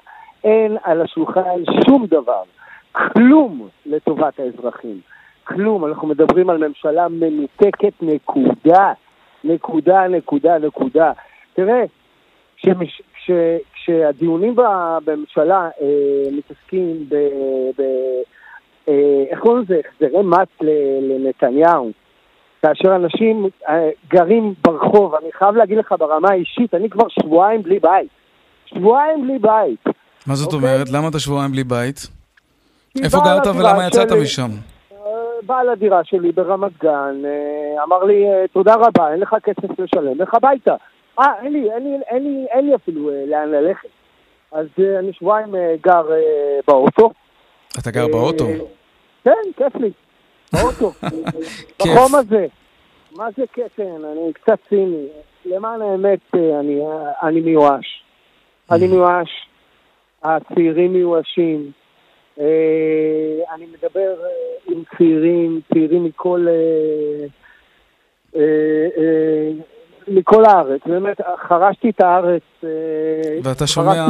אין 0.44 0.78
על 0.84 1.02
השולחן 1.02 1.42
שום 1.86 2.06
דבר, 2.06 2.44
כלום 2.92 3.68
לטובת 3.86 4.40
האזרחים. 4.40 5.00
כלום, 5.44 5.86
אנחנו 5.86 6.08
מדברים 6.08 6.50
על 6.50 6.68
ממשלה 6.68 7.08
מנותקת, 7.08 7.94
נקודה. 8.02 8.94
נקודה, 9.44 10.08
נקודה, 10.08 10.58
נקודה. 10.58 11.12
תראה, 11.54 11.84
כשמש, 12.58 13.02
כש, 13.14 13.32
כשהדיונים 13.74 14.56
בממשלה 15.06 15.70
אה, 15.82 16.32
מתעסקים 16.32 17.06
ב... 17.10 17.16
ב 17.78 17.82
אה, 18.88 19.24
איך 19.30 19.40
קוראים 19.40 19.62
לזה? 19.62 19.80
החזרי 19.80 20.24
מס 20.24 20.48
לנתניהו. 21.02 21.92
כאשר 22.66 22.96
אנשים 22.96 23.50
אה, 23.70 23.90
גרים 24.08 24.54
ברחוב, 24.64 25.16
אני 25.16 25.30
חייב 25.32 25.56
להגיד 25.56 25.78
לך 25.78 25.96
ברמה 26.00 26.30
האישית, 26.32 26.74
אני 26.74 26.90
כבר 26.90 27.08
שבועיים 27.10 27.64
בלי 27.64 27.80
בית. 27.80 28.08
שבועיים 28.66 29.28
בלי 29.28 29.40
בית. 29.40 29.96
מה 30.28 30.36
זאת 30.36 30.54
אוקיי? 30.54 30.70
אומרת? 30.70 30.90
למה 30.90 31.08
אתה 31.08 31.20
שבועיים 31.20 31.52
בלי 31.52 31.64
בית? 31.64 32.08
איפה 33.04 33.18
גרת 33.26 33.48
ולמה 33.48 33.88
יצאת 33.88 34.10
שלי, 34.10 34.22
משם? 34.22 34.50
אה, 34.92 34.98
בעל 35.44 35.70
הדירה 35.70 36.04
שלי 36.04 36.32
ברמת 36.32 36.72
גן 36.82 37.22
אה, 37.26 37.84
אמר 37.84 38.04
לי, 38.04 38.26
תודה 38.54 38.76
רבה, 38.76 39.12
אין 39.12 39.20
לך 39.20 39.36
כסף 39.44 39.80
לשלם, 39.80 40.22
לך 40.22 40.34
הביתה. 40.34 40.76
אה, 41.20 41.26
אין 41.42 41.54
לי, 41.54 41.72
אין 41.72 41.84
לי, 41.84 41.98
אין 42.10 42.24
לי, 42.24 42.46
אין 42.50 42.66
לי 42.66 42.76
אפילו 42.76 43.10
לאן 43.28 43.52
ללכת. 43.52 43.90
אז 44.52 44.68
אני 45.00 45.14
שבועיים 45.14 45.56
גר 45.82 46.08
באוטו. 46.68 47.12
אתה 47.80 47.92
גר 47.92 48.08
באוטו? 48.08 48.46
כן, 49.24 49.32
כיף 49.58 49.76
לי. 49.76 49.92
באוטו, 50.62 50.92
בחום 51.80 52.16
הזה. 52.16 52.48
מה 53.16 53.28
זה 53.38 53.44
קטן? 53.52 54.06
אני 54.06 54.34
קצת 54.34 54.60
ציני. 54.70 55.08
למען 55.46 55.82
האמת, 55.82 56.20
אה, 56.36 56.60
אני, 56.60 56.82
אני 57.24 57.42
מיואש. 57.42 58.04
אני 58.72 58.88
מיואש. 58.88 59.30
הצעירים 60.24 60.94
מיואשים. 60.94 61.72
אה, 62.40 62.46
אני 63.54 63.66
מדבר 63.66 64.16
אה, 64.24 64.30
עם 64.68 64.84
צעירים, 64.98 65.62
צעירים 65.74 66.04
מכל... 66.04 66.48
מכל 70.08 70.46
הארץ, 70.46 70.82
באמת, 70.86 71.18
חרשתי 71.48 71.90
את 71.90 72.02
הארץ. 72.02 72.42
ואתה 73.44 73.68
שומע 73.68 74.08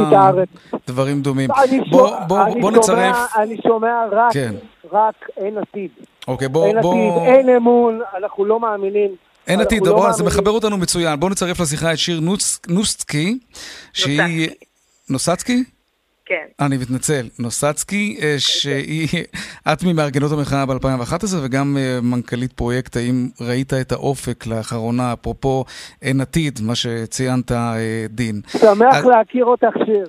דברים 0.86 1.22
דומים. 1.22 1.50
בוא, 1.90 2.10
בוא, 2.26 2.38
בוא 2.60 2.70
נצרף... 2.70 3.16
אני 3.38 3.56
שומע 3.62 4.06
רק, 4.12 4.32
כן. 4.32 4.54
רק 4.92 5.14
אין 5.36 5.58
עתיד. 5.58 5.90
אוקיי, 6.28 6.48
בוא... 6.48 6.66
אין 6.66 6.80
בוא... 6.80 6.94
עתיד, 6.94 7.34
אין 7.34 7.48
אמון, 7.48 8.00
אנחנו 8.16 8.44
לא 8.44 8.60
מאמינים. 8.60 9.10
אין 9.46 9.60
עתיד, 9.60 9.86
לא 9.86 9.92
בוא, 9.92 10.12
זה 10.12 10.24
מחבר 10.24 10.50
אותנו 10.50 10.76
מצוין. 10.76 11.20
בואו 11.20 11.30
נצרף 11.30 11.60
לשיחה 11.60 11.92
את 11.92 11.98
שיר 11.98 12.20
נוס, 12.20 12.60
נוסצקי, 12.68 13.38
שהיא... 13.92 14.48
נוסצקי? 15.10 15.64
כן. 16.26 16.46
אני 16.60 16.76
מתנצל, 16.76 17.26
נוסצקי, 17.38 18.18
אה, 18.22 18.34
שהיא, 18.38 19.08
את 19.72 19.82
ממארגנות 19.84 20.32
המחאה 20.32 20.66
ב-2011 20.66 21.36
וגם 21.42 21.76
אה, 21.80 21.98
מנכ"לית 22.02 22.52
פרויקט, 22.52 22.96
האם 22.96 23.28
ראית 23.40 23.72
את 23.74 23.92
האופק 23.92 24.46
לאחרונה, 24.46 25.12
אפרופו 25.12 25.64
אין 26.02 26.20
עתיד, 26.20 26.58
מה 26.62 26.74
שציינת, 26.74 27.52
אה, 27.52 28.06
דין. 28.10 28.40
שמח 28.48 29.04
להכיר 29.04 29.44
אותך, 29.44 29.76
שיר. 29.86 30.08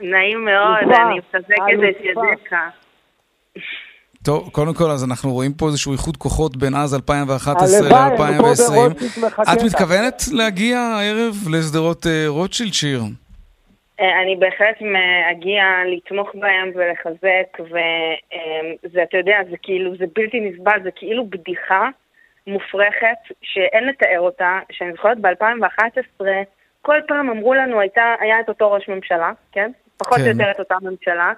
נעים 0.00 0.44
מאוד, 0.44 0.94
אני 0.94 1.18
מחזקת 1.18 1.50
את 1.90 1.96
ידיך. 2.00 2.54
טוב, 4.22 4.48
קודם 4.52 4.74
כל, 4.74 4.90
אז 4.90 5.04
אנחנו 5.04 5.32
רואים 5.32 5.52
פה 5.52 5.66
איזשהו 5.66 5.92
איחוד 5.92 6.16
כוחות 6.16 6.56
בין 6.56 6.74
אז 6.74 6.94
2011 6.94 7.88
ל-2020. 7.88 9.52
את 9.52 9.62
מתכוונת 9.64 10.22
להגיע 10.32 10.78
הערב 10.78 11.34
לשדרות 11.50 12.06
רוטשילד 12.28 12.72
שיר? 12.74 13.02
אה, 14.00 14.22
אני 14.22 14.36
בהחלט 14.36 14.76
אגיע 15.30 15.64
לתמוך 15.86 16.34
בהם 16.34 16.70
ולחזק, 16.74 17.60
וזה, 17.60 19.02
אתה 19.02 19.16
יודע, 19.16 19.38
זה 19.50 19.56
כאילו, 19.62 19.96
זה 19.96 20.04
בלתי 20.14 20.40
נסבל, 20.40 20.82
זה 20.82 20.90
כאילו 20.90 21.26
בדיחה 21.26 21.88
מופרכת 22.46 23.16
שאין 23.42 23.84
לתאר 23.84 24.20
אותה, 24.20 24.58
שאני 24.70 24.92
זוכרת 24.92 25.18
ב-2011, 25.18 26.24
כל 26.82 26.98
פעם 27.08 27.30
אמרו 27.30 27.54
לנו, 27.54 27.80
הייתה, 27.80 28.14
היה 28.20 28.40
את 28.40 28.48
אותו 28.48 28.72
ראש 28.72 28.88
ממשלה, 28.88 29.32
כן? 29.52 29.70
פחות 29.96 30.18
או 30.18 30.24
כן. 30.24 30.30
יותר 30.30 30.50
את 30.50 30.58
אותה 30.58 30.76
ממשלה, 30.82 31.32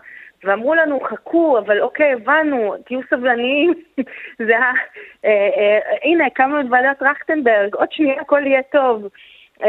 ואמרו 0.44 0.75
לנו, 0.75 1.01
חכו, 1.01 1.59
אבל 1.59 1.81
אוקיי, 1.81 2.12
הבנו, 2.12 2.75
תהיו 2.87 3.01
סבלניים. 3.11 3.75
זה 4.47 4.59
ה... 4.59 4.73
אה, 5.25 5.31
אה, 5.31 5.79
הנה, 6.03 6.27
הקמנו 6.27 6.61
את 6.61 6.66
ועדת 6.71 6.99
טרכטנברג, 6.99 7.75
עוד 7.75 7.92
שנייה 7.92 8.21
הכל 8.21 8.47
יהיה 8.47 8.62
טוב. 8.62 9.09
אה, 9.62 9.68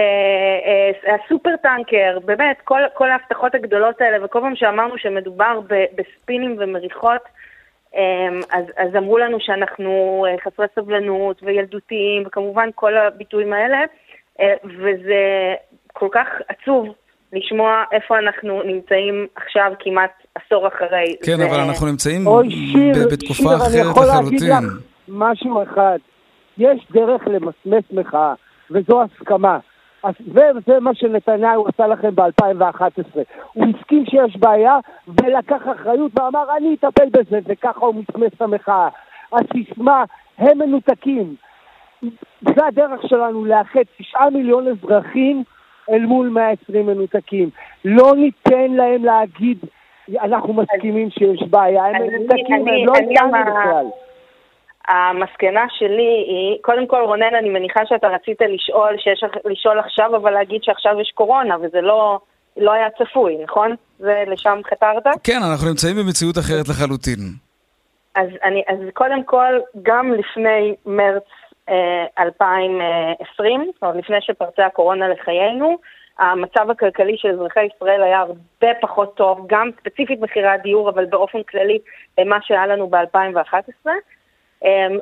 אה, 1.07 1.15
הסופר 1.15 1.55
טנקר, 1.63 2.19
באמת, 2.25 2.57
כל, 2.63 2.81
כל 2.93 3.11
ההבטחות 3.11 3.55
הגדולות 3.55 4.01
האלה, 4.01 4.25
וכל 4.25 4.39
פעם 4.39 4.55
שאמרנו 4.55 4.97
שמדובר 4.97 5.59
ב, 5.67 5.83
בספינים 5.95 6.55
ומריחות, 6.59 7.21
אה, 7.95 8.01
אז, 8.51 8.65
אז 8.77 8.95
אמרו 8.97 9.17
לנו 9.17 9.37
שאנחנו 9.39 10.25
אה, 10.29 10.35
חסרי 10.43 10.65
סבלנות 10.75 11.43
וילדותיים, 11.43 12.23
וכמובן 12.25 12.69
כל 12.75 12.97
הביטויים 12.97 13.53
האלה, 13.53 13.77
וזה 14.65 15.53
כל 15.93 16.07
כך 16.11 16.27
עצוב 16.47 16.87
לשמוע 17.33 17.83
איפה 17.91 18.19
אנחנו 18.19 18.63
נמצאים 18.63 19.27
עכשיו 19.35 19.71
כמעט 19.79 20.11
עשור 20.35 20.67
אחרי. 20.67 21.15
כן, 21.23 21.37
זה... 21.37 21.45
אבל 21.45 21.59
אנחנו 21.59 21.87
נמצאים 21.87 22.27
אוי, 22.27 22.49
שיר, 22.49 23.07
בתקופה 23.11 23.43
שיר, 23.43 23.55
אחרת 23.55 23.65
לחלוטין. 23.65 23.81
אני 23.81 23.89
יכול 23.89 24.05
להגיד 24.05 24.41
לך 24.41 24.57
משהו 25.07 25.63
אחד. 25.63 25.97
יש 26.57 26.87
דרך 26.91 27.21
למסמס 27.27 27.83
מחאה, 27.91 28.33
וזו 28.71 29.01
הסכמה. 29.01 29.59
וזה 30.05 30.79
מה 30.79 30.95
שנתניהו 30.95 31.67
עשה 31.67 31.87
לכם 31.87 32.15
ב-2011. 32.15 33.19
הוא 33.53 33.65
הסכים 33.65 34.05
שיש 34.05 34.37
בעיה 34.37 34.77
ולקח 35.07 35.61
אחריות 35.75 36.11
ואמר 36.19 36.57
אני 36.57 36.75
אטפל 36.75 37.09
בזה, 37.09 37.39
וככה 37.45 37.85
הוא 37.85 37.95
מסמס 37.95 38.33
את 38.35 38.41
המחאה. 38.41 38.89
הסיסמה, 39.33 40.03
הם 40.37 40.57
מנותקים. 40.57 41.35
זה 42.41 42.65
הדרך 42.67 43.01
שלנו 43.07 43.45
לאחד 43.45 43.79
תשעה 43.97 44.29
מיליון 44.29 44.67
אזרחים 44.67 45.43
אל 45.89 46.05
מול 46.05 46.29
120 46.29 46.85
מנותקים. 46.85 47.49
לא 47.85 48.13
ניתן 48.15 48.71
להם 48.71 49.05
להגיד, 49.05 49.57
אנחנו 50.21 50.53
מסכימים 50.53 51.09
שיש 51.09 51.43
בעיה, 51.49 51.85
הם 51.85 51.95
מנותקים, 52.01 52.67
הם 52.67 52.85
לא 52.85 52.93
איתנו 52.95 53.31
בכלל. 53.31 53.85
המסקנה 54.89 55.65
שלי 55.69 56.25
היא, 56.27 56.57
קודם 56.61 56.87
כל 56.87 57.01
רונן, 57.05 57.35
אני 57.39 57.49
מניחה 57.49 57.79
שאתה 57.85 58.07
רצית 58.07 58.41
לשאול, 58.41 58.95
שיש 58.97 59.23
לשאול 59.45 59.79
עכשיו, 59.79 60.15
אבל 60.15 60.31
להגיד 60.31 60.63
שעכשיו 60.63 61.01
יש 61.01 61.11
קורונה, 61.15 61.57
וזה 61.61 61.81
לא, 61.81 62.19
לא 62.57 62.71
היה 62.71 62.87
צפוי, 62.89 63.37
נכון? 63.43 63.75
זה 63.99 64.23
לשם 64.27 64.59
חתרת? 64.69 65.03
כן, 65.23 65.39
אנחנו 65.51 65.69
נמצאים 65.69 65.95
במציאות 65.95 66.37
אחרת 66.37 66.67
לחלוטין. 66.69 67.19
אז, 68.15 68.29
אני, 68.43 68.63
אז 68.67 68.77
קודם 68.93 69.23
כל, 69.23 69.59
גם 69.81 70.13
לפני 70.13 70.75
מרץ 70.85 71.23
2020, 72.19 73.71
זאת 73.73 73.83
אומרת 73.83 73.95
לפני 73.95 74.17
שפרצה 74.21 74.65
הקורונה 74.65 75.07
לחיינו, 75.07 75.77
המצב 76.19 76.69
הכלכלי 76.69 77.17
של 77.17 77.29
אזרחי 77.29 77.67
ישראל 77.75 78.03
היה 78.03 78.19
הרבה 78.19 78.79
פחות 78.81 79.15
טוב, 79.15 79.45
גם 79.47 79.69
ספציפית 79.79 80.19
מחירי 80.19 80.47
הדיור, 80.47 80.89
אבל 80.89 81.05
באופן 81.05 81.43
כללי 81.43 81.79
מה 82.25 82.37
שהיה 82.41 82.67
לנו 82.67 82.87
ב-2011. 82.89 83.89
אמ, 84.65 84.97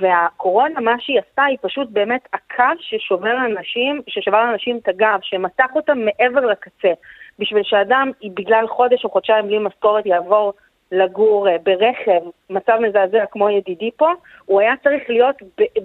והקורונה, 0.00 0.80
מה 0.80 0.94
שהיא 0.98 1.20
עשתה, 1.28 1.44
היא 1.44 1.58
פשוט 1.62 1.88
באמת 1.90 2.28
הקו 2.32 2.80
ששובר 2.80 3.34
לאנשים, 3.34 4.02
ששבר 4.06 4.44
לאנשים 4.44 4.76
את 4.82 4.88
הגב, 4.88 5.18
שמתח 5.22 5.68
אותם 5.74 5.98
מעבר 5.98 6.40
לקצה. 6.40 6.92
בשביל 7.38 7.62
שאדם, 7.62 8.10
בגלל 8.34 8.66
חודש 8.68 9.04
או 9.04 9.10
חודשיים 9.10 9.46
בלי 9.46 9.58
משכורת, 9.58 10.06
יעבור 10.06 10.52
לגור 10.92 11.48
אה, 11.48 11.56
ברכב, 11.62 12.20
מצב 12.50 12.78
מזעזע 12.80 13.26
כמו 13.30 13.50
ידידי 13.50 13.90
פה, 13.96 14.12
הוא 14.44 14.60
היה 14.60 14.74
צריך 14.82 15.02
להיות 15.08 15.36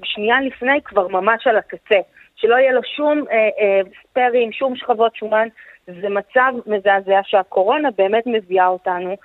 בשנייה 0.02 0.42
לפני 0.42 0.82
כבר 0.86 1.08
ממש 1.08 1.48
על 1.48 1.58
הקצה. 1.58 2.00
שלא 2.36 2.56
יהיה 2.56 2.72
לו 2.72 2.82
שום 2.96 3.24
אה, 3.32 3.36
אה, 3.36 3.82
ספיירים, 4.04 4.52
שום 4.52 4.76
שכבות 4.76 5.16
שומן. 5.16 5.48
זה 5.88 6.10
מצב 6.10 6.54
מזעזע 6.68 7.20
שהקורונה 7.24 7.90
באמת 7.98 8.24
מביאה 8.26 8.68
אותנו 8.68 9.16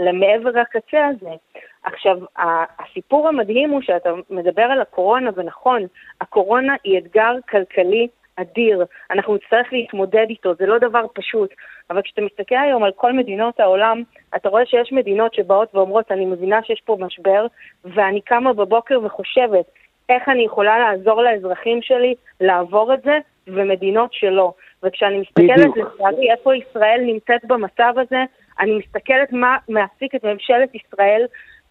למעבר 0.00 0.58
הקצה 0.60 1.06
הזה. 1.06 1.30
עכשיו, 1.84 2.18
הסיפור 2.78 3.28
המדהים 3.28 3.70
הוא 3.70 3.82
שאתה 3.82 4.10
מדבר 4.30 4.62
על 4.62 4.80
הקורונה, 4.80 5.30
ונכון, 5.36 5.82
הקורונה 6.20 6.74
היא 6.84 6.98
אתגר 6.98 7.32
כלכלי 7.48 8.08
אדיר. 8.36 8.84
אנחנו 9.10 9.34
נצטרך 9.34 9.72
להתמודד 9.72 10.26
איתו, 10.28 10.54
זה 10.54 10.66
לא 10.66 10.78
דבר 10.78 11.06
פשוט. 11.14 11.50
אבל 11.90 12.02
כשאתה 12.02 12.20
מסתכל 12.20 12.54
היום 12.54 12.84
על 12.84 12.92
כל 12.96 13.12
מדינות 13.12 13.60
העולם, 13.60 14.02
אתה 14.36 14.48
רואה 14.48 14.66
שיש 14.66 14.92
מדינות 14.92 15.34
שבאות 15.34 15.74
ואומרות, 15.74 16.12
אני 16.12 16.26
מבינה 16.26 16.62
שיש 16.62 16.80
פה 16.84 16.96
משבר, 17.00 17.46
ואני 17.84 18.20
קמה 18.20 18.52
בבוקר 18.52 19.00
וחושבת, 19.04 19.64
איך 20.08 20.28
אני 20.28 20.44
יכולה 20.44 20.78
לעזור 20.78 21.22
לאזרחים 21.22 21.82
שלי 21.82 22.14
לעבור 22.40 22.94
את 22.94 23.02
זה, 23.02 23.18
ומדינות 23.46 24.12
שלא. 24.12 24.52
וכשאני 24.82 25.18
מסתכלת 25.18 25.76
לצערי 25.76 26.30
איפה 26.30 26.56
ישראל 26.56 27.00
נמצאת 27.06 27.44
במצב 27.44 27.94
הזה, 27.96 28.24
אני 28.60 28.78
מסתכלת 28.78 29.32
מה 29.32 29.56
מעסיק 29.68 30.14
את 30.14 30.24
ממשלת 30.24 30.74
ישראל 30.74 31.26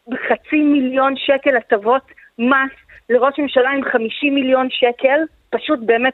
בחצי 0.07 0.61
מיליון 0.61 1.13
שקל 1.17 1.57
הטבות 1.57 2.03
מס 2.39 2.71
לראש 3.09 3.39
ממשלה 3.39 3.69
עם 3.69 3.83
50 3.83 4.35
מיליון 4.35 4.67
שקל, 4.69 5.19
פשוט 5.49 5.79
באמת 5.79 6.13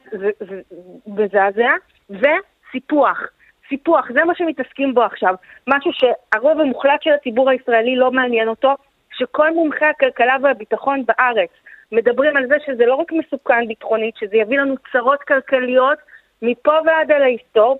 מזעזע, 1.07 1.71
וסיפוח. 2.09 3.21
סיפוח, 3.69 4.11
זה 4.13 4.23
מה 4.23 4.35
שמתעסקים 4.35 4.93
בו 4.93 5.03
עכשיו. 5.03 5.35
משהו 5.67 5.91
שהרוב 5.93 6.59
המוחלט 6.59 7.01
של 7.01 7.11
הציבור 7.13 7.49
הישראלי 7.49 7.95
לא 7.95 8.11
מעניין 8.11 8.47
אותו, 8.47 8.75
שכל 9.17 9.53
מומחי 9.53 9.85
הכלכלה 9.85 10.35
והביטחון 10.41 11.03
בארץ 11.05 11.49
מדברים 11.91 12.37
על 12.37 12.47
זה 12.47 12.55
שזה 12.65 12.85
לא 12.85 12.95
רק 12.95 13.11
מסוכן 13.11 13.67
ביטחונית, 13.67 14.17
שזה 14.17 14.37
יביא 14.37 14.59
לנו 14.59 14.75
צרות 14.91 15.21
כלכליות 15.21 15.97
מפה 16.41 16.71
ועד 16.85 17.11
אל 17.11 17.21
ההיסטור. 17.21 17.77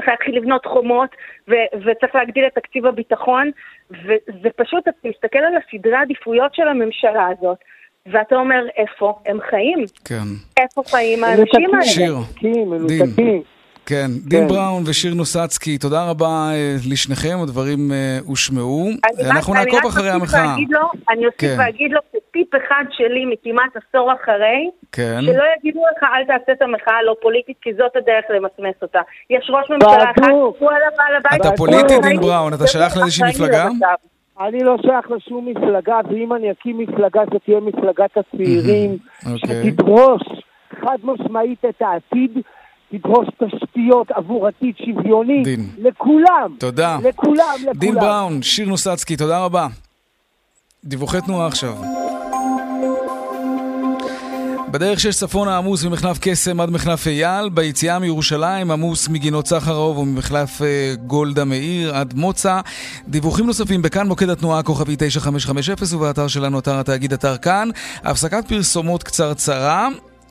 צריך 0.00 0.08
להתחיל 0.08 0.36
לבנות 0.36 0.66
חומות, 0.66 1.10
ו- 1.48 1.70
וצריך 1.84 2.14
להגדיל 2.14 2.46
את 2.46 2.54
תקציב 2.54 2.86
הביטחון, 2.86 3.50
וזה 3.90 4.48
פשוט, 4.56 4.88
אתה 4.88 5.08
מסתכל 5.08 5.38
על 5.38 5.52
הסדרי 5.56 5.96
העדיפויות 5.96 6.54
של 6.54 6.68
הממשלה 6.68 7.26
הזאת, 7.26 7.58
ואתה 8.06 8.36
אומר, 8.36 8.66
איפה 8.76 9.18
הם 9.26 9.38
חיים? 9.50 9.84
כן. 10.04 10.14
איפה 10.56 10.82
חיים 10.86 11.24
האנשים 11.24 11.74
האלה? 11.74 11.84
שיר, 11.84 12.14
דין. 13.16 13.42
כן, 13.86 14.06
דין 14.28 14.40
כן. 14.40 14.48
בראון 14.48 14.82
ושיר 14.86 15.14
נוסצקי, 15.14 15.78
תודה 15.78 16.10
רבה 16.10 16.50
אה, 16.52 16.74
לשניכם, 16.90 17.38
הדברים 17.42 17.92
אה, 17.92 18.18
הושמעו. 18.26 18.88
אנחנו 19.30 19.54
נעקוב 19.54 19.80
אחרי 19.88 20.10
המחאה. 20.10 20.54
אני 21.10 21.26
אוסיף 21.26 21.40
כן. 21.40 21.56
ואגיד 21.58 21.92
לו 21.92 22.00
טיפ 22.32 22.54
אחד 22.54 22.84
שלי 22.90 23.24
מכמעט 23.26 23.72
עשור 23.76 24.12
אחרי, 24.12 24.70
כן. 24.92 25.18
שלא 25.22 25.44
יגידו 25.58 25.80
לך 25.96 26.02
אל 26.02 26.24
תעשה 26.24 26.52
את 26.52 26.62
המחאה 26.62 26.94
הלא 26.94 27.14
פוליטית, 27.22 27.56
כי 27.62 27.70
זאת 27.78 27.96
הדרך 27.96 28.24
למסמס 28.30 28.82
אותה. 28.82 29.00
יש 29.30 29.50
ראש 29.50 29.70
ממשלה 29.70 30.10
אחד, 30.10 30.30
הוא 30.30 30.70
על 30.70 30.82
הבעל 30.92 31.16
הבית. 31.16 31.40
אתה 31.40 31.56
פוליטי, 31.56 31.98
דין 32.02 32.20
בראון? 32.20 32.54
אתה 32.54 32.66
שייך 32.66 32.96
לאיזושהי 32.96 33.30
מפלגה? 33.30 33.68
אני 34.40 34.64
לא 34.64 34.76
שייך 34.82 35.10
לשום 35.10 35.48
מפלגה, 35.48 36.00
ואם 36.10 36.34
אני 36.34 36.50
אקים 36.50 36.78
מפלגה, 36.78 37.20
זאת 37.32 37.42
תהיה 37.44 37.60
מפלגת 37.60 38.16
הצעירים, 38.16 38.96
אוקיי. 39.32 39.70
שתדרוש 39.70 40.22
חד 40.80 40.96
משמעית 41.02 41.64
את 41.64 41.82
העתיד. 41.82 42.38
תדרוש 42.92 43.28
תשתיות 43.44 44.10
עבור 44.10 44.46
עתיד 44.46 44.74
שוויוני 44.76 45.42
דין. 45.42 45.70
לכולם. 45.78 46.56
תודה. 46.58 46.98
לכולם, 47.02 47.44
לכולם. 47.60 47.72
דין 47.78 47.94
בראון, 47.94 48.42
שיר 48.42 48.68
נוסצקי, 48.68 49.16
תודה 49.16 49.44
רבה. 49.44 49.66
דיווחי 50.84 51.20
תנועה 51.20 51.46
עכשיו. 51.46 51.74
בדרך 54.70 55.00
שש 55.00 55.16
צפונה 55.16 55.58
עמוס 55.58 55.84
ממחלף 55.84 56.18
קסם 56.20 56.60
עד 56.60 56.70
מחלף 56.70 57.06
אייל, 57.06 57.48
ביציאה 57.48 57.98
מירושלים 57.98 58.70
עמוס 58.70 59.08
מגינות 59.08 59.46
סחרוב 59.46 59.98
וממחלף 59.98 60.62
אה, 60.62 60.94
גולדה 61.06 61.44
מאיר 61.44 61.94
עד 61.94 62.14
מוצא. 62.14 62.60
דיווחים 63.08 63.46
נוספים 63.46 63.82
בכאן 63.82 64.06
מוקד 64.08 64.28
התנועה 64.28 64.62
כוכבי 64.62 64.96
9550 64.98 65.98
ובאתר 65.98 66.28
שלנו 66.28 66.58
אתר 66.58 66.78
התאגיד 66.78 67.12
אתר 67.12 67.36
כאן. 67.36 67.68
הפסקת 68.04 68.48
פרסומות 68.48 69.02
קצרצרה. 69.02 69.88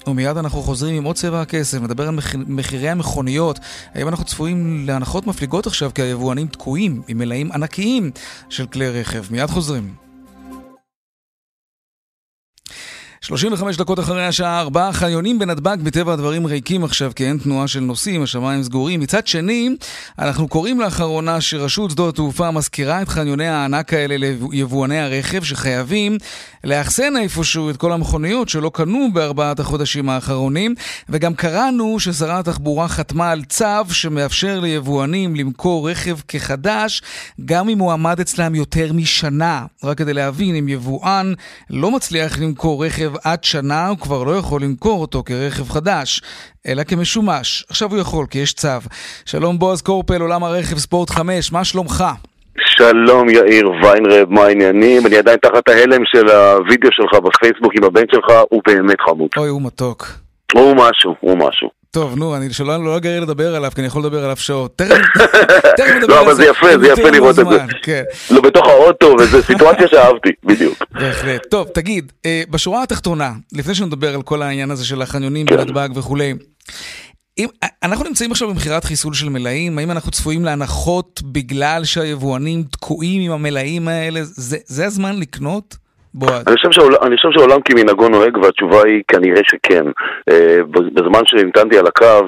ומיד 0.09 0.37
אנחנו 0.37 0.61
חוזרים 0.61 0.95
עם 0.95 1.03
עוד 1.03 1.15
צבע 1.15 1.41
הכסף, 1.41 1.81
נדבר 1.81 2.07
על 2.07 2.15
מחירי 2.47 2.89
המכוניות. 2.89 3.59
האם 3.93 4.07
אנחנו 4.07 4.25
צפויים 4.25 4.85
להנחות 4.87 5.27
מפליגות 5.27 5.67
עכשיו 5.67 5.91
כי 5.95 6.01
היבואנים 6.01 6.47
תקועים 6.47 7.01
עם 7.07 7.17
מלאים 7.17 7.51
ענקיים 7.51 8.11
של 8.49 8.65
כלי 8.65 8.89
רכב? 8.89 9.23
מיד 9.31 9.49
חוזרים. 9.49 10.08
35 13.21 13.77
דקות 13.77 13.99
אחרי 13.99 14.25
השעה 14.25 14.59
4, 14.61 14.91
חניונים 14.91 15.39
בנתב"ג 15.39 15.77
מטבע 15.83 16.13
הדברים 16.13 16.45
ריקים 16.45 16.83
עכשיו 16.83 17.11
כי 17.15 17.25
אין 17.25 17.37
תנועה 17.37 17.67
של 17.67 17.79
נוסעים, 17.79 18.23
השמיים 18.23 18.63
סגורים. 18.63 18.99
מצד 18.99 19.27
שני, 19.27 19.69
אנחנו 20.19 20.47
קוראים 20.47 20.79
לאחרונה 20.79 21.41
שרשות 21.41 21.91
שדות 21.91 22.13
התעופה 22.13 22.51
מזכירה 22.51 23.01
את 23.01 23.09
חניוני 23.09 23.47
הענק 23.47 23.93
האלה 23.93 24.15
ליבואני 24.51 24.99
הרכב 24.99 25.43
שחייבים 25.43 26.17
לאחסן 26.63 27.17
איפשהו 27.17 27.69
את 27.69 27.77
כל 27.77 27.91
המכוניות 27.91 28.49
שלא 28.49 28.71
קנו 28.73 29.07
בארבעת 29.13 29.59
החודשים 29.59 30.09
האחרונים, 30.09 30.75
וגם 31.09 31.33
קראנו 31.33 31.99
ששרת 31.99 32.47
התחבורה 32.47 32.87
חתמה 32.87 33.31
על 33.31 33.43
צו 33.43 33.65
שמאפשר 33.91 34.59
ליבואנים 34.59 35.35
למכור 35.35 35.89
רכב 35.89 36.17
כחדש, 36.27 37.01
גם 37.45 37.69
אם 37.69 37.79
הוא 37.79 37.91
עמד 37.91 38.19
אצלם 38.19 38.55
יותר 38.55 38.93
משנה. 38.93 39.65
רק 39.83 39.97
כדי 39.97 40.13
להבין, 40.13 40.55
אם 40.55 40.69
יבואן 40.69 41.33
לא 41.69 41.91
מצליח 41.91 42.39
למכור 42.39 42.85
רכב 42.85 43.08
עד 43.23 43.43
שנה, 43.43 43.87
הוא 43.87 43.97
כבר 43.97 44.23
לא 44.23 44.31
יכול 44.31 44.61
למכור 44.61 45.01
אותו 45.01 45.23
כרכב 45.23 45.69
חדש, 45.69 46.21
אלא 46.67 46.83
כמשומש. 46.83 47.65
עכשיו 47.69 47.89
הוא 47.89 47.99
יכול, 47.99 48.25
כי 48.29 48.39
יש 48.39 48.53
צו. 48.53 48.67
שלום 49.25 49.59
בועז 49.59 49.81
קורפל, 49.81 50.21
עולם 50.21 50.43
הרכב 50.43 50.77
ספורט 50.77 51.09
5, 51.09 51.51
מה 51.51 51.63
שלומך? 51.63 52.03
שלום 52.65 53.29
יאיר 53.29 53.69
ויינרב, 53.83 54.29
מה 54.29 54.41
העניינים? 54.41 55.07
אני 55.07 55.17
עדיין 55.17 55.37
תחת 55.37 55.69
ההלם 55.69 56.01
של 56.05 56.29
הוידאו 56.29 56.89
שלך 56.91 57.19
בפייסבוק 57.23 57.73
עם 57.77 57.83
הבן 57.83 58.05
שלך, 58.11 58.25
הוא 58.49 58.61
באמת 58.67 59.01
חמוד. 59.01 59.29
אוי, 59.37 59.49
הוא 59.49 59.61
מתוק. 59.61 60.07
הוא 60.53 60.75
משהו, 60.75 61.15
הוא 61.19 61.37
משהו. 61.37 61.78
טוב, 61.91 62.15
נו, 62.15 62.35
אני 62.35 62.53
שלא 62.53 62.85
לא 62.85 62.97
אגרר 62.97 63.19
לדבר 63.19 63.55
עליו, 63.55 63.71
כי 63.75 63.81
אני 63.81 63.87
יכול 63.87 64.01
לדבר 64.01 64.23
עליו 64.23 64.37
שעות. 64.37 64.77
תכף 64.77 65.95
נדבר 65.97 66.07
לא, 66.15 66.21
אבל 66.21 66.35
זה 66.35 66.45
יפה, 66.45 66.79
זה 66.79 66.87
יפה 66.87 67.09
לראות 67.09 67.39
את 67.39 67.45
זה. 67.49 67.57
כן. 67.83 68.03
לא, 68.31 68.41
בתוך 68.41 68.67
האוטו, 68.67 69.15
וזו 69.19 69.43
סיטואציה 69.43 69.87
שאהבתי, 69.87 70.29
בדיוק. 70.43 70.83
בהחלט. 70.91 71.45
טוב, 71.49 71.67
תגיד, 71.67 72.11
אה, 72.25 72.43
בשורה 72.49 72.83
התחתונה, 72.83 73.33
לפני 73.53 73.75
שנדבר 73.75 74.15
על 74.15 74.21
כל 74.21 74.41
העניין 74.41 74.71
הזה 74.71 74.85
של 74.85 75.01
החניונים 75.01 75.45
כן. 75.45 75.57
בנתב"ג 75.57 75.89
וכולי, 75.95 76.33
אם, 77.37 77.47
אנחנו 77.83 78.05
נמצאים 78.05 78.31
עכשיו 78.31 78.47
במכירת 78.47 78.83
חיסול 78.83 79.13
של 79.13 79.29
מלאים, 79.29 79.77
האם 79.77 79.91
אנחנו 79.91 80.11
צפויים 80.11 80.45
להנחות 80.45 81.21
בגלל 81.25 81.85
שהיבואנים 81.85 82.63
תקועים 82.63 83.21
עם 83.21 83.31
המלאים 83.31 83.87
האלה? 83.87 84.19
זה, 84.23 84.57
זה 84.65 84.85
הזמן 84.85 85.19
לקנות? 85.19 85.77
בועז. 86.13 86.43
אני 86.47 86.55
חושב, 86.55 86.71
שעול, 86.71 86.95
אני 87.01 87.15
חושב 87.15 87.29
שעולם 87.31 87.61
כמנהגו 87.61 88.09
נוהג 88.09 88.37
והתשובה 88.37 88.81
היא 88.85 89.03
כנראה 89.07 89.41
שכן. 89.43 89.85
אה, 90.29 90.57
בזמן 90.69 91.21
שהמתנתי 91.25 91.77
על 91.79 91.87
הקו 91.87 92.27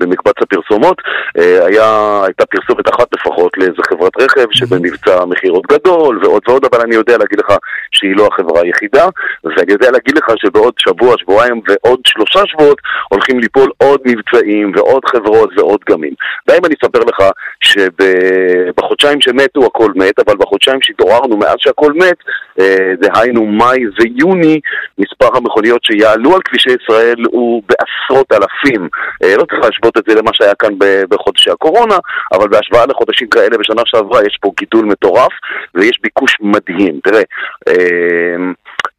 במקבץ 0.00 0.34
הפרסומות 0.42 0.96
אה, 1.38 1.66
היה, 1.66 2.20
הייתה 2.24 2.46
פרסומת 2.46 2.88
אחת 2.94 3.06
לפחות 3.14 3.58
לאיזה 3.58 3.82
חברת 3.90 4.12
רכב 4.20 4.46
שבמבצע 4.50 5.24
מכירות 5.24 5.62
גדול 5.72 6.20
ועוד 6.22 6.42
ועוד, 6.48 6.64
אבל 6.64 6.80
אני 6.80 6.94
יודע 6.94 7.18
להגיד 7.18 7.38
לך 7.38 7.56
שהיא 7.90 8.16
לא 8.16 8.28
החברה 8.32 8.60
היחידה 8.62 9.08
ואני 9.44 9.72
יודע 9.72 9.90
להגיד 9.90 10.16
לך 10.16 10.26
שבעוד 10.36 10.74
שבוע, 10.78 11.14
שבועיים 11.18 11.60
ועוד 11.68 12.00
שלושה 12.06 12.40
שבועות 12.46 12.78
הולכים 13.08 13.38
ליפול 13.38 13.70
עוד 13.78 14.00
מבצעים 14.04 14.72
ועוד 14.76 15.04
חברות 15.04 15.50
ועוד 15.56 15.80
גמים. 15.90 16.12
די 16.48 16.56
אם 16.58 16.64
אני 16.64 16.74
אספר 16.82 16.98
לך 16.98 17.30
שבחודשיים 17.60 19.20
שמתו 19.20 19.66
הכל 19.66 19.92
מת, 19.96 20.18
אבל 20.26 20.36
בחודשיים 20.36 20.78
שהתעוררנו 20.82 21.36
מאז 21.36 21.54
שהכל 21.58 21.92
מת, 21.92 22.16
אה, 22.60 22.92
זה 23.02 23.08
דהיינו 23.22 23.46
מאי 23.46 23.80
ויוני, 24.00 24.60
מספר 24.98 25.36
המכוניות 25.36 25.84
שיעלו 25.84 26.34
על 26.34 26.40
כבישי 26.44 26.70
ישראל 26.82 27.16
הוא 27.30 27.62
בעשרות 27.68 28.32
אלפים. 28.32 28.88
אה, 29.22 29.36
לא 29.36 29.44
צריך 29.44 29.64
להשוות 29.64 29.96
את 29.98 30.02
זה 30.08 30.14
למה 30.14 30.30
שהיה 30.32 30.54
כאן 30.54 30.74
בחודשי 31.08 31.50
הקורונה, 31.50 31.96
אבל 32.32 32.48
בהשוואה 32.48 32.86
לחודשים 32.86 33.28
כאלה 33.28 33.58
בשנה 33.58 33.82
שעברה 33.86 34.20
יש 34.20 34.38
פה 34.40 34.50
גידול 34.58 34.84
מטורף 34.84 35.32
ויש 35.74 36.00
ביקוש 36.02 36.36
מדהים. 36.40 37.00
תראה, 37.04 37.22
אה, 37.68 38.36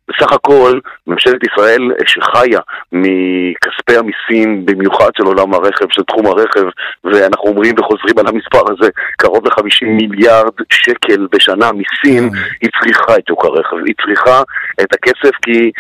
בסך 0.10 0.32
הכל, 0.32 0.80
ממשלת 1.08 1.42
ישראל 1.52 1.92
שחיה 2.06 2.60
מכספי 2.92 3.98
המיסים, 3.98 4.66
במיוחד 4.66 5.10
של 5.18 5.24
עולם 5.24 5.54
הרכב, 5.54 5.86
של 5.92 6.04
תחום 6.04 6.26
הרכב, 6.26 6.64
ואנחנו 7.04 7.50
אומרים 7.50 7.76
וחוזרים 7.80 8.20
על 8.20 8.28
המספר 8.28 8.62
הזה, 8.72 8.90
קרוב 9.18 9.48
ל-50 9.48 9.86
מיליארד 9.86 10.54
שקל 10.70 11.28
בשנה 11.32 11.72
מיסים, 11.72 12.30
כן. 12.30 12.38
היא 12.62 12.70
צריכה 12.82 13.18
את 13.18 13.28
שוק 13.28 13.46
הרכב, 13.46 13.78
היא 13.86 13.96
צריכה 14.06 14.42
את 14.82 14.94
הכסף 14.94 15.36
כי 15.42 15.72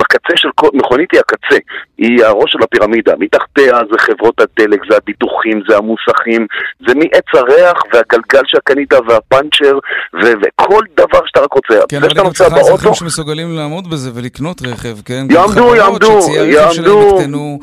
בקצה 0.00 0.36
של 0.36 0.48
כל, 0.54 0.68
מכונית 0.74 1.08
היא 1.12 1.20
הקצה, 1.20 1.56
היא 1.98 2.24
הראש 2.24 2.52
של 2.52 2.58
הפירמידה, 2.62 3.12
מתחתיה 3.18 3.78
זה 3.92 3.98
חברות 3.98 4.40
הדלק, 4.40 4.80
זה 4.90 4.96
הביטוחים, 4.96 5.62
זה 5.68 5.76
המוסכים, 5.76 6.46
זה 6.88 6.94
מעץ 6.94 7.28
הריח 7.34 7.82
והגלגל 7.92 8.42
שקנית 8.46 8.92
והפאנצ'ר 8.92 9.78
ו- 10.14 10.32
וכל 10.42 10.82
דבר 10.96 11.20
שאתה 11.26 11.40
רק 11.40 11.52
רוצה. 11.52 11.74
כן, 11.88 11.96
אבל 11.96 12.14
גם 12.14 12.30
צריכה 12.30 12.60
אזרחים 12.60 12.94
שמסוגלים 12.94 13.56
לעמוד 13.56 13.90
בזה 13.90 14.10
ולקנות 14.14 14.62
רכב, 14.62 14.96
כן? 15.04 15.26
יעמדו, 15.30 15.76
יעמדו, 15.76 16.18
יעמדו, 16.34 17.58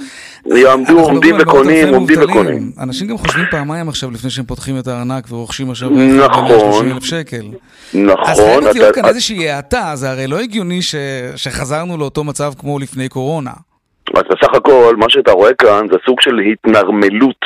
יעמדו, 0.46 1.00
עומדים 1.00 1.36
וקונים, 1.40 1.94
עומדים 1.94 2.20
וקונים. 2.24 2.72
אנשים 2.80 3.08
גם 3.08 3.18
חושבים 3.18 3.46
פעמיים 3.52 3.90
עכשיו 3.90 4.12
לפני 4.12 4.30
שהם 4.30 4.46
פותחים 4.46 4.80
את 4.80 4.88
הארנק 4.88 5.32
ורוכשים 5.32 5.70
עכשיו 5.70 5.90
רכב 6.20 6.42
ב-130,000 6.42 7.06
שקל. 7.06 7.46
נכון. 7.94 8.26
אז 8.26 8.40
חייבת 8.40 8.76
להיות 8.76 8.96
כאן 8.96 9.06
איזושהי 9.06 9.50
האטה, 9.50 9.92
זה 9.94 10.10
הרי 10.10 10.28
לא 10.28 10.40
הגיוני 10.40 10.80
שחזרנו 11.36 11.98
לאותו 12.06 12.24
מצב 12.24 12.52
כמו 12.60 12.80
לפני 12.80 13.10
קורונה. 13.10 13.52
אז 14.16 14.24
בסך 14.32 14.54
הכל, 14.54 14.96
מה 14.98 15.06
שאתה 15.10 15.32
רואה 15.32 15.54
כאן 15.54 15.88
זה 15.92 15.98
סוג 16.06 16.22
של 16.22 16.40
התנרמלות 16.40 17.46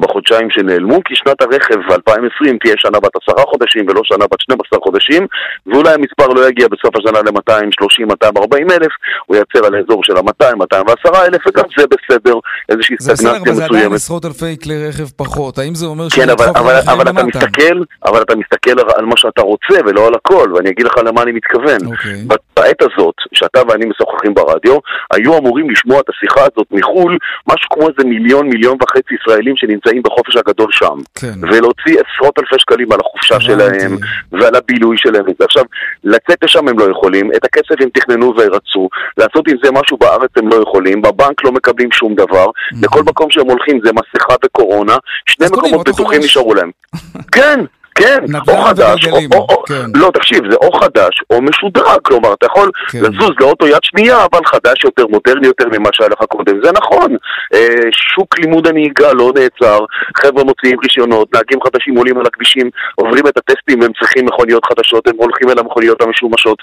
בחודשיים 0.00 0.50
שנעלמו, 0.50 1.04
כי 1.04 1.14
שנת 1.16 1.42
הרכב 1.42 1.78
2020 1.90 2.58
תהיה 2.58 2.74
שנה 2.78 3.00
בת 3.00 3.12
עשרה 3.22 3.44
חודשים 3.44 3.86
ולא 3.88 4.00
שנה 4.04 4.24
בת 4.32 4.40
12 4.40 4.78
חודשים, 4.82 5.26
ואולי 5.66 5.92
המספר 5.94 6.26
לא 6.26 6.48
יגיע 6.48 6.66
בסוף 6.68 6.96
השנה 6.96 7.20
ל-230-240 7.22 8.72
אלף, 8.72 8.92
הוא 9.26 9.36
ייצר 9.36 9.66
על 9.66 9.74
האזור 9.74 10.04
של 10.04 10.16
ה-200-210 10.16 11.26
אלף, 11.26 11.46
וגם 11.46 11.64
זה 11.78 11.84
בסדר, 11.86 12.34
איזושהי 12.68 12.96
סטגנציה 13.00 13.30
מסוימת. 13.30 13.44
זה 13.44 13.50
בסדר, 13.50 13.52
אבל 13.52 13.54
זה 13.54 13.64
עדיין 13.64 13.92
עשרות 13.92 14.24
אלפי 14.24 14.56
כלי 14.62 14.88
רכב 14.88 15.08
פחות, 15.16 15.58
האם 15.58 15.74
זה 15.74 15.86
אומר 15.86 16.06
כן, 16.16 16.30
אבל, 16.30 16.46
אבל, 16.56 16.80
אבל 16.86 17.02
אתה 17.02 17.22
מסתכל, 17.22 17.82
אבל 18.04 18.22
אתה 18.22 18.36
מסתכל 18.36 18.80
על 18.96 19.04
מה 19.04 19.16
שאתה 19.16 19.42
רוצה 19.42 19.74
ולא 19.86 20.06
על 20.06 20.14
הכל, 20.14 20.52
ואני 20.54 20.70
אגיד 20.70 20.86
לך 20.86 20.94
למה 21.06 21.22
אני 21.22 21.32
מתכוון. 21.32 21.80
Okay. 21.80 21.90
אוקיי. 21.92 22.24
בעת 22.56 22.82
הזאת, 22.82 23.14
שאתה 23.34 23.60
ואני 23.68 23.84
משוחחים 23.86 24.34
ברדיו, 24.34 24.78
היו 25.10 25.38
אמורים 25.38 25.70
לשמוע 25.70 26.00
את 26.00 26.08
השיחה 26.08 26.40
הזאת 26.40 26.66
מחו"ל, 26.70 27.18
משהו 27.46 27.68
כמו 27.70 27.88
איזה 27.88 28.08
מיליון, 28.08 28.48
מיליון 28.48 28.76
וחצי 28.82 29.14
ישראלים 29.28 29.56
שנמצאים 29.56 30.02
בחופש 30.02 30.36
הגדול 30.36 30.68
שם. 30.70 30.98
כן. 31.14 31.34
ולהוציא 31.42 32.00
עשרות 32.00 32.38
אלפי 32.38 32.54
שקלים 32.58 32.92
על 32.92 32.98
החופשה 33.00 33.40
שלהם 33.40 33.96
ועל 34.32 34.54
הבילוי 34.54 34.96
שלהם. 34.98 35.24
עכשיו, 35.40 35.64
לצאת 36.04 36.42
לשם 36.42 36.68
הם 36.68 36.78
לא 36.78 36.90
יכולים, 36.90 37.30
את 37.36 37.44
הכסף 37.44 37.80
הם 37.80 37.88
תכננו 37.94 38.34
ורצו, 38.36 38.88
לעשות 39.16 39.48
עם 39.48 39.56
זה 39.62 39.70
משהו 39.72 39.96
בארץ 39.96 40.30
הם 40.36 40.48
לא 40.48 40.56
יכולים, 40.62 41.02
בבנק 41.02 41.44
לא 41.44 41.52
מקבלים 41.52 41.92
שום 41.92 42.14
דבר, 42.14 42.46
לכל 42.82 43.02
מקום 43.02 43.30
שהם 43.30 43.50
הולכים 43.50 43.80
זה 43.84 43.90
מסכה 43.92 44.34
וקורונה, 44.44 44.96
שני 45.26 45.46
מקומות 45.46 45.88
בטוחים 45.88 46.20
נשארו 46.20 46.54
להם. 46.54 46.70
כן, 47.36 47.60
כן, 47.98 48.18
או 48.48 48.62
חדש, 48.62 49.06
או, 49.06 49.18
או, 49.34 49.46
או, 49.50 49.62
כן. 49.64 49.74
לא, 49.94 50.10
תקשיב, 50.14 50.50
זה 50.50 50.56
או 50.56 50.72
חדש 50.72 51.22
או 51.30 51.42
משודרג, 51.42 52.00
כלומר, 52.02 52.32
אתה 52.32 52.46
יכול 52.46 52.70
כן. 52.92 52.98
לזוז 52.98 53.30
לאוטו 53.40 53.66
יד 53.66 53.82
שנייה, 53.82 54.24
אבל 54.24 54.40
חדש 54.46 54.84
יותר, 54.84 55.06
מודרני 55.06 55.46
יותר 55.46 55.64
ממה 55.72 55.88
שהיה 55.92 56.08
לך 56.08 56.18
קודם, 56.28 56.60
זה 56.64 56.70
נכון. 56.72 57.16
אה, 57.54 57.90
שוק 57.92 58.38
לימוד 58.38 58.66
הנהיגה 58.66 59.12
לא 59.12 59.32
נעצר, 59.34 59.78
חבר'ה 60.16 60.44
מוציאים 60.44 60.78
רישיונות, 60.82 61.34
נהגים 61.34 61.58
חדשים 61.62 61.96
עולים 61.96 62.18
על 62.18 62.26
הכבישים, 62.26 62.70
עוברים 62.94 63.26
את 63.26 63.36
הטסטים, 63.36 63.82
הם 63.82 63.92
צריכים 64.00 64.26
מכוניות 64.26 64.64
חדשות, 64.64 65.08
הם 65.08 65.14
הולכים 65.16 65.50
אל 65.50 65.58
המכוניות 65.58 66.02
המשומשות. 66.02 66.58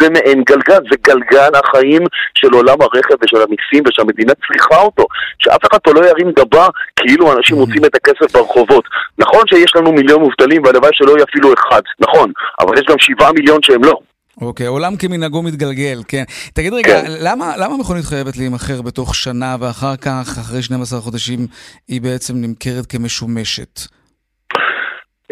זה 0.00 0.10
מעין 0.10 0.42
גלגל, 0.42 0.80
זה 0.90 0.96
גלגל 1.06 1.50
החיים 1.54 2.02
של 2.34 2.48
עולם 2.52 2.76
הרכב 2.80 3.14
ושל 3.22 3.36
המיסים 3.36 3.82
ושהמדינה 3.86 4.32
צריכה 4.46 4.82
אותו. 4.82 5.06
שאף 5.38 5.60
אחד 5.70 5.78
פה 5.78 5.92
לא 5.92 6.06
ירים 6.06 6.32
גבה 6.38 6.66
כאילו 6.96 7.32
אנשים 7.32 7.56
מוצאים 7.56 7.84
את 7.84 7.94
הכסף 7.94 8.36
ברחובות. 8.36 8.84
נכון 9.18 9.42
שיש 9.48 9.76
לנו 9.76 9.92
מיליון 9.92 10.20
מובטלים, 10.20 10.62
הלוואי 10.80 10.90
שלא 10.94 11.12
יהיה 11.12 11.24
אפילו 11.30 11.54
אחד, 11.54 11.80
נכון, 12.00 12.32
אבל 12.60 12.78
יש 12.78 12.84
גם 12.88 12.96
שבעה 12.98 13.32
מיליון 13.32 13.58
שהם 13.62 13.84
לא. 13.84 14.00
אוקיי, 14.40 14.66
עולם 14.66 14.96
כמנהגו 14.96 15.42
מתגלגל, 15.42 16.02
כן. 16.08 16.24
תגיד 16.54 16.72
רגע, 16.72 17.02
כן. 17.02 17.10
למה, 17.20 17.56
למה 17.56 17.76
מכונית 17.76 18.04
חייבת 18.04 18.36
להימכר 18.36 18.82
בתוך 18.82 19.14
שנה 19.14 19.56
ואחר 19.60 19.96
כך, 19.96 20.38
אחרי 20.40 20.62
12 20.62 21.00
חודשים, 21.00 21.46
היא 21.88 22.00
בעצם 22.00 22.34
נמכרת 22.36 22.86
כמשומשת? 22.86 23.80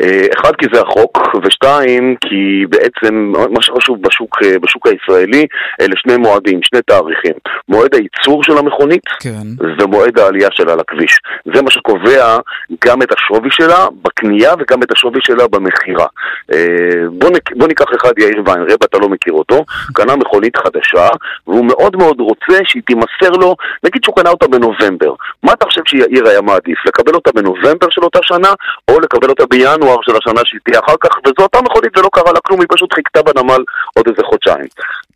אה, 0.01 0.27
אחד, 0.39 0.57
כי 0.57 0.67
זה 0.73 0.81
החוק, 0.81 1.19
ושתיים, 1.45 2.17
כי 2.21 2.67
בעצם 2.69 3.33
מה 3.51 3.63
שחשוב 3.63 4.03
בשוק, 4.03 4.37
אה, 4.45 4.59
בשוק 4.59 4.87
הישראלי, 4.87 5.47
אלה 5.81 5.95
שני 5.97 6.17
מועדים, 6.17 6.61
שני 6.63 6.81
תאריכים. 6.83 7.33
מועד 7.69 7.95
הייצור 7.95 8.45
של 8.45 8.59
המכונית, 8.59 9.03
כן. 9.21 9.65
ומועד 9.79 10.19
העלייה 10.19 10.49
שלה 10.53 10.77
לכביש. 10.77 11.19
זה 11.55 11.63
מה 11.63 11.71
שקובע 11.71 12.37
גם 12.85 13.03
את 13.03 13.13
השווי 13.13 13.51
שלה 13.51 13.87
בקנייה 14.03 14.55
וגם 14.59 14.83
את 14.83 14.93
השווי 14.93 15.21
שלה 15.23 15.49
במכירה. 15.49 16.07
אה, 16.53 17.09
בוא, 17.13 17.31
בוא 17.57 17.69
ניקח 17.69 17.87
אחד, 17.97 18.19
יאיר 18.19 18.43
ויינרב, 18.47 18.79
אתה 18.85 18.99
לא 18.99 19.09
מכיר 19.09 19.33
אותו, 19.33 19.65
קנה 19.93 20.17
מכונית 20.17 20.57
חדשה, 20.57 21.09
והוא 21.47 21.65
מאוד 21.65 21.97
מאוד 21.97 22.21
רוצה 22.21 22.59
שהיא 22.65 22.83
תימסר 22.87 23.31
לו, 23.41 23.57
נגיד 23.85 24.05
שהוא 24.05 24.17
קנה 24.17 24.31
אותה 24.31 24.49
בנובמבר. 24.49 25.15
מה 25.43 25.53
אתה 25.53 25.67
חושב 25.67 25.83
שיאיר 25.87 26.29
היה 26.29 26.41
מעדיף? 26.41 26.79
לקבל 26.87 27.15
אותה 27.15 27.31
בנובמבר 27.35 27.87
של 27.91 28.03
אותה 28.03 28.19
שנה, 28.23 28.53
או 28.91 29.01
לקבל 29.01 29.29
אותה 29.29 29.47
בינואר? 29.47 29.88
בינואר 29.89 30.03
של 30.03 30.13
השנה 30.17 30.41
שהיא 30.45 30.61
תהיה 30.65 30.81
אחר 30.85 30.95
כך, 31.01 31.11
וזו 31.25 31.43
אותה 31.43 31.63
מכונית 31.63 31.99
ולא 31.99 32.09
קרה 32.13 32.33
לה 32.33 32.41
כלום, 32.41 32.61
היא 32.61 32.69
פשוט 32.71 32.93
חיכתה 32.95 33.23
בנמל 33.23 33.63
עוד 33.95 34.09
איזה 34.09 34.23
חודשיים. 34.25 34.69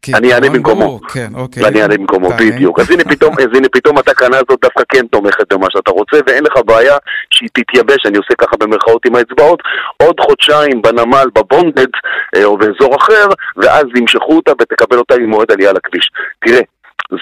כן, 0.03 0.15
אני 0.15 0.35
אענה 0.35 0.51
במקומו. 0.51 1.01
כן, 1.01 1.29
אוקיי. 1.35 1.65
אני 1.67 1.83
אענה 1.83 1.97
במקומו, 1.97 2.31
בדיוק. 2.39 2.81
אז 2.81 2.91
הנה 2.91 3.05
פתאום, 3.05 3.35
אז 3.39 3.57
הנה 3.57 3.69
פתאום 3.73 3.99
התקנה 3.99 4.37
הזאת 4.37 4.61
דווקא 4.63 4.83
כן 4.89 5.07
תומכת 5.07 5.53
במה 5.53 5.67
שאתה 5.71 5.91
רוצה, 5.91 6.17
ואין 6.27 6.45
לך 6.45 6.53
בעיה 6.67 6.97
שהיא 7.31 7.49
תתייבש, 7.53 8.07
אני 8.07 8.19
עושה 8.19 8.35
ככה 8.39 8.57
במרכאות 8.57 9.07
עם 9.07 9.15
האצבעות, 9.15 9.63
עוד 10.03 10.21
חודשיים 10.21 10.83
בנמל, 10.83 11.27
בבונדד, 11.35 11.93
אה, 12.37 12.45
או 12.45 12.59
באזור 12.59 12.97
אחר, 12.97 13.27
ואז 13.57 13.85
ימשכו 13.97 14.37
אותה 14.37 14.53
ותקבל 14.61 14.99
אותה 14.99 15.15
עם 15.15 15.31
מועד 15.31 15.53
עלייה 15.53 15.73
לכביש. 15.73 16.11
תראה, 16.47 16.61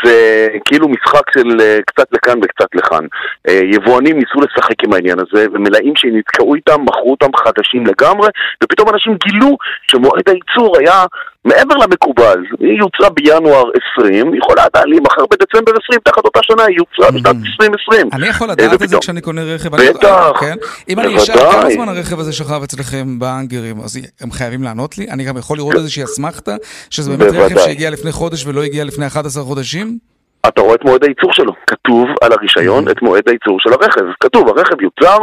זה 0.04 0.46
כאילו 0.64 0.88
משחק 0.88 1.22
של 1.34 1.60
אה, 1.60 1.78
קצת 1.86 2.06
לכאן 2.12 2.38
וקצת 2.42 2.68
לכאן. 2.74 3.04
אה, 3.48 3.60
יבואנים 3.74 4.18
ניסו 4.18 4.40
לשחק 4.40 4.84
עם 4.84 4.92
העניין 4.92 5.18
הזה, 5.18 5.46
ומלאים 5.52 5.92
שנתקעו 5.96 6.54
איתם, 6.54 6.80
מכרו 6.82 7.10
אותם 7.10 7.36
חדשים 7.36 7.86
לגמרי, 7.86 8.28
ופתאום 8.64 8.88
אנשים 8.88 9.16
גילו 9.26 9.56
שמועד 9.90 10.28
הייצור 10.28 10.78
היה 10.78 11.04
מעבר 11.44 11.74
למקובל, 11.74 12.44
היא 12.60 12.78
יוצרה 12.78 13.10
בינואר 13.10 13.70
20, 13.98 14.32
היא 14.32 14.38
יכולה 14.38 14.64
עדיין 14.64 14.88
להימכר 14.88 15.22
בדצמבר 15.30 15.72
20, 15.84 16.00
תחת 16.04 16.24
אותה 16.24 16.40
שנה 16.42 16.62
היא 16.64 16.76
יוצרה 16.76 17.10
בשנת 17.10 17.36
2020. 17.46 18.08
אני 18.12 18.28
יכול 18.28 18.50
לדעת 18.50 18.82
את 18.82 18.88
זה 18.88 18.98
כשאני 19.00 19.20
קונה 19.20 19.42
רכב? 19.42 19.76
בטח, 19.76 20.40
כן? 20.40 20.54
אם 20.88 21.00
אני 21.00 21.16
אשאל 21.16 21.36
כמה 21.52 21.70
זמן 21.70 21.88
הרכב 21.88 22.20
הזה 22.20 22.32
שכב 22.32 22.62
אצלכם 22.64 23.18
באנגרים, 23.18 23.80
אז 23.80 23.98
הם 24.20 24.30
חייבים 24.32 24.62
לענות 24.62 24.98
לי? 24.98 25.06
אני 25.10 25.24
גם 25.24 25.36
יכול 25.36 25.56
לראות 25.56 25.74
איזושהי 25.74 26.04
אסמכתה, 26.04 26.56
שזה 26.90 27.16
באמת 27.16 27.34
רכב 27.34 27.58
שהגיע 27.58 27.90
לפני 27.90 28.12
חודש 28.12 28.46
ולא 28.46 28.62
הגיע 28.62 28.84
לפני 28.84 29.06
11 29.06 29.44
חודשים? 29.44 29.79
gym 29.80 30.00
אתה 30.48 30.60
רואה 30.60 30.74
את 30.74 30.84
מועד 30.84 31.04
הייצור 31.04 31.32
שלו, 31.32 31.52
כתוב 31.66 32.08
על 32.22 32.32
הרישיון 32.32 32.88
mm-hmm. 32.88 32.90
את 32.90 33.02
מועד 33.02 33.28
הייצור 33.28 33.60
של 33.60 33.72
הרכב, 33.72 34.04
כתוב 34.20 34.48
הרכב 34.48 34.80
יוצר 34.80 35.16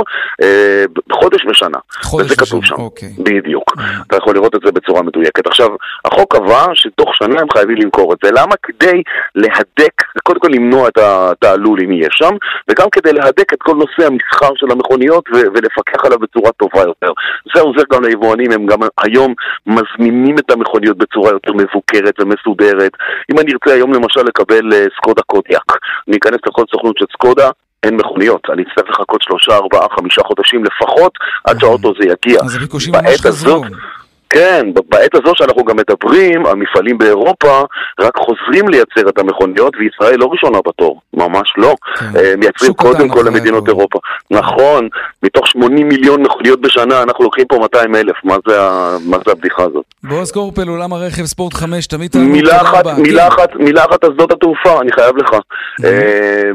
אה, 0.44 0.84
חודש 1.12 1.46
ושנה, 1.50 1.78
חודש 2.02 2.26
וזה 2.26 2.36
כתוב 2.36 2.66
שם, 2.66 2.76
אוקיי. 2.76 3.10
בדיוק, 3.20 3.72
mm-hmm. 3.78 4.04
אתה 4.08 4.18
יכול 4.18 4.36
לראות 4.36 4.56
את 4.56 4.62
זה 4.66 4.72
בצורה 4.72 5.02
מדויקת. 5.02 5.48
עכשיו, 5.48 5.70
החוק 6.06 6.36
קבע 6.36 6.66
שתוך 6.74 7.16
שנה 7.16 7.42
הם 7.42 7.48
חייבים 7.54 7.78
למכור 7.78 8.14
את 8.14 8.18
זה, 8.24 8.32
למה? 8.32 8.56
כדי 8.64 9.02
להדק, 9.36 10.04
קודם 10.24 10.40
כל 10.40 10.50
למנוע 10.52 10.88
את 10.88 10.98
התעלול 10.98 11.80
אם 11.84 11.92
יהיה 11.92 12.10
שם, 12.12 12.36
וגם 12.70 12.88
כדי 12.92 13.14
להדק 13.14 13.54
את 13.54 13.60
כל 13.62 13.76
נושא 13.76 14.08
המסחר 14.08 14.52
של 14.56 14.72
המכוניות 14.72 15.26
ו- 15.34 15.48
ולפקח 15.54 16.06
עליו 16.06 16.20
בצורה 16.20 16.52
טובה 16.52 16.82
יותר. 16.82 17.12
זה 17.56 17.62
עוזר 17.62 17.84
גם 17.94 18.04
ליבואנים, 18.04 18.52
הם 18.52 18.66
גם 18.66 18.80
היום 19.02 19.34
מזמינים 19.68 20.36
את 20.40 20.52
המכוניות 20.52 20.98
בצורה 20.98 21.32
יותר 21.32 21.54
מבוקרת 21.54 22.20
ומסודרת. 22.20 22.92
אם 23.32 23.40
אני 23.40 23.54
ארצה 23.54 23.76
היום 23.76 23.94
למשל 23.94 24.22
לקבל 24.22 24.74
אה, 24.74 24.86
סקודה 25.08 25.22
קודיאק. 25.22 25.72
אני 26.08 26.18
אכנס 26.18 26.40
לכל 26.48 26.64
סוכנות 26.72 26.96
של 27.00 27.06
סקודה, 27.14 27.50
אין 27.84 27.96
מכוניות, 27.96 28.42
אני 28.54 28.64
אצטרך 28.64 28.90
לחכות 28.90 29.22
שלושה, 29.22 29.56
ארבעה, 29.56 29.88
חמישה 29.96 30.22
חודשים 30.24 30.64
לפחות 30.66 31.14
עד 31.44 31.60
שהאוטו 31.60 31.94
הזה 31.96 32.14
יגיע. 32.14 32.42
אז 32.44 32.56
הביקושים 32.56 32.94
ממש 32.94 33.22
חזרו. 33.22 33.64
כן, 34.30 34.68
בעת 34.90 35.16
הזו 35.16 35.32
שאנחנו 35.36 35.64
גם 35.64 35.78
מדברים, 35.78 36.46
המפעלים 36.46 36.98
באירופה 36.98 37.62
רק 38.00 38.18
חוזרים 38.18 38.68
לייצר 38.70 39.10
את 39.10 39.20
המכוניות, 39.20 39.74
וישראל 39.80 40.20
לא 40.20 40.26
ראשונה 40.32 40.58
בתור, 40.68 41.02
ממש 41.14 41.54
לא. 41.58 41.76
כן. 42.00 42.06
אה, 42.20 42.34
מייצרים 42.38 42.74
קודם 42.74 43.10
כל 43.10 43.24
למדינות 43.28 43.68
אירופה. 43.68 44.00
נכון, 44.32 44.88
מתוך 45.24 45.48
80 45.48 45.88
מיליון 45.88 46.22
מכוניות 46.22 46.62
בשנה, 46.62 47.04
אנחנו 47.04 47.24
לוקחים 47.24 47.46
פה 47.46 47.60
200 47.60 47.96
אלף, 47.96 48.16
מה 48.24 48.36
זה, 48.48 48.58
מה 49.06 49.18
זה 49.26 49.32
הבדיחה 49.32 49.64
הזאת? 49.64 49.86
בועז 50.04 50.32
קורפל, 50.32 50.68
עולם 50.68 50.94
הרכב 50.94 51.26
ספורט 51.26 51.54
5, 51.54 51.88
תמיד 51.88 52.12
תענו 52.12 52.26
מילה 52.26 52.62
אחת, 52.62 52.86
מילה 52.98 53.30
כן. 53.30 53.36
אחת, 53.36 53.56
מילה 53.56 53.86
אחת 53.86 54.04
על 54.04 54.12
שדות 54.14 54.32
התעופה, 54.32 54.82
אני 54.82 54.92
חייב 54.92 55.18
לך. 55.18 55.36
אה, 55.86 56.52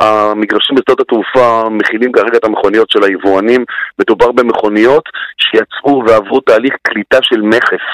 המגרשים 0.00 0.76
בשדות 0.76 1.00
התעופה 1.00 1.68
מכילים 1.70 2.12
כרגע 2.12 2.38
את 2.38 2.44
המכוניות 2.44 2.90
של 2.90 3.04
היבואנים. 3.04 3.64
מדובר 3.98 4.32
במכוניות 4.32 5.04
שיצאו 5.38 6.02
ועברו 6.06 6.40
תהליך 6.40 6.74
קליטה 6.82 7.05
של 7.22 7.40
מכס, 7.40 7.84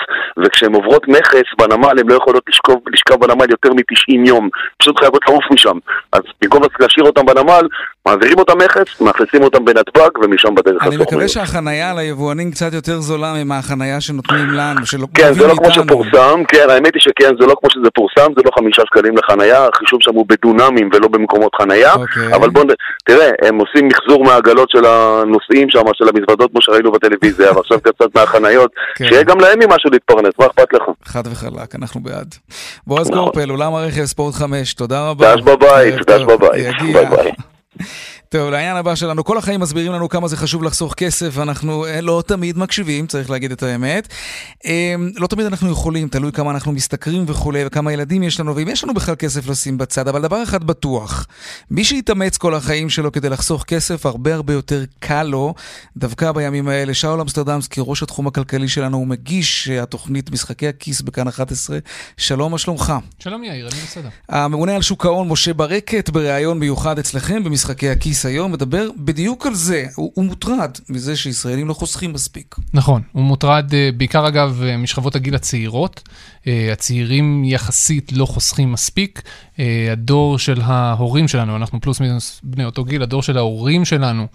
וכשהן 0.45 0.75
עוברות 0.75 1.09
מכס 1.09 1.49
בנמל 1.59 1.99
הן 1.99 2.09
לא 2.09 2.15
יכולות 2.15 2.43
לשכב, 2.49 2.75
לשכב 2.93 3.15
בנמל 3.15 3.51
יותר 3.51 3.69
מ-90 3.73 4.29
יום, 4.29 4.49
פשוט 4.79 4.99
חייבות 4.99 5.23
לעוף 5.29 5.45
משם. 5.53 5.79
אז 6.13 6.23
במקום 6.43 6.63
להשאיר 6.81 7.05
אותם 7.05 7.27
בנמל, 7.27 7.69
מעבירים 8.07 8.39
אותם 8.39 8.59
מכס, 8.59 9.01
מאכלסים 9.01 9.43
אותם 9.43 9.65
בנתב"ג 9.65 10.19
ומשם 10.23 10.55
בדרך 10.55 10.83
אני 10.87 10.97
מקווה 10.97 11.29
שהחנייה 11.29 11.95
ליבואנים 11.95 12.51
קצת 12.51 12.73
יותר 12.73 13.01
זולה 13.01 13.45
מהחנייה 13.45 14.01
שנותנים 14.01 14.51
לנו, 14.51 14.87
שלא 14.87 15.07
כן, 15.15 15.33
זה 15.33 15.47
לא 15.47 15.55
כמו 15.55 15.71
שפורסם, 15.71 16.45
כן, 16.49 16.71
האמת 16.71 16.95
היא 16.95 17.03
שכן, 17.03 17.31
זה 17.41 17.47
לא 17.47 17.55
כמו 17.61 17.71
שזה 17.71 17.91
פורסם, 17.95 18.33
זה 18.37 18.43
לא 18.45 18.51
חמישה 18.59 18.83
שקלים 18.87 19.15
לחנייה, 19.17 19.67
החישוב 19.75 19.99
שם 20.03 20.15
הוא 20.15 20.27
בדונמים 20.29 20.91
ולא 20.93 21.09
במקומות 21.09 21.55
חנייה, 21.55 21.95
אוקיי. 21.95 22.35
אבל 22.35 22.51
בוא, 22.51 22.65
תראה, 23.05 23.31
הם 23.43 23.59
עושים 23.59 23.89
מחזור 23.89 24.25
מהעגלות 24.25 24.71
של 24.71 24.85
הנוסעים 24.85 25.71
שם, 25.71 25.83
של 25.93 26.05
המזוודות 26.09 26.51
כמו 26.51 26.63
שראינו 26.63 26.93
בטלוויזיה, 26.93 27.53
ועכשיו 27.53 27.81
קצת 27.81 28.15
מהחניות, 28.15 28.71
כן. 29.03 29.09
שיהיה 29.09 29.23
גם 29.23 29.41
להם 29.41 29.59
ממשהו 29.59 29.91
להתפרנס, 29.91 30.33
מה 30.39 30.47
אכפת 30.47 30.73
לך? 30.73 30.83
חד 31.05 31.23
וחלק, 31.27 31.75
אנחנו 31.75 32.01
בעד. 32.01 32.35
בועז 32.87 33.11
קורפל, 33.11 33.51
אולם 33.51 33.75
הרכב 33.75 34.05
ספורט 34.05 34.35
5, 34.35 34.75
תודה 34.75 35.09
רבה. 35.11 35.37
דש 35.37 35.43
בבית, 35.43 35.95
דש 36.07 36.23
בבית. 36.23 36.67
ביי 36.93 37.07
ביי. 37.07 37.33
טוב, 38.33 38.51
לעניין 38.51 38.77
הבא 38.77 38.95
שלנו, 38.95 39.25
כל 39.25 39.39
החיים 39.39 39.61
מסבירים 39.61 39.93
לנו 39.93 40.09
כמה 40.09 40.29
זה 40.29 40.37
חשוב 40.37 40.63
לחסוך 40.63 40.95
כסף, 40.95 41.31
ואנחנו 41.33 41.87
אה, 41.87 42.01
לא 42.01 42.23
תמיד 42.27 42.59
מקשיבים, 42.59 43.07
צריך 43.07 43.31
להגיד 43.31 43.53
את 43.53 43.63
האמת. 43.63 44.09
אמ, 44.65 45.11
לא 45.17 45.27
תמיד 45.27 45.47
אנחנו 45.47 45.71
יכולים, 45.71 46.09
תלוי 46.09 46.33
כמה 46.33 46.51
אנחנו 46.51 46.73
משתכרים 46.73 47.25
וכולי, 47.27 47.67
וכמה 47.67 47.93
ילדים 47.93 48.23
יש 48.23 48.41
לנו, 48.41 48.57
ואם 48.57 48.69
יש 48.69 48.85
לנו 48.85 48.95
בכלל 48.95 49.15
כסף 49.15 49.49
לשים 49.49 49.79
בצד, 49.79 50.09
אבל 50.09 50.23
דבר 50.23 50.43
אחד 50.43 50.65
בטוח, 50.65 51.27
מי 51.71 51.85
שיתאמץ 51.85 52.37
כל 52.37 52.55
החיים 52.55 52.91
שלו 52.91 53.13
כדי 53.13 53.29
לחסוך 53.29 53.65
כסף, 53.65 54.07
הרבה 54.07 54.35
הרבה 54.35 54.53
יותר 54.53 54.85
קל 54.99 55.23
לו, 55.23 55.55
דווקא 55.97 56.33
בימים 56.33 56.69
האלה. 56.69 56.95
שאול 56.95 57.21
אמסטרדמסקי, 57.21 57.81
ראש 57.85 58.03
התחום 58.03 58.27
הכלכלי 58.27 58.69
שלנו, 58.69 58.97
הוא 58.97 59.07
מגיש 59.07 59.69
התוכנית 59.69 60.31
משחקי 60.31 60.69
הכיס 60.69 61.01
בכאן 61.01 61.29
11. 61.29 61.79
שלום, 62.17 62.53
מה 62.53 62.59
שלומך? 62.59 62.93
שלום 63.19 63.45
יאיר, 63.45 63.69
אני 63.69 63.81
בסדר. 63.81 64.09
הממונה 64.29 64.75
על 64.75 64.83
שוק 64.83 65.07
ההון, 65.07 65.29
משה 65.29 65.55
ברקת, 65.55 66.11
בריאיון 66.11 66.59
מיוחד 66.59 66.99
אצלכם 66.99 67.45
במשחקי 67.45 67.91
הכיס 67.91 68.22
היום 68.25 68.53
מדבר 68.53 68.89
בדיוק 68.97 69.47
על 69.47 69.55
זה. 69.55 69.87
הוא, 69.95 70.13
הוא 70.15 70.25
מוטרד 70.25 70.71
מזה 70.89 71.17
שישראלים 71.17 71.69
לא 71.69 71.75
חוסכים 71.75 72.13
מספיק. 72.13 72.57
נכון, 72.75 73.03
הוא 73.13 73.23
מוטרד 73.23 73.75
אה, 73.75 73.91
בעיקר 73.97 74.29
אגב 74.29 74.63
אה, 74.63 74.77
משכבות 74.77 75.17
הגיל 75.17 75.35
הצעירות. 75.35 76.09
אה, 76.47 76.69
הצעירים 76.73 77.45
יחסית 77.45 78.13
לא 78.13 78.27
חוסכים 78.27 78.73
מספיק. 78.73 79.23
הדור 79.93 80.39
של 80.39 80.61
ההורים 80.61 81.29
שלנו, 81.29 81.57
אנחנו 81.57 81.81
פלוס 81.81 82.01
מינוס 82.01 82.41
בני 82.43 82.65
אותו 82.65 82.85
גיל, 82.85 83.03
הדור 83.03 83.23
של 83.23 83.39
ההורים 83.39 83.85
שלנו 83.85 84.27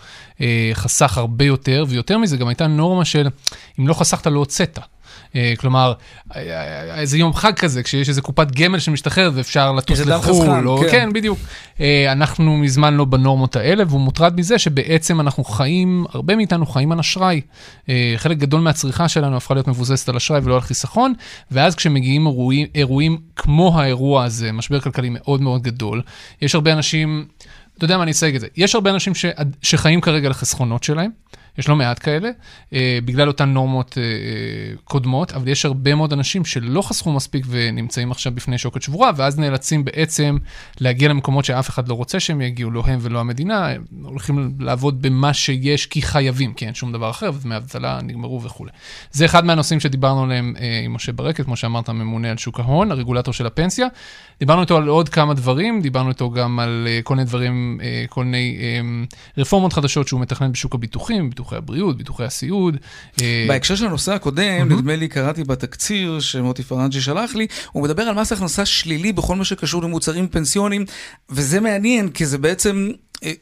חסך 0.74 1.18
הרבה 1.18 1.46
יותר, 1.46 1.86
ויותר 1.88 2.18
מזה 2.18 2.38
גם 2.38 2.48
הייתה 2.48 2.68
נורמה 2.68 3.06
של 3.06 3.28
אם 3.80 3.88
לא 3.88 3.94
חסכת 3.94 4.28
לא 4.28 4.40
הוצאת. 4.40 4.80
אה, 5.36 5.54
כלומר, 5.58 5.94
אה, 6.36 6.42
אה, 6.42 7.00
איזה 7.00 7.18
יום 7.18 7.34
חג 7.34 7.54
כזה, 7.54 7.84
כשיש 7.84 8.10
איזה 8.10 8.22
קופת 8.22 8.52
גמל 8.52 8.80
שמשתחררת 8.80 9.34
ואפשר 9.36 9.72
לטוס 9.72 10.00
לחו"ל, 10.00 10.68
או... 10.68 10.78
כן. 10.78 10.88
כן, 10.92 11.14
בדיוק. 11.14 11.40
אנחנו 12.12 12.58
מזמן 12.58 12.94
לא 12.94 13.06
בנורמות 13.06 13.56
האלה, 13.56 13.84
והוא 13.88 14.02
מוטרד 14.02 14.40
מזה 14.40 14.60
שבעצם 14.60 15.20
אנחנו 15.20 15.44
חיים, 15.44 16.06
הרבה 16.14 16.36
מאיתנו 16.36 16.66
חיים 16.66 16.92
על 16.92 17.00
אשראי. 17.00 17.42
חלק 18.18 18.38
גדול 18.38 18.62
מהצריכה 18.62 19.08
שלנו 19.08 19.38
הפכה 19.38 19.54
להיות 19.54 19.68
מבוססת 19.68 20.10
על 20.10 20.16
אשראי 20.16 20.42
ולא 20.44 20.56
על 20.56 20.62
חיסכון, 20.62 21.14
ואז 21.52 21.76
כשמגיעים 21.76 22.28
אירועים, 22.28 22.68
אירועים 22.76 23.18
כמו 23.36 23.80
האירוע 23.80 24.24
הזה, 24.24 24.52
משבר 24.52 24.80
כלכלי 24.80 25.10
מאוד 25.12 25.42
מאוד 25.42 25.62
גדול, 25.62 26.02
יש 26.42 26.56
הרבה 26.56 26.74
אנשים... 26.74 27.26
אתה 27.78 27.86
יודע 27.86 27.98
מה, 27.98 28.04
אני 28.04 28.12
אסייג 28.12 28.36
את 28.36 28.42
זה. 28.42 28.48
יש 28.58 28.76
הרבה 28.76 28.90
אנשים 28.90 29.16
ש... 29.16 29.26
שחיים 29.62 30.02
כרגע 30.02 30.30
לחסכונות 30.30 30.84
שלהם, 30.84 31.12
יש 31.58 31.70
לא 31.70 31.76
מעט 31.76 32.04
כאלה, 32.04 32.30
אה, 32.74 33.00
בגלל 33.06 33.28
אותן 33.28 33.50
נורמות 33.50 33.98
אה, 33.98 34.04
קודמות, 34.84 35.32
אבל 35.32 35.48
יש 35.48 35.66
הרבה 35.66 35.96
מאוד 35.96 36.14
אנשים 36.14 36.46
שלא 36.46 36.82
חסכו 36.82 37.12
מספיק 37.12 37.46
ונמצאים 37.50 38.12
עכשיו 38.12 38.32
בפני 38.36 38.58
שוקת 38.58 38.82
שבורה, 38.82 39.12
ואז 39.16 39.40
נאלצים 39.40 39.86
בעצם 39.86 40.38
להגיע 40.80 41.10
למקומות 41.10 41.46
שאף 41.46 41.70
אחד 41.70 41.88
לא 41.88 41.94
רוצה 41.94 42.20
שהם 42.20 42.42
יגיעו, 42.42 42.72
לא 42.72 42.84
הם 42.88 43.00
ולא 43.02 43.20
המדינה, 43.20 43.68
הם 43.68 43.84
הולכים 44.04 44.54
לעבוד 44.60 45.02
במה 45.02 45.34
שיש 45.34 45.86
כי 45.86 46.02
חייבים, 46.02 46.54
כי 46.54 46.66
אין 46.66 46.74
שום 46.74 46.92
דבר 46.92 47.10
אחר, 47.10 47.32
ודמי 47.34 47.58
אבטלה 47.58 48.00
נגמרו 48.04 48.44
וכולי. 48.44 48.72
זה 49.12 49.26
אחד 49.26 49.46
מהנושאים 49.46 49.80
שדיברנו 49.80 50.24
עליהם 50.24 50.54
אה, 50.60 50.82
עם 50.86 50.94
משה 50.94 51.12
ברקת, 51.12 51.46
כמו 51.46 51.56
שאמרת, 51.56 51.90
ממונה 51.90 52.32
על 52.32 52.38
שוק 52.38 52.60
ההון, 52.60 52.92
הרגולטור 52.92 53.34
של 53.34 53.46
הפנסיה. 53.46 53.88
דיברנו 54.40 54.62
איתו 54.62 54.78
על 54.78 54.88
עוד 54.88 55.10
כמה 55.10 55.34
דברים, 55.34 55.82
דיברנו 55.82 56.10
איתו 56.10 56.32
גם 56.32 56.60
על 56.60 56.88
אה, 56.90 57.00
כל 57.04 57.16
מיני 57.16 57.26
דברים, 57.26 57.80
אה, 57.84 58.06
כל 58.10 58.24
מיני 58.24 58.58
אה, 58.60 58.82
רפורמות 59.38 59.74
חדשות 59.74 60.08
שהוא 60.08 60.22
מתכנן 60.22 60.52
בשוק 60.52 60.76
הביטוחים, 60.76 61.30
ביטוחי 61.48 61.58
הבריאות, 61.58 61.98
ביטוחי 61.98 62.24
הסיעוד. 62.24 62.78
בהקשר 63.48 63.76
של 63.76 63.86
הנושא 63.86 64.14
הקודם, 64.14 64.72
נדמה 64.72 64.96
לי, 64.96 65.08
קראתי 65.08 65.44
בתקציר 65.44 66.20
שמוטי 66.20 66.64
פרנג'י 66.64 67.02
שלח 67.02 67.36
לי, 67.36 67.48
הוא 67.72 67.84
מדבר 67.84 68.04
על 68.04 68.16
מס 68.16 68.32
הכנסה 68.32 68.66
שלילי 68.66 69.14
בכל 69.14 69.36
מה 69.36 69.46
שקשור 69.46 69.84
למוצרים 69.84 70.28
פנסיוניים, 70.28 70.86
וזה 71.30 71.60
מעניין, 71.60 72.10
כי 72.10 72.26
זה 72.26 72.38
בעצם 72.38 72.90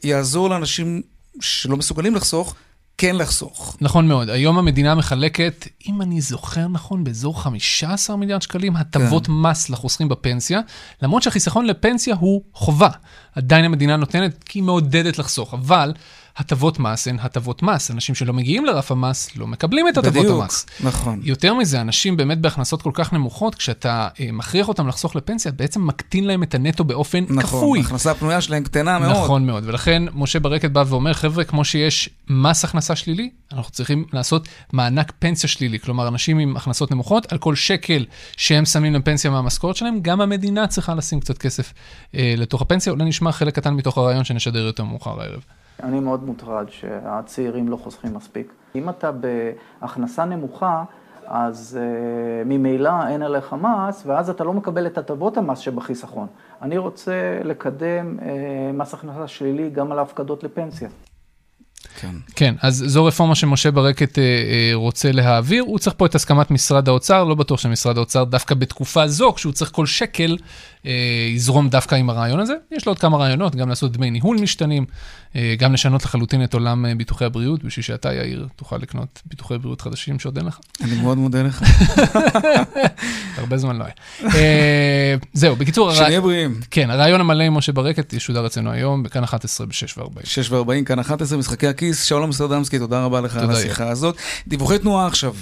יעזור 0.04 0.50
לאנשים 0.50 1.02
שלא 1.40 1.76
מסוגלים 1.76 2.14
לחסוך. 2.14 2.54
כן 2.98 3.16
לחסוך. 3.16 3.76
נכון 3.80 4.08
מאוד. 4.08 4.30
היום 4.30 4.58
המדינה 4.58 4.94
מחלקת, 4.94 5.68
אם 5.88 6.02
אני 6.02 6.20
זוכר 6.20 6.68
נכון, 6.68 7.04
באזור 7.04 7.42
15 7.42 8.16
מיליארד 8.16 8.42
שקלים 8.42 8.76
הטבות 8.76 9.26
כן. 9.26 9.32
מס 9.32 9.70
לחוסכים 9.70 10.08
בפנסיה, 10.08 10.60
למרות 11.02 11.22
שהחיסכון 11.22 11.66
לפנסיה 11.66 12.14
הוא 12.14 12.42
חובה. 12.52 12.88
עדיין 13.34 13.64
המדינה 13.64 13.96
נותנת 13.96 14.44
כי 14.44 14.58
היא 14.58 14.64
מעודדת 14.64 15.18
לחסוך, 15.18 15.54
אבל 15.54 15.92
הטבות 16.36 16.78
מס 16.78 17.08
הן 17.08 17.16
הטבות 17.20 17.62
מס. 17.62 17.90
אנשים 17.90 18.14
שלא 18.14 18.32
מגיעים 18.32 18.64
לרף 18.64 18.92
המס 18.92 19.36
לא 19.36 19.46
מקבלים 19.46 19.88
את 19.88 19.98
הטבות 19.98 20.26
המס. 20.26 20.66
בדיוק, 20.66 20.94
נכון. 20.94 21.20
יותר 21.22 21.54
מזה, 21.54 21.80
אנשים 21.80 22.16
באמת 22.16 22.38
בהכנסות 22.38 22.82
כל 22.82 22.90
כך 22.94 23.12
נמוכות, 23.12 23.54
כשאתה 23.54 24.08
אה, 24.20 24.28
מכריח 24.32 24.68
אותם 24.68 24.88
לחסוך 24.88 25.16
לפנסיה, 25.16 25.52
בעצם 25.52 25.86
מקטין 25.86 26.24
להם 26.24 26.42
את 26.42 26.54
הנטו 26.54 26.84
באופן 26.84 27.24
נכון, 27.28 27.42
כפוי. 27.42 27.80
נכון, 27.80 27.90
הכנסה 27.90 28.14
פנויה 28.14 28.40
שלהם 28.40 28.64
קטנה 28.64 28.98
מאוד. 28.98 29.24
נכון 29.24 29.46
מאוד, 29.46 29.64
ולכן 29.66 30.02
משה 30.14 30.40
ברקת 30.40 30.70
בא 30.70 30.84
ואומר, 30.86 31.12
חבר'ה, 31.12 31.44
כמו 31.44 31.64
שיש 31.64 32.08
מס 32.28 32.64
הכנסה 32.64 32.96
שלילי, 32.96 33.30
אנחנו 33.52 33.72
צריכים 33.72 34.04
לעשות 34.12 34.48
מענק 34.72 35.12
פנסיה 35.18 35.48
שלילי. 35.48 35.78
כלומר, 35.78 36.08
אנשים 36.08 36.38
עם 36.38 36.56
הכנסות 36.56 36.90
נמוכות, 36.90 37.32
על 37.32 37.38
כל 37.38 37.54
שקל 37.54 38.04
שהם 38.36 38.64
שמים 38.64 38.94
לפנסיה 38.94 39.30
מהמשכורת 39.30 39.76
שלהם, 39.76 39.98
גם 40.02 40.20
המדינה 40.20 40.66
צריכה 40.66 40.94
לשים 40.94 41.20
קצת 41.20 41.38
כסף 41.38 41.72
אה, 42.14 42.34
לתוך 42.36 42.62
הפנסיה. 42.62 42.92
אולי 42.92 43.04
נשמע 43.04 43.32
חלק 43.32 43.54
קטן 43.54 43.74
מתוך 43.74 43.98
הרעיון 43.98 44.24
שנשדר 44.24 44.66
יותר 44.66 44.84
מאוחר 44.84 45.20
הערב. 45.20 45.40
אני 45.82 46.00
מאוד 46.00 46.24
מוטרד 46.24 46.66
שהצעירים 46.68 47.68
לא 47.68 47.76
חוסכים 47.76 48.14
מספיק. 48.14 48.52
אם 48.74 48.88
אתה 48.88 49.10
בהכנסה 49.12 50.24
נמוכה, 50.24 50.84
אז 51.26 51.78
uh, 51.80 52.48
ממילא 52.48 53.08
אין 53.08 53.22
עליך 53.22 53.52
מס, 53.52 54.02
ואז 54.06 54.30
אתה 54.30 54.44
לא 54.44 54.52
מקבל 54.52 54.86
את 54.86 54.98
הטבות 54.98 55.36
המס 55.36 55.58
שבחיסכון. 55.58 56.26
אני 56.62 56.78
רוצה 56.78 57.40
לקדם 57.44 58.18
uh, 58.18 58.22
מס 58.74 58.94
הכנסה 58.94 59.28
שלילי 59.28 59.70
גם 59.70 59.92
על 59.92 59.98
ההפקדות 59.98 60.44
לפנסיה. 60.44 60.88
כן. 62.00 62.16
כן, 62.36 62.54
אז 62.62 62.84
זו 62.86 63.04
רפורמה 63.04 63.34
שמשה 63.34 63.70
ברקת 63.70 64.18
אה, 64.18 64.24
אה, 64.24 64.70
רוצה 64.74 65.12
להעביר. 65.12 65.62
הוא 65.62 65.78
צריך 65.78 65.96
פה 65.98 66.06
את 66.06 66.14
הסכמת 66.14 66.50
משרד 66.50 66.88
האוצר, 66.88 67.24
לא 67.24 67.34
בטוח 67.34 67.60
שמשרד 67.60 67.96
האוצר 67.96 68.24
דווקא 68.24 68.54
בתקופה 68.54 69.08
זו, 69.08 69.32
כשהוא 69.32 69.52
צריך 69.52 69.70
כל 69.70 69.86
שקל, 69.86 70.36
אה, 70.86 70.92
יזרום 71.34 71.68
דווקא 71.68 71.94
עם 71.94 72.10
הרעיון 72.10 72.40
הזה. 72.40 72.54
יש 72.72 72.86
לו 72.86 72.90
עוד 72.90 72.98
כמה 72.98 73.16
רעיונות, 73.16 73.56
גם 73.56 73.68
לעשות 73.68 73.92
דמי 73.92 74.10
ניהול 74.10 74.38
משתנים, 74.40 74.84
אה, 75.36 75.54
גם 75.58 75.72
לשנות 75.72 76.04
לחלוטין 76.04 76.44
את 76.44 76.54
עולם 76.54 76.86
אה, 76.86 76.94
ביטוחי 76.94 77.24
הבריאות, 77.24 77.64
בשביל 77.64 77.82
שאתה, 77.82 78.14
יאיר, 78.14 78.48
תוכל 78.56 78.76
לקנות 78.76 79.22
ביטוחי 79.26 79.58
בריאות 79.58 79.80
חדשים 79.80 80.18
שעוד 80.18 80.36
אין 80.36 80.46
לך. 80.46 80.58
אני 80.80 80.94
מאוד 80.94 81.18
מודה 81.18 81.42
לך. 81.42 81.62
הרבה 83.38 83.58
זמן 83.58 83.76
לא 83.76 83.84
היה. 83.84 83.94
אה, 84.34 85.14
זהו, 85.32 85.56
בקיצור... 85.56 85.94
שנהיה 85.94 86.20
בריאים. 86.20 86.60
כן, 86.70 86.90
הרעיון 86.90 87.20
המלא 87.20 87.42
עם 87.42 87.54
משה 87.54 87.72
ברקת 87.72 88.12
ישודר 88.12 88.46
אצלנו 88.46 88.70
היום, 88.70 89.02
בכאן 89.02 89.24
11 89.24 89.66
ב-6 89.66 90.00
ו-40. 90.00 90.20
6 90.24 90.50
ו-40, 90.50 90.84
כאן 90.84 90.98
11, 90.98 91.38
משחקי 91.38 91.66
הכיס. 91.86 92.04
שלום 92.04 92.32
סרדמסקי, 92.32 92.78
תודה 92.78 93.04
רבה 93.04 93.20
לך 93.20 93.36
על 93.36 93.50
השיחה 93.50 93.88
הזאת. 93.88 94.16
דיווחי 94.48 94.78
תנועה 94.78 95.06
עכשיו. 95.06 95.34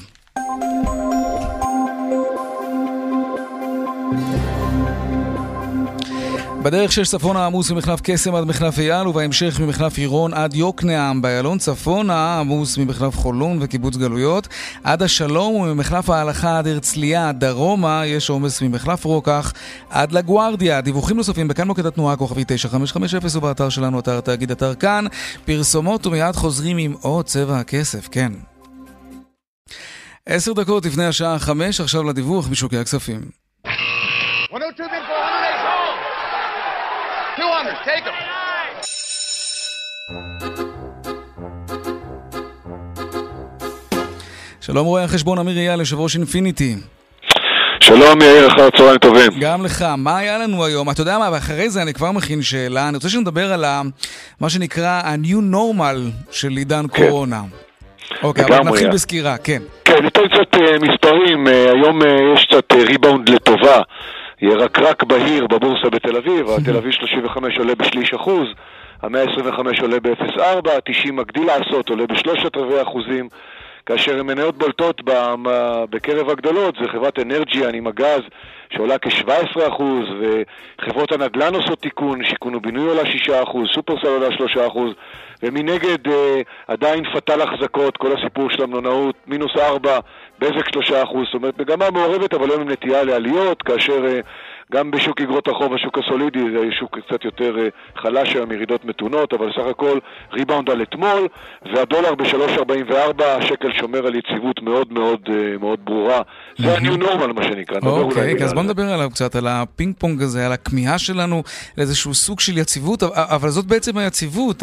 בדרך 6.65 6.93
שש 6.93 7.09
צפונה 7.09 7.47
עמוס 7.47 7.71
ממחלף 7.71 8.01
קסם 8.03 8.35
עד 8.35 8.45
מחלף 8.45 8.79
אייל 8.79 9.09
ובהמשך 9.09 9.61
ממחלף 9.61 9.99
עירון 9.99 10.35
עד 10.35 10.55
יוקנעם. 10.55 11.23
באיילון 11.23 11.59
צפונה 11.59 12.39
עמוס 12.41 12.79
ממחלף 12.79 13.17
חולון 13.17 13.59
וקיבוץ 13.61 13.97
גלויות 13.97 14.49
עד 14.85 15.03
השלום 15.03 15.55
וממחלף 15.55 16.11
ההלכה 16.11 16.59
עד 16.59 16.67
הרצליה 16.67 17.33
דרומה 17.33 18.07
יש 18.07 18.31
עומס 18.31 18.63
ממחלף 18.63 19.05
רוקח 19.05 19.53
עד 19.91 20.13
לגוארדיה. 20.13 20.81
דיווחים 20.81 21.17
נוספים 21.17 21.49
בכאן 21.49 21.67
מוקד 21.67 21.87
התנועה 21.87 22.17
כוכבי 22.17 22.45
9550 22.47 23.39
ובאתר 23.43 23.69
שלנו 23.69 23.99
אתר 23.99 24.21
תאגיד 24.21 24.51
אתר 24.51 24.75
כאן. 24.75 25.05
פרסומות 25.45 26.07
ומיד 26.07 26.37
חוזרים 26.37 26.79
עם 26.79 26.95
עוד 27.01 27.25
צבע 27.25 27.59
הכסף, 27.59 28.09
כן. 28.09 28.33
עשר 30.27 30.53
דקות 30.53 30.87
לפני 30.87 31.07
השעה 31.07 31.39
חמש, 31.39 31.81
עכשיו 31.81 32.05
לדיווח 32.05 32.49
משוקי 32.51 32.79
הכספים. 32.79 33.21
102, 34.53 34.91
coming. 37.65 37.77
Take 37.85 38.05
them. 38.05 38.15
שלום 44.61 44.87
רואה 44.87 45.05
החשבון 45.05 45.39
אמיר 45.39 45.59
אייל, 45.59 45.81
יושב 45.81 45.99
ראש 46.01 46.17
אינפיניטי. 46.17 46.75
שלום 47.81 48.23
יאיר, 48.23 48.49
אחר 48.49 48.71
צהריים 48.71 48.99
טובים. 48.99 49.33
גם 49.41 49.65
לך, 49.65 49.83
מה 49.97 50.19
היה 50.19 50.39
לנו 50.39 50.65
היום? 50.65 50.91
אתה 50.91 51.01
יודע 51.01 51.19
מה, 51.19 51.29
ואחרי 51.33 51.71
זה 51.71 51.83
אני 51.83 51.95
כבר 51.95 52.13
מכין 52.13 52.43
שאלה. 52.43 52.89
אני 52.89 52.97
רוצה 52.97 53.09
שנדבר 53.09 53.53
על 53.53 53.65
ה, 53.65 53.83
מה 54.41 54.51
שנקרא 54.51 55.01
ה-new 55.05 55.55
normal 55.55 55.97
של 56.31 56.51
עידן 56.51 56.85
כן. 56.93 57.09
קורונה. 57.09 57.41
אוקיי, 58.23 58.45
אבל 58.45 58.59
נתחיל 58.59 58.91
בסקירה, 58.91 59.37
כן. 59.39 59.63
כן, 59.85 60.03
ניתן 60.03 60.23
קצת 60.29 60.55
uh, 60.55 60.87
מספרים. 60.89 61.47
Uh, 61.47 61.51
היום 61.51 62.03
uh, 62.03 62.07
יש 62.35 62.45
קצת 62.45 62.73
ריבאונד 62.73 63.29
לטובה. 63.29 63.81
ירקרק 64.43 65.03
בהיר 65.03 65.47
בבורסה 65.47 65.91
בתל 65.91 66.17
אביב, 66.17 66.49
התל 66.59 66.77
אביב 66.77 66.93
35 66.93 67.59
עולה 67.59 67.75
בשליש 67.75 68.15
אחוז, 68.15 68.49
המאה 69.03 69.23
ה-25 69.23 69.83
עולה 69.83 70.01
ב-0.4, 70.01 70.71
ה-90 70.71 71.13
מגדיל 71.13 71.47
לעשות, 71.47 71.89
עולה 71.89 72.07
בשלושת 72.07 72.57
רבעי 72.57 72.83
אחוזים. 72.83 73.29
כאשר 73.87 74.23
מניות 74.23 74.59
בולטות 74.59 75.03
בקרב 75.91 76.31
הגדולות 76.31 76.75
זה 76.81 76.89
חברת 76.89 77.19
אנרג'יאן 77.19 77.75
עם 77.75 77.87
הגז 77.87 78.21
שעולה 78.71 78.99
כ-17%, 78.99 79.83
וחברות 80.21 81.13
הנדל"ן 81.13 81.55
עושות 81.55 81.79
תיקון, 81.79 82.25
שיכון 82.25 82.55
ובינוי 82.55 82.89
עולה 82.89 83.03
6%, 83.03 83.75
סופרסל 83.75 84.07
עולה 84.07 84.29
3%, 84.29 84.79
ומנגד 85.43 86.09
אה, 86.09 86.41
עדיין 86.69 87.05
פתאל 87.15 87.41
החזקות, 87.41 87.97
כל 87.97 88.13
הסיפור 88.19 88.51
של 88.51 88.63
המלונאות, 88.63 89.15
מינוס 89.27 89.53
4, 89.57 89.99
בזק 90.39 90.69
3%, 90.69 90.81
זאת 90.91 91.35
אומרת 91.35 91.61
מגמה 91.61 91.91
מעורבת 91.91 92.35
אבל 92.35 92.51
היום 92.51 92.63
עם 92.63 92.69
נטייה 92.69 93.05
לעליות, 93.05 93.63
כאשר 93.63 94.07
אה, 94.07 94.21
גם 94.73 94.91
בשוק 94.91 95.21
אגרות 95.21 95.49
החוב, 95.49 95.75
השוק 95.75 95.99
הסולידי, 95.99 96.39
זה 96.53 96.59
שוק 96.79 96.99
קצת 96.99 97.25
יותר 97.25 97.59
אה, 97.59 97.69
חלש 97.97 98.35
היום, 98.35 98.53
ירידות 98.53 98.85
מתונות, 98.85 99.33
אבל 99.33 99.53
סך 99.53 99.67
הכל 99.71 99.99
ריבאונד 100.33 100.71
על 100.71 100.83
אתמול, 100.83 101.29
והדולר 101.75 102.15
ב-3.44, 102.15 103.25
השקל 103.25 103.73
שומר 103.73 104.07
על 104.07 104.15
יציבות 104.15 104.63
מאוד 104.63 104.93
מאוד 104.93 105.29
אה, 105.33 105.59
מאוד 105.61 105.79
ברורה. 105.85 106.21
זה 106.59 106.75
ה-new 106.75 107.03
normal, 107.03 107.33
מה 107.33 107.43
שנקרא. 107.43 107.79
אוקיי, 107.83 108.45
אז 108.45 108.55
בוא 108.55 108.63
נדבר 108.63 108.83
עליו 108.83 109.11
קצת, 109.11 109.37
על 109.37 109.47
הפינג 109.47 109.95
פונג 109.99 110.23
הזה, 110.23 110.47
על 110.47 110.53
הכמיהה 110.53 110.99
שלנו 110.99 111.43
לאיזשהו 111.79 112.15
סוג 112.15 112.41
של 112.41 112.59
יציבות, 112.59 113.03
אבל 113.15 113.49
זאת 113.49 113.67
בעצם 113.67 113.99
היציבות, 113.99 114.63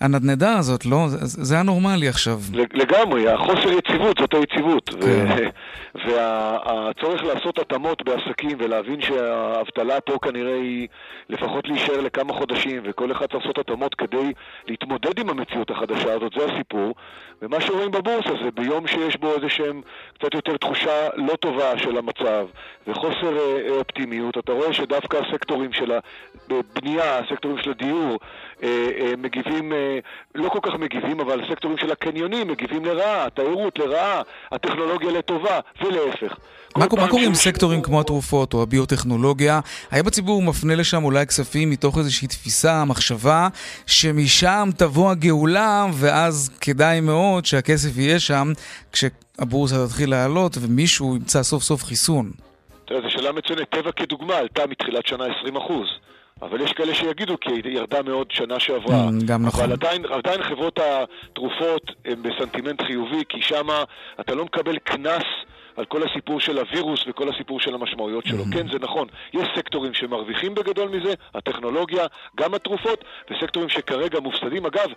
הנדנדה 0.00 0.58
הזאת, 0.58 0.86
לא? 0.86 1.06
זה 1.20 1.58
הנורמלי 1.58 2.08
עכשיו. 2.08 2.38
לגמרי, 2.74 3.28
החוסר 3.28 3.72
יציבות 3.72 4.18
זאת 4.18 4.34
היציבות. 4.34 4.90
כן. 5.00 5.48
והצורך 5.94 7.24
לעשות 7.34 7.58
התאמות 7.58 8.02
בעסקים 8.02 8.58
ולהבין 8.58 9.00
שהאבטלה 9.52 10.00
פה 10.00 10.18
כנראה 10.22 10.54
היא 10.54 10.88
לפחות 11.28 11.68
להישאר 11.68 12.00
לכמה 12.00 12.32
חודשים 12.32 12.82
וכל 12.84 13.12
אחד 13.12 13.26
צריך 13.26 13.34
לעשות 13.34 13.58
התאמות 13.58 13.94
כדי 13.94 14.32
להתמודד 14.68 15.18
עם 15.18 15.30
המציאות 15.30 15.70
החדשה 15.70 16.12
הזאת, 16.12 16.32
זה 16.38 16.44
הסיפור. 16.44 16.94
ומה 17.42 17.60
שרואים 17.60 17.90
בבורסה 17.90 18.30
זה 18.44 18.50
ביום 18.54 18.86
שיש 18.86 19.16
בו 19.16 19.34
איזה 19.34 19.48
שהם 19.48 19.80
קצת 20.18 20.34
יותר 20.34 20.56
תחושה 20.56 21.08
לא 21.14 21.36
טובה 21.36 21.78
של 21.78 21.98
המצב 21.98 22.46
וחוסר 22.88 23.38
אה, 23.38 23.70
אופטימיות, 23.70 24.38
אתה 24.38 24.52
רואה 24.52 24.72
שדווקא 24.72 25.16
הסקטורים 25.16 25.72
של 25.72 25.92
הבנייה, 26.50 27.18
הסקטורים 27.18 27.58
של 27.58 27.70
הדיור, 27.70 28.18
אה, 28.62 28.88
אה, 29.00 29.12
מגיבים, 29.18 29.72
לא 30.34 30.48
כל 30.48 30.58
כך 30.62 30.74
מגיבים, 30.78 31.20
אבל 31.20 31.44
הסקטורים 31.44 31.78
של 31.78 31.92
הקניונים 31.92 32.48
מגיבים 32.48 32.84
לרעה, 32.84 33.26
התיירות 33.26 33.78
לרעה, 33.78 34.22
הטכנולוגיה 34.52 35.10
לטובה, 35.10 35.60
ולהפך. 35.82 36.36
מה, 36.76 36.86
מה 37.00 37.08
קורה 37.08 37.22
עם 37.22 37.34
סקטורים 37.34 37.82
כמו 37.82 38.00
התרופות 38.00 38.54
או 38.54 38.62
הביוטכנולוגיה? 38.62 39.23
האם 39.90 40.06
הציבור 40.06 40.42
מפנה 40.42 40.74
לשם 40.74 41.04
אולי 41.04 41.26
כספים 41.26 41.70
מתוך 41.70 41.98
איזושהי 41.98 42.28
תפיסה, 42.28 42.84
מחשבה, 42.84 43.48
שמשם 43.86 44.68
תבוא 44.78 45.10
הגאולה, 45.10 45.86
ואז 45.92 46.50
כדאי 46.60 47.00
מאוד 47.00 47.44
שהכסף 47.44 47.98
יהיה 47.98 48.20
שם 48.20 48.52
כשהבורסה 48.92 49.86
תתחיל 49.86 50.10
לעלות 50.10 50.56
ומישהו 50.60 51.16
ימצא 51.16 51.42
סוף 51.42 51.62
סוף 51.62 51.84
חיסון? 51.84 52.30
תראה, 52.84 53.00
זו 53.00 53.10
שאלה 53.10 53.32
מצוינת. 53.32 53.70
טבע 53.70 53.92
כדוגמה 53.92 54.34
עלתה 54.36 54.66
מתחילת 54.66 55.06
שנה 55.06 55.24
20 55.40 55.56
אחוז. 55.56 55.88
אבל 56.42 56.60
יש 56.60 56.72
כאלה 56.72 56.94
שיגידו 56.94 57.36
כי 57.40 57.50
היא 57.50 57.62
ירדה 57.78 58.02
מאוד 58.02 58.30
שנה 58.30 58.60
שעברה. 58.60 59.08
Mm, 59.08 59.24
גם 59.26 59.46
נכון. 59.46 59.64
אבל 59.64 59.72
עדיין, 59.72 60.04
עדיין 60.06 60.42
חברות 60.42 60.78
התרופות 60.78 61.90
הן 62.04 62.22
בסנטימנט 62.22 62.82
חיובי, 62.82 63.22
כי 63.28 63.42
שם 63.42 63.66
אתה 64.20 64.34
לא 64.34 64.44
מקבל 64.44 64.78
קנס 64.78 65.24
על 65.76 65.84
כל 65.84 66.02
הסיפור 66.02 66.40
של 66.40 66.58
הווירוס 66.58 67.04
וכל 67.08 67.28
הסיפור 67.28 67.60
של 67.60 67.74
המשמעויות 67.74 68.26
שלו. 68.26 68.44
Mm-hmm. 68.44 68.52
כן, 68.52 68.68
זה 68.72 68.78
נכון, 68.80 69.08
יש 69.32 69.48
סקטורים 69.56 69.94
שמרוויחים 69.94 70.54
בגדול 70.54 70.88
מזה, 70.88 71.14
הטכנולוגיה, 71.34 72.06
גם 72.36 72.54
התרופות, 72.54 73.04
וסקטורים 73.30 73.68
שכרגע 73.68 74.20
מופסדים. 74.20 74.66
אגב, 74.66 74.88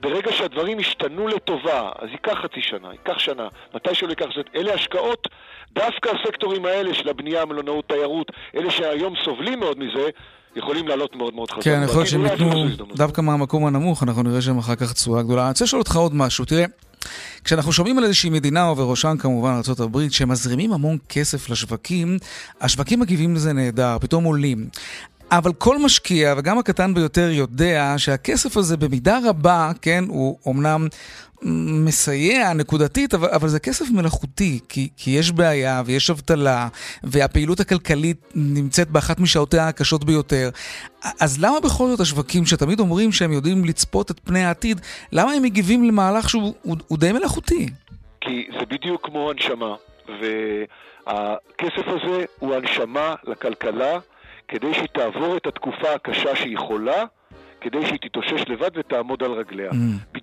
ברגע 0.00 0.32
שהדברים 0.32 0.80
ישתנו 0.80 1.28
לטובה, 1.28 1.90
אז 1.98 2.08
ייקח 2.10 2.38
חצי 2.42 2.62
שנה, 2.62 2.88
ייקח 2.92 3.18
שנה, 3.18 3.48
מתי 3.74 3.94
שלא 3.94 4.10
ייקח, 4.10 4.26
זאת 4.36 4.46
אלה 4.54 4.74
השקעות, 4.74 5.28
דווקא 5.72 6.10
הסקטורים 6.10 6.64
האלה 6.64 6.94
של 6.94 7.08
הבנייה, 7.08 7.42
המלונאות, 7.42 7.88
תיירות, 7.88 8.32
אלה 8.56 8.70
שהיום 8.70 9.14
סובלים 9.24 9.60
מאוד 9.60 9.78
מזה, 9.78 10.08
יכולים 10.56 10.88
לעלות 10.88 11.16
מאוד 11.16 11.34
מאוד 11.34 11.50
חזק. 11.50 11.64
כן, 11.64 11.80
יכול 11.84 11.96
להיות 11.96 12.08
שהם 12.08 12.26
ייתנו 12.26 12.94
דווקא 12.94 13.20
מהמקום 13.20 13.66
הנמוך, 13.66 14.02
אנחנו 14.02 14.22
נראה 14.22 14.42
שם 14.42 14.58
אחר 14.58 14.74
כך 14.74 14.92
תשואה 14.92 15.22
גדולה. 15.22 15.42
אני 15.42 15.48
רוצה 15.48 15.64
לשאול 15.64 15.80
אותך 15.80 15.96
עוד 15.96 16.14
משהו, 16.14 16.44
תראה. 16.44 16.64
כשאנחנו 17.44 17.72
שומעים 17.72 17.98
על 17.98 18.04
איזושהי 18.04 18.30
מדינה, 18.30 18.70
ובראשן 18.70 19.16
כמובן 19.18 19.50
ארה"ב, 19.50 20.08
שמזרימים 20.08 20.72
המון 20.72 20.98
כסף 21.08 21.50
לשווקים, 21.50 22.18
השווקים 22.60 23.00
מגיבים 23.00 23.34
לזה 23.34 23.52
נהדר, 23.52 23.96
פתאום 24.00 24.24
עולים. 24.24 24.68
אבל 25.32 25.52
כל 25.52 25.78
משקיע, 25.78 26.34
וגם 26.38 26.58
הקטן 26.58 26.94
ביותר, 26.94 27.30
יודע 27.30 27.94
שהכסף 27.96 28.56
הזה 28.56 28.76
במידה 28.76 29.18
רבה, 29.24 29.70
כן, 29.82 30.04
הוא 30.08 30.38
אומנם 30.46 30.86
מסייע 31.84 32.52
נקודתית, 32.52 33.14
אבל, 33.14 33.28
אבל 33.28 33.48
זה 33.48 33.60
כסף 33.60 33.84
מלאכותי, 33.90 34.60
כי, 34.68 34.88
כי 34.96 35.10
יש 35.10 35.32
בעיה 35.32 35.82
ויש 35.86 36.10
אבטלה, 36.10 36.68
והפעילות 37.02 37.60
הכלכלית 37.60 38.16
נמצאת 38.34 38.90
באחת 38.90 39.20
משעותיה 39.20 39.68
הקשות 39.68 40.04
ביותר. 40.04 40.50
אז 41.20 41.44
למה 41.44 41.60
בכל 41.60 41.88
זאת 41.88 42.00
השווקים, 42.00 42.46
שתמיד 42.46 42.80
אומרים 42.80 43.12
שהם 43.12 43.32
יודעים 43.32 43.64
לצפות 43.64 44.10
את 44.10 44.20
פני 44.24 44.44
העתיד, 44.44 44.80
למה 45.12 45.32
הם 45.32 45.42
מגיבים 45.42 45.84
למהלך 45.84 46.30
שהוא 46.30 46.54
הוא, 46.62 46.76
הוא 46.88 46.98
די 46.98 47.12
מלאכותי? 47.12 47.68
כי 48.20 48.46
זה 48.58 48.66
בדיוק 48.66 49.06
כמו 49.06 49.30
הנשמה, 49.30 49.74
והכסף 51.06 51.86
הזה 51.86 52.24
הוא 52.38 52.54
הנשמה 52.54 53.14
לכלכלה, 53.24 53.98
כדי 54.52 54.74
שהיא 54.74 54.88
תעבור 54.92 55.36
את 55.36 55.46
התקופה 55.46 55.94
הקשה 55.94 56.36
שהיא 56.36 56.58
חולה. 56.58 57.04
כדי 57.60 57.86
שהיא 57.86 57.98
תתאושש 58.02 58.48
לבד 58.48 58.70
ותעמוד 58.74 59.22
על 59.22 59.32
רגליה. 59.32 59.70
Mm. 59.70 59.74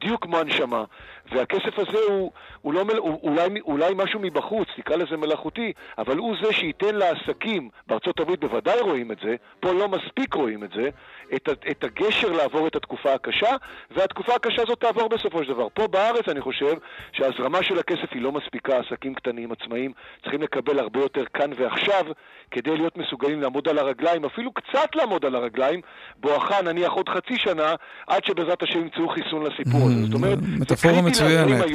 בדיוק 0.10 0.24
כמו 0.24 0.38
הנשמה. 0.38 0.84
והכסף 1.32 1.80
הזה 1.80 1.98
הוא, 2.08 2.32
הוא, 2.62 2.74
לא, 2.74 2.86
הוא 2.98 3.20
אולי, 3.24 3.62
אולי 3.62 3.94
משהו 3.96 4.20
מבחוץ, 4.20 4.68
תקרא 4.78 4.96
לזה 4.96 5.18
מלאכותי, 5.18 5.74
אבל 5.98 6.18
הוא 6.18 6.36
זה 6.44 6.54
שייתן 6.54 6.96
לעסקים, 6.96 7.70
בארצות 7.88 8.20
הברית 8.20 8.40
בוודאי 8.40 8.80
רואים 8.80 9.12
את 9.12 9.18
זה, 9.24 9.36
פה 9.60 9.72
לא 9.72 9.88
מספיק 9.88 10.34
רואים 10.34 10.64
את 10.64 10.70
זה, 10.76 10.90
את, 11.36 11.50
את 11.72 11.84
הגשר 11.84 12.32
לעבור 12.32 12.68
את 12.68 12.76
התקופה 12.76 13.14
הקשה, 13.14 13.56
והתקופה 13.92 14.36
הקשה 14.36 14.62
הזאת 14.62 14.80
תעבור 14.80 15.10
בסופו 15.10 15.44
של 15.44 15.54
דבר. 15.54 15.68
פה 15.74 15.88
בארץ 15.88 16.28
אני 16.28 16.42
חושב 16.42 16.74
שההזרמה 17.12 17.64
של 17.64 17.80
הכסף 17.80 18.14
היא 18.14 18.22
לא 18.22 18.32
מספיקה, 18.32 18.80
עסקים 18.80 19.14
קטנים, 19.14 19.52
עצמאים, 19.52 19.92
צריכים 20.22 20.42
לקבל 20.42 20.80
הרבה 20.80 21.00
יותר 21.00 21.24
כאן 21.34 21.52
ועכשיו, 21.58 22.06
כדי 22.52 22.78
להיות 22.78 22.98
מסוגלים 22.98 23.42
לעמוד 23.42 23.68
על 23.68 23.78
הרגליים, 23.78 24.26
אפילו 24.26 24.52
קצת 24.52 24.96
לעמוד 24.96 25.26
על 25.26 25.36
הרגליים, 25.36 25.82
בואכה 26.18 26.62
נניח 26.62 26.92
עוד 26.92 27.10
חצי 27.10 27.38
שנה, 27.38 27.76
עד 28.08 28.26
שבעזרת 28.26 28.64
השם 28.64 28.80
ימצאו 28.80 29.10
חיסון 29.10 29.44
לסיפור 29.44 29.82
הזה. 29.82 29.99
זאת 30.06 30.14
אומרת, 30.14 30.40
זה 30.70 30.76
קריטי 30.76 31.02
מצוינת. 31.02 31.66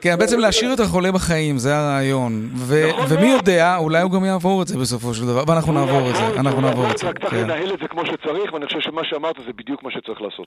כן, 0.00 0.18
בעצם 0.18 0.38
להשאיר 0.38 0.72
את 0.72 0.80
החולה 0.80 1.12
בחיים, 1.12 1.58
זה 1.58 1.76
הרעיון. 1.76 2.50
נכון 2.54 3.06
ומי 3.08 3.26
יודע, 3.26 3.76
אולי 3.76 4.02
הוא 4.02 4.10
גם 4.10 4.24
יעבור 4.24 4.62
את 4.62 4.68
זה 4.68 4.78
בסופו 4.78 5.14
של 5.14 5.26
דבר, 5.26 5.44
ואנחנו 5.46 5.72
נעבור 5.72 6.10
את 6.10 6.16
זה, 6.16 6.26
אנחנו 6.40 6.60
נעבור 6.60 6.90
את 6.90 6.98
זה. 6.98 7.08
רק 7.08 7.18
צריך 7.18 7.30
כן. 7.30 7.36
לנהל 7.36 7.74
את 7.74 7.78
זה 7.78 7.88
כמו 7.88 8.02
שצריך, 8.06 8.52
ואני 8.52 8.66
חושב 8.66 8.80
שמה 8.80 9.02
שאמרת 9.04 9.36
זה 9.46 9.52
בדיוק 9.56 9.82
מה 9.82 9.90
שצריך 9.90 10.20
לעשות. 10.20 10.46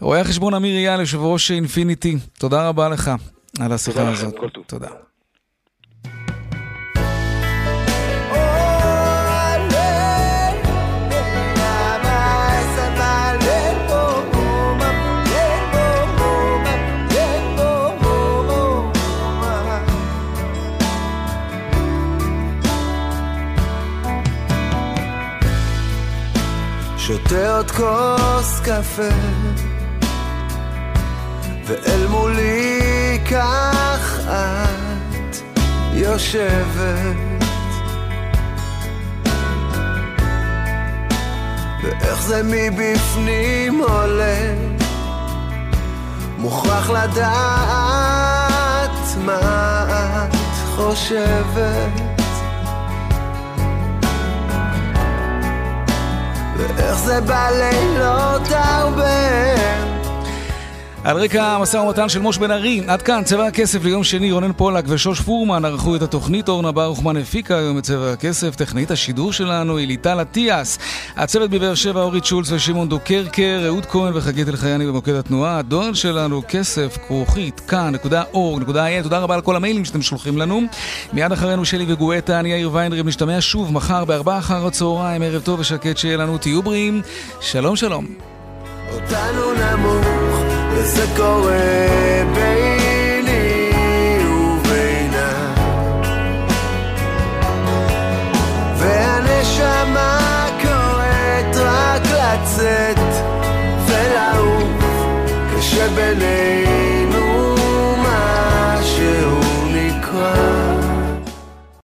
רואה 0.00 0.20
החשבון 0.20 0.54
אמיר 0.54 0.76
אייל, 0.76 1.00
יושב 1.00 1.20
ראש 1.20 1.50
אינפיניטי, 1.50 2.16
תודה 2.38 2.68
רבה 2.68 2.88
לך 2.88 3.10
על 3.60 3.72
השיחה 3.72 4.08
הזאת. 4.08 4.34
תודה. 4.66 4.88
שותה 27.08 27.56
עוד 27.56 27.70
כוס 27.70 28.60
קפה 28.60 29.14
ואל 31.66 32.06
מולי 32.06 33.18
כך 33.30 34.20
את 34.26 35.36
יושבת. 35.92 37.16
ואיך 41.82 42.22
זה 42.22 42.42
מבפנים 42.44 43.80
עולה 43.80 44.54
מוכרח 46.38 46.90
לדעת 46.90 47.78
מה 49.24 49.40
את 50.28 50.36
חושבת 50.76 52.07
ואיך 56.58 56.98
זה 56.98 57.20
בלילות 57.20 58.48
הרבה 58.50 59.97
על 61.08 61.16
רקע 61.16 61.44
המשא 61.44 61.76
ומתן 61.76 62.08
של 62.08 62.20
מוש 62.20 62.38
בן 62.38 62.50
ארי, 62.50 62.82
עד 62.86 63.02
כאן 63.02 63.22
צבע 63.24 63.46
הכסף 63.46 63.84
ליום 63.84 64.04
שני, 64.04 64.32
רונן 64.32 64.52
פולק 64.52 64.84
ושוש 64.88 65.20
פורמן 65.20 65.64
ערכו 65.64 65.96
את 65.96 66.02
התוכנית, 66.02 66.48
אורנה 66.48 66.72
ברוכמן 66.72 67.16
הפיקה 67.16 67.58
היום 67.58 67.78
את 67.78 67.82
צבע 67.82 68.12
הכסף, 68.12 68.56
טכנית 68.56 68.90
השידור 68.90 69.32
שלנו 69.32 69.76
היא 69.76 69.86
ליטל 69.86 70.22
אטיאס, 70.22 70.78
הצוות 71.16 71.50
בבאר 71.50 71.74
שבע 71.74 72.02
אורית 72.02 72.24
שולץ 72.24 72.52
ושמעון 72.52 72.88
דוקרקר, 72.88 73.62
אהוד 73.66 73.86
כהן 73.86 74.12
וחגית 74.16 74.48
אלחייני 74.48 74.86
במוקד 74.86 75.14
התנועה, 75.14 75.58
הדואל 75.58 75.94
שלנו 75.94 76.42
כסף 76.48 76.98
כרוכית 77.06 77.60
כאן.org.il, 77.60 79.02
תודה 79.02 79.18
רבה 79.18 79.34
על 79.34 79.40
כל 79.40 79.56
המיילים 79.56 79.84
שאתם 79.84 80.02
שולחים 80.02 80.38
לנו. 80.38 80.60
מיד 81.12 81.32
אחרינו 81.32 81.64
שלי 81.64 81.84
וגואטה, 81.88 82.40
אני 82.40 82.48
יאיר 82.52 82.70
ויינרב, 82.72 83.06
נשתמע 83.06 83.36
שוב 83.40 83.72
מחר 83.72 84.04
בארבעה 84.04 84.38
אחר 84.38 84.66
הצהריים, 84.66 85.22
ערב 85.22 85.42
טוב 85.42 85.60
ושקט 85.60 85.96
שיהיה 85.96 86.16
לנו, 86.16 86.38
תהיו 86.38 86.62
בריאים, 86.62 87.02
שלום 87.40 87.76
שלום. 87.76 88.06
אותנו 88.92 89.52
נמוך 89.52 90.27
וזה 90.88 91.06
קורה 91.16 91.86
ביני 92.34 93.70
ובינה. 94.24 95.54
והנשמה 98.76 100.46
קוראת 100.62 101.56
רק 101.56 102.02
לצאת 102.02 102.98
ולעוף 103.86 105.06
כשבינינו 105.56 106.87